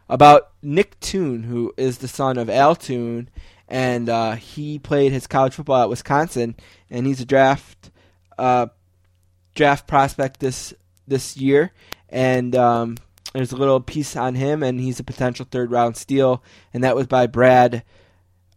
about 0.07 0.51
Nick 0.61 0.99
Toon, 0.99 1.43
who 1.43 1.73
is 1.77 1.97
the 1.97 2.07
son 2.07 2.37
of 2.37 2.49
Al 2.49 2.75
Toon, 2.75 3.29
and 3.67 4.09
uh, 4.09 4.35
he 4.35 4.79
played 4.79 5.11
his 5.11 5.27
college 5.27 5.53
football 5.53 5.83
at 5.83 5.89
Wisconsin, 5.89 6.55
and 6.89 7.05
he's 7.05 7.21
a 7.21 7.25
draft 7.25 7.91
uh, 8.37 8.67
draft 9.53 9.87
prospect 9.87 10.39
this 10.39 10.73
this 11.07 11.37
year, 11.37 11.71
and 12.09 12.55
um, 12.55 12.97
there's 13.33 13.51
a 13.51 13.57
little 13.57 13.79
piece 13.79 14.15
on 14.15 14.35
him, 14.35 14.63
and 14.63 14.79
he's 14.79 14.99
a 14.99 15.03
potential 15.03 15.47
third 15.49 15.71
round 15.71 15.97
steal, 15.97 16.43
and 16.73 16.83
that 16.83 16.95
was 16.95 17.07
by 17.07 17.27
Brad 17.27 17.83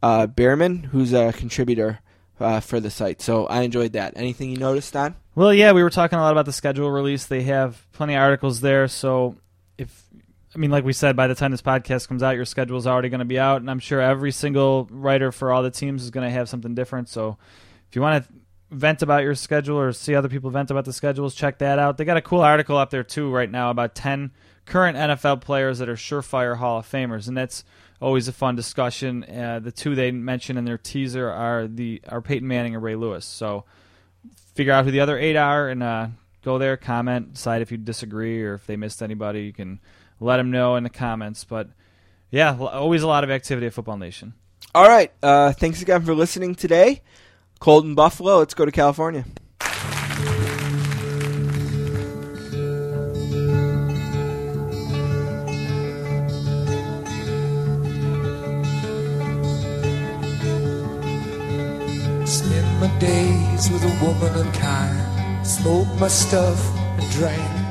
uh, 0.03 0.27
Behrman, 0.27 0.85
who's 0.85 1.13
a 1.13 1.33
contributor 1.33 2.01
uh, 2.41 2.61
for 2.61 2.81
the 2.81 2.91
site. 2.91 3.21
So 3.21 3.47
I 3.47 3.63
enjoyed 3.63 3.93
that. 3.93 4.15
Anything 4.17 4.51
you 4.51 4.57
noticed, 4.57 4.93
Don? 4.93 5.15
Well, 5.35 5.55
yeah, 5.55 5.73
we 5.73 5.83
were 5.83 5.91
talking 5.91 6.19
a 6.19 6.23
lot 6.23 6.33
about 6.33 6.47
the 6.47 6.53
schedule 6.53 6.91
release. 6.91 7.27
They 7.27 7.43
have 7.43 7.87
plenty 7.93 8.15
of 8.15 8.21
articles 8.21 8.61
there. 8.61 8.89
So 8.89 9.37
if 9.79 10.05
I 10.55 10.59
mean, 10.59 10.71
like 10.71 10.85
we 10.85 10.93
said, 10.93 11.17
by 11.17 11.29
the 11.29 11.35
time 11.35 11.51
this 11.51 11.63
podcast 11.63 12.09
comes 12.09 12.23
out, 12.23 12.37
your 12.37 12.45
schedule 12.45 12.77
is 12.77 12.87
already 12.87 13.09
going 13.09 13.21
to 13.21 13.25
be 13.25 13.39
out, 13.39 13.61
and 13.61 13.71
I'm 13.71 13.79
sure 13.79 14.01
every 14.01 14.33
single 14.33 14.87
writer 14.91 15.33
for 15.33 15.51
all 15.51 15.63
the 15.63 15.71
teams 15.71 16.03
is 16.03 16.11
going 16.11 16.27
to 16.27 16.33
have 16.33 16.49
something 16.49 16.75
different. 16.75 17.09
So 17.09 17.39
if 17.89 17.97
you 17.97 18.03
want 18.03 18.25
to 18.25 18.33
vent 18.71 19.03
about 19.03 19.23
your 19.23 19.35
schedule 19.35 19.79
or 19.79 19.93
see 19.93 20.15
other 20.15 20.29
people 20.29 20.51
vent 20.51 20.71
about 20.71 20.85
the 20.85 20.93
schedules, 20.93 21.35
check 21.35 21.59
that 21.59 21.79
out. 21.79 21.97
They 21.97 22.05
got 22.05 22.17
a 22.17 22.23
cool 22.23 22.41
article 22.41 22.77
up 22.77 22.91
there 22.91 23.05
too 23.05 23.31
right 23.31 23.51
now 23.51 23.71
about 23.71 23.95
ten 23.95 24.33
current 24.67 24.97
NFL 24.97 25.41
players 25.41 25.79
that 25.79 25.89
are 25.89 25.97
surefire 25.97 26.57
Hall 26.57 26.79
of 26.79 26.91
Famers, 26.91 27.29
and 27.29 27.37
that's 27.37 27.65
always 28.01 28.29
a 28.29 28.33
fun 28.33 28.57
discussion. 28.57 29.25
Uh, 29.25 29.61
the 29.63 29.73
two 29.73 29.95
they 29.95 30.11
mention 30.11 30.57
in 30.57 30.65
their 30.65 30.79
teaser 30.79 31.31
are 31.31 31.67
the 31.67 32.03
are 32.09 32.21
Peyton 32.21 32.49
Manning 32.49 32.75
and 32.75 32.83
Ray 32.83 32.97
Lewis. 32.97 33.25
So 33.25 33.65
figure 34.55 34.73
out 34.73 34.85
who 34.85 34.91
the 34.91 35.01
other 35.01 35.19
eight 35.19 35.37
are 35.37 35.69
and 35.69 35.83
uh, 35.83 36.09
go 36.45 36.59
there, 36.59 36.77
comment, 36.77 37.35
decide 37.35 37.63
if 37.63 37.71
you 37.71 37.79
disagree 37.79 38.43
or 38.43 38.55
if 38.55 38.67
they 38.67 38.77
missed 38.77 39.03
anybody. 39.03 39.43
You 39.43 39.53
can 39.53 39.81
let 40.21 40.37
them 40.37 40.51
know 40.51 40.77
in 40.77 40.83
the 40.83 40.91
comments. 40.91 41.45
But 41.45 41.69
yeah, 42.31 42.57
always 42.59 43.03
a 43.03 43.07
lot 43.07 43.25
of 43.25 43.31
activity 43.31 43.67
at 43.67 43.73
Football 43.73 43.99
Nation. 43.99 44.35
All 44.75 44.89
right. 44.89 45.13
Uh, 45.23 45.53
thanks 45.53 45.83
again 45.83 46.03
for 46.05 46.15
listening 46.15 46.55
today. 46.55 47.03
Cold 47.61 47.85
in 47.85 47.95
Buffalo. 47.95 48.39
Let's 48.39 48.55
go 48.55 48.65
to 48.65 48.73
California. 48.73 49.25
With 63.71 63.85
a 63.85 64.05
woman 64.05 64.35
unkind. 64.35 65.47
Smoke 65.47 65.87
my 66.01 66.09
stuff 66.09 66.59
and 66.99 67.11
drank. 67.13 67.62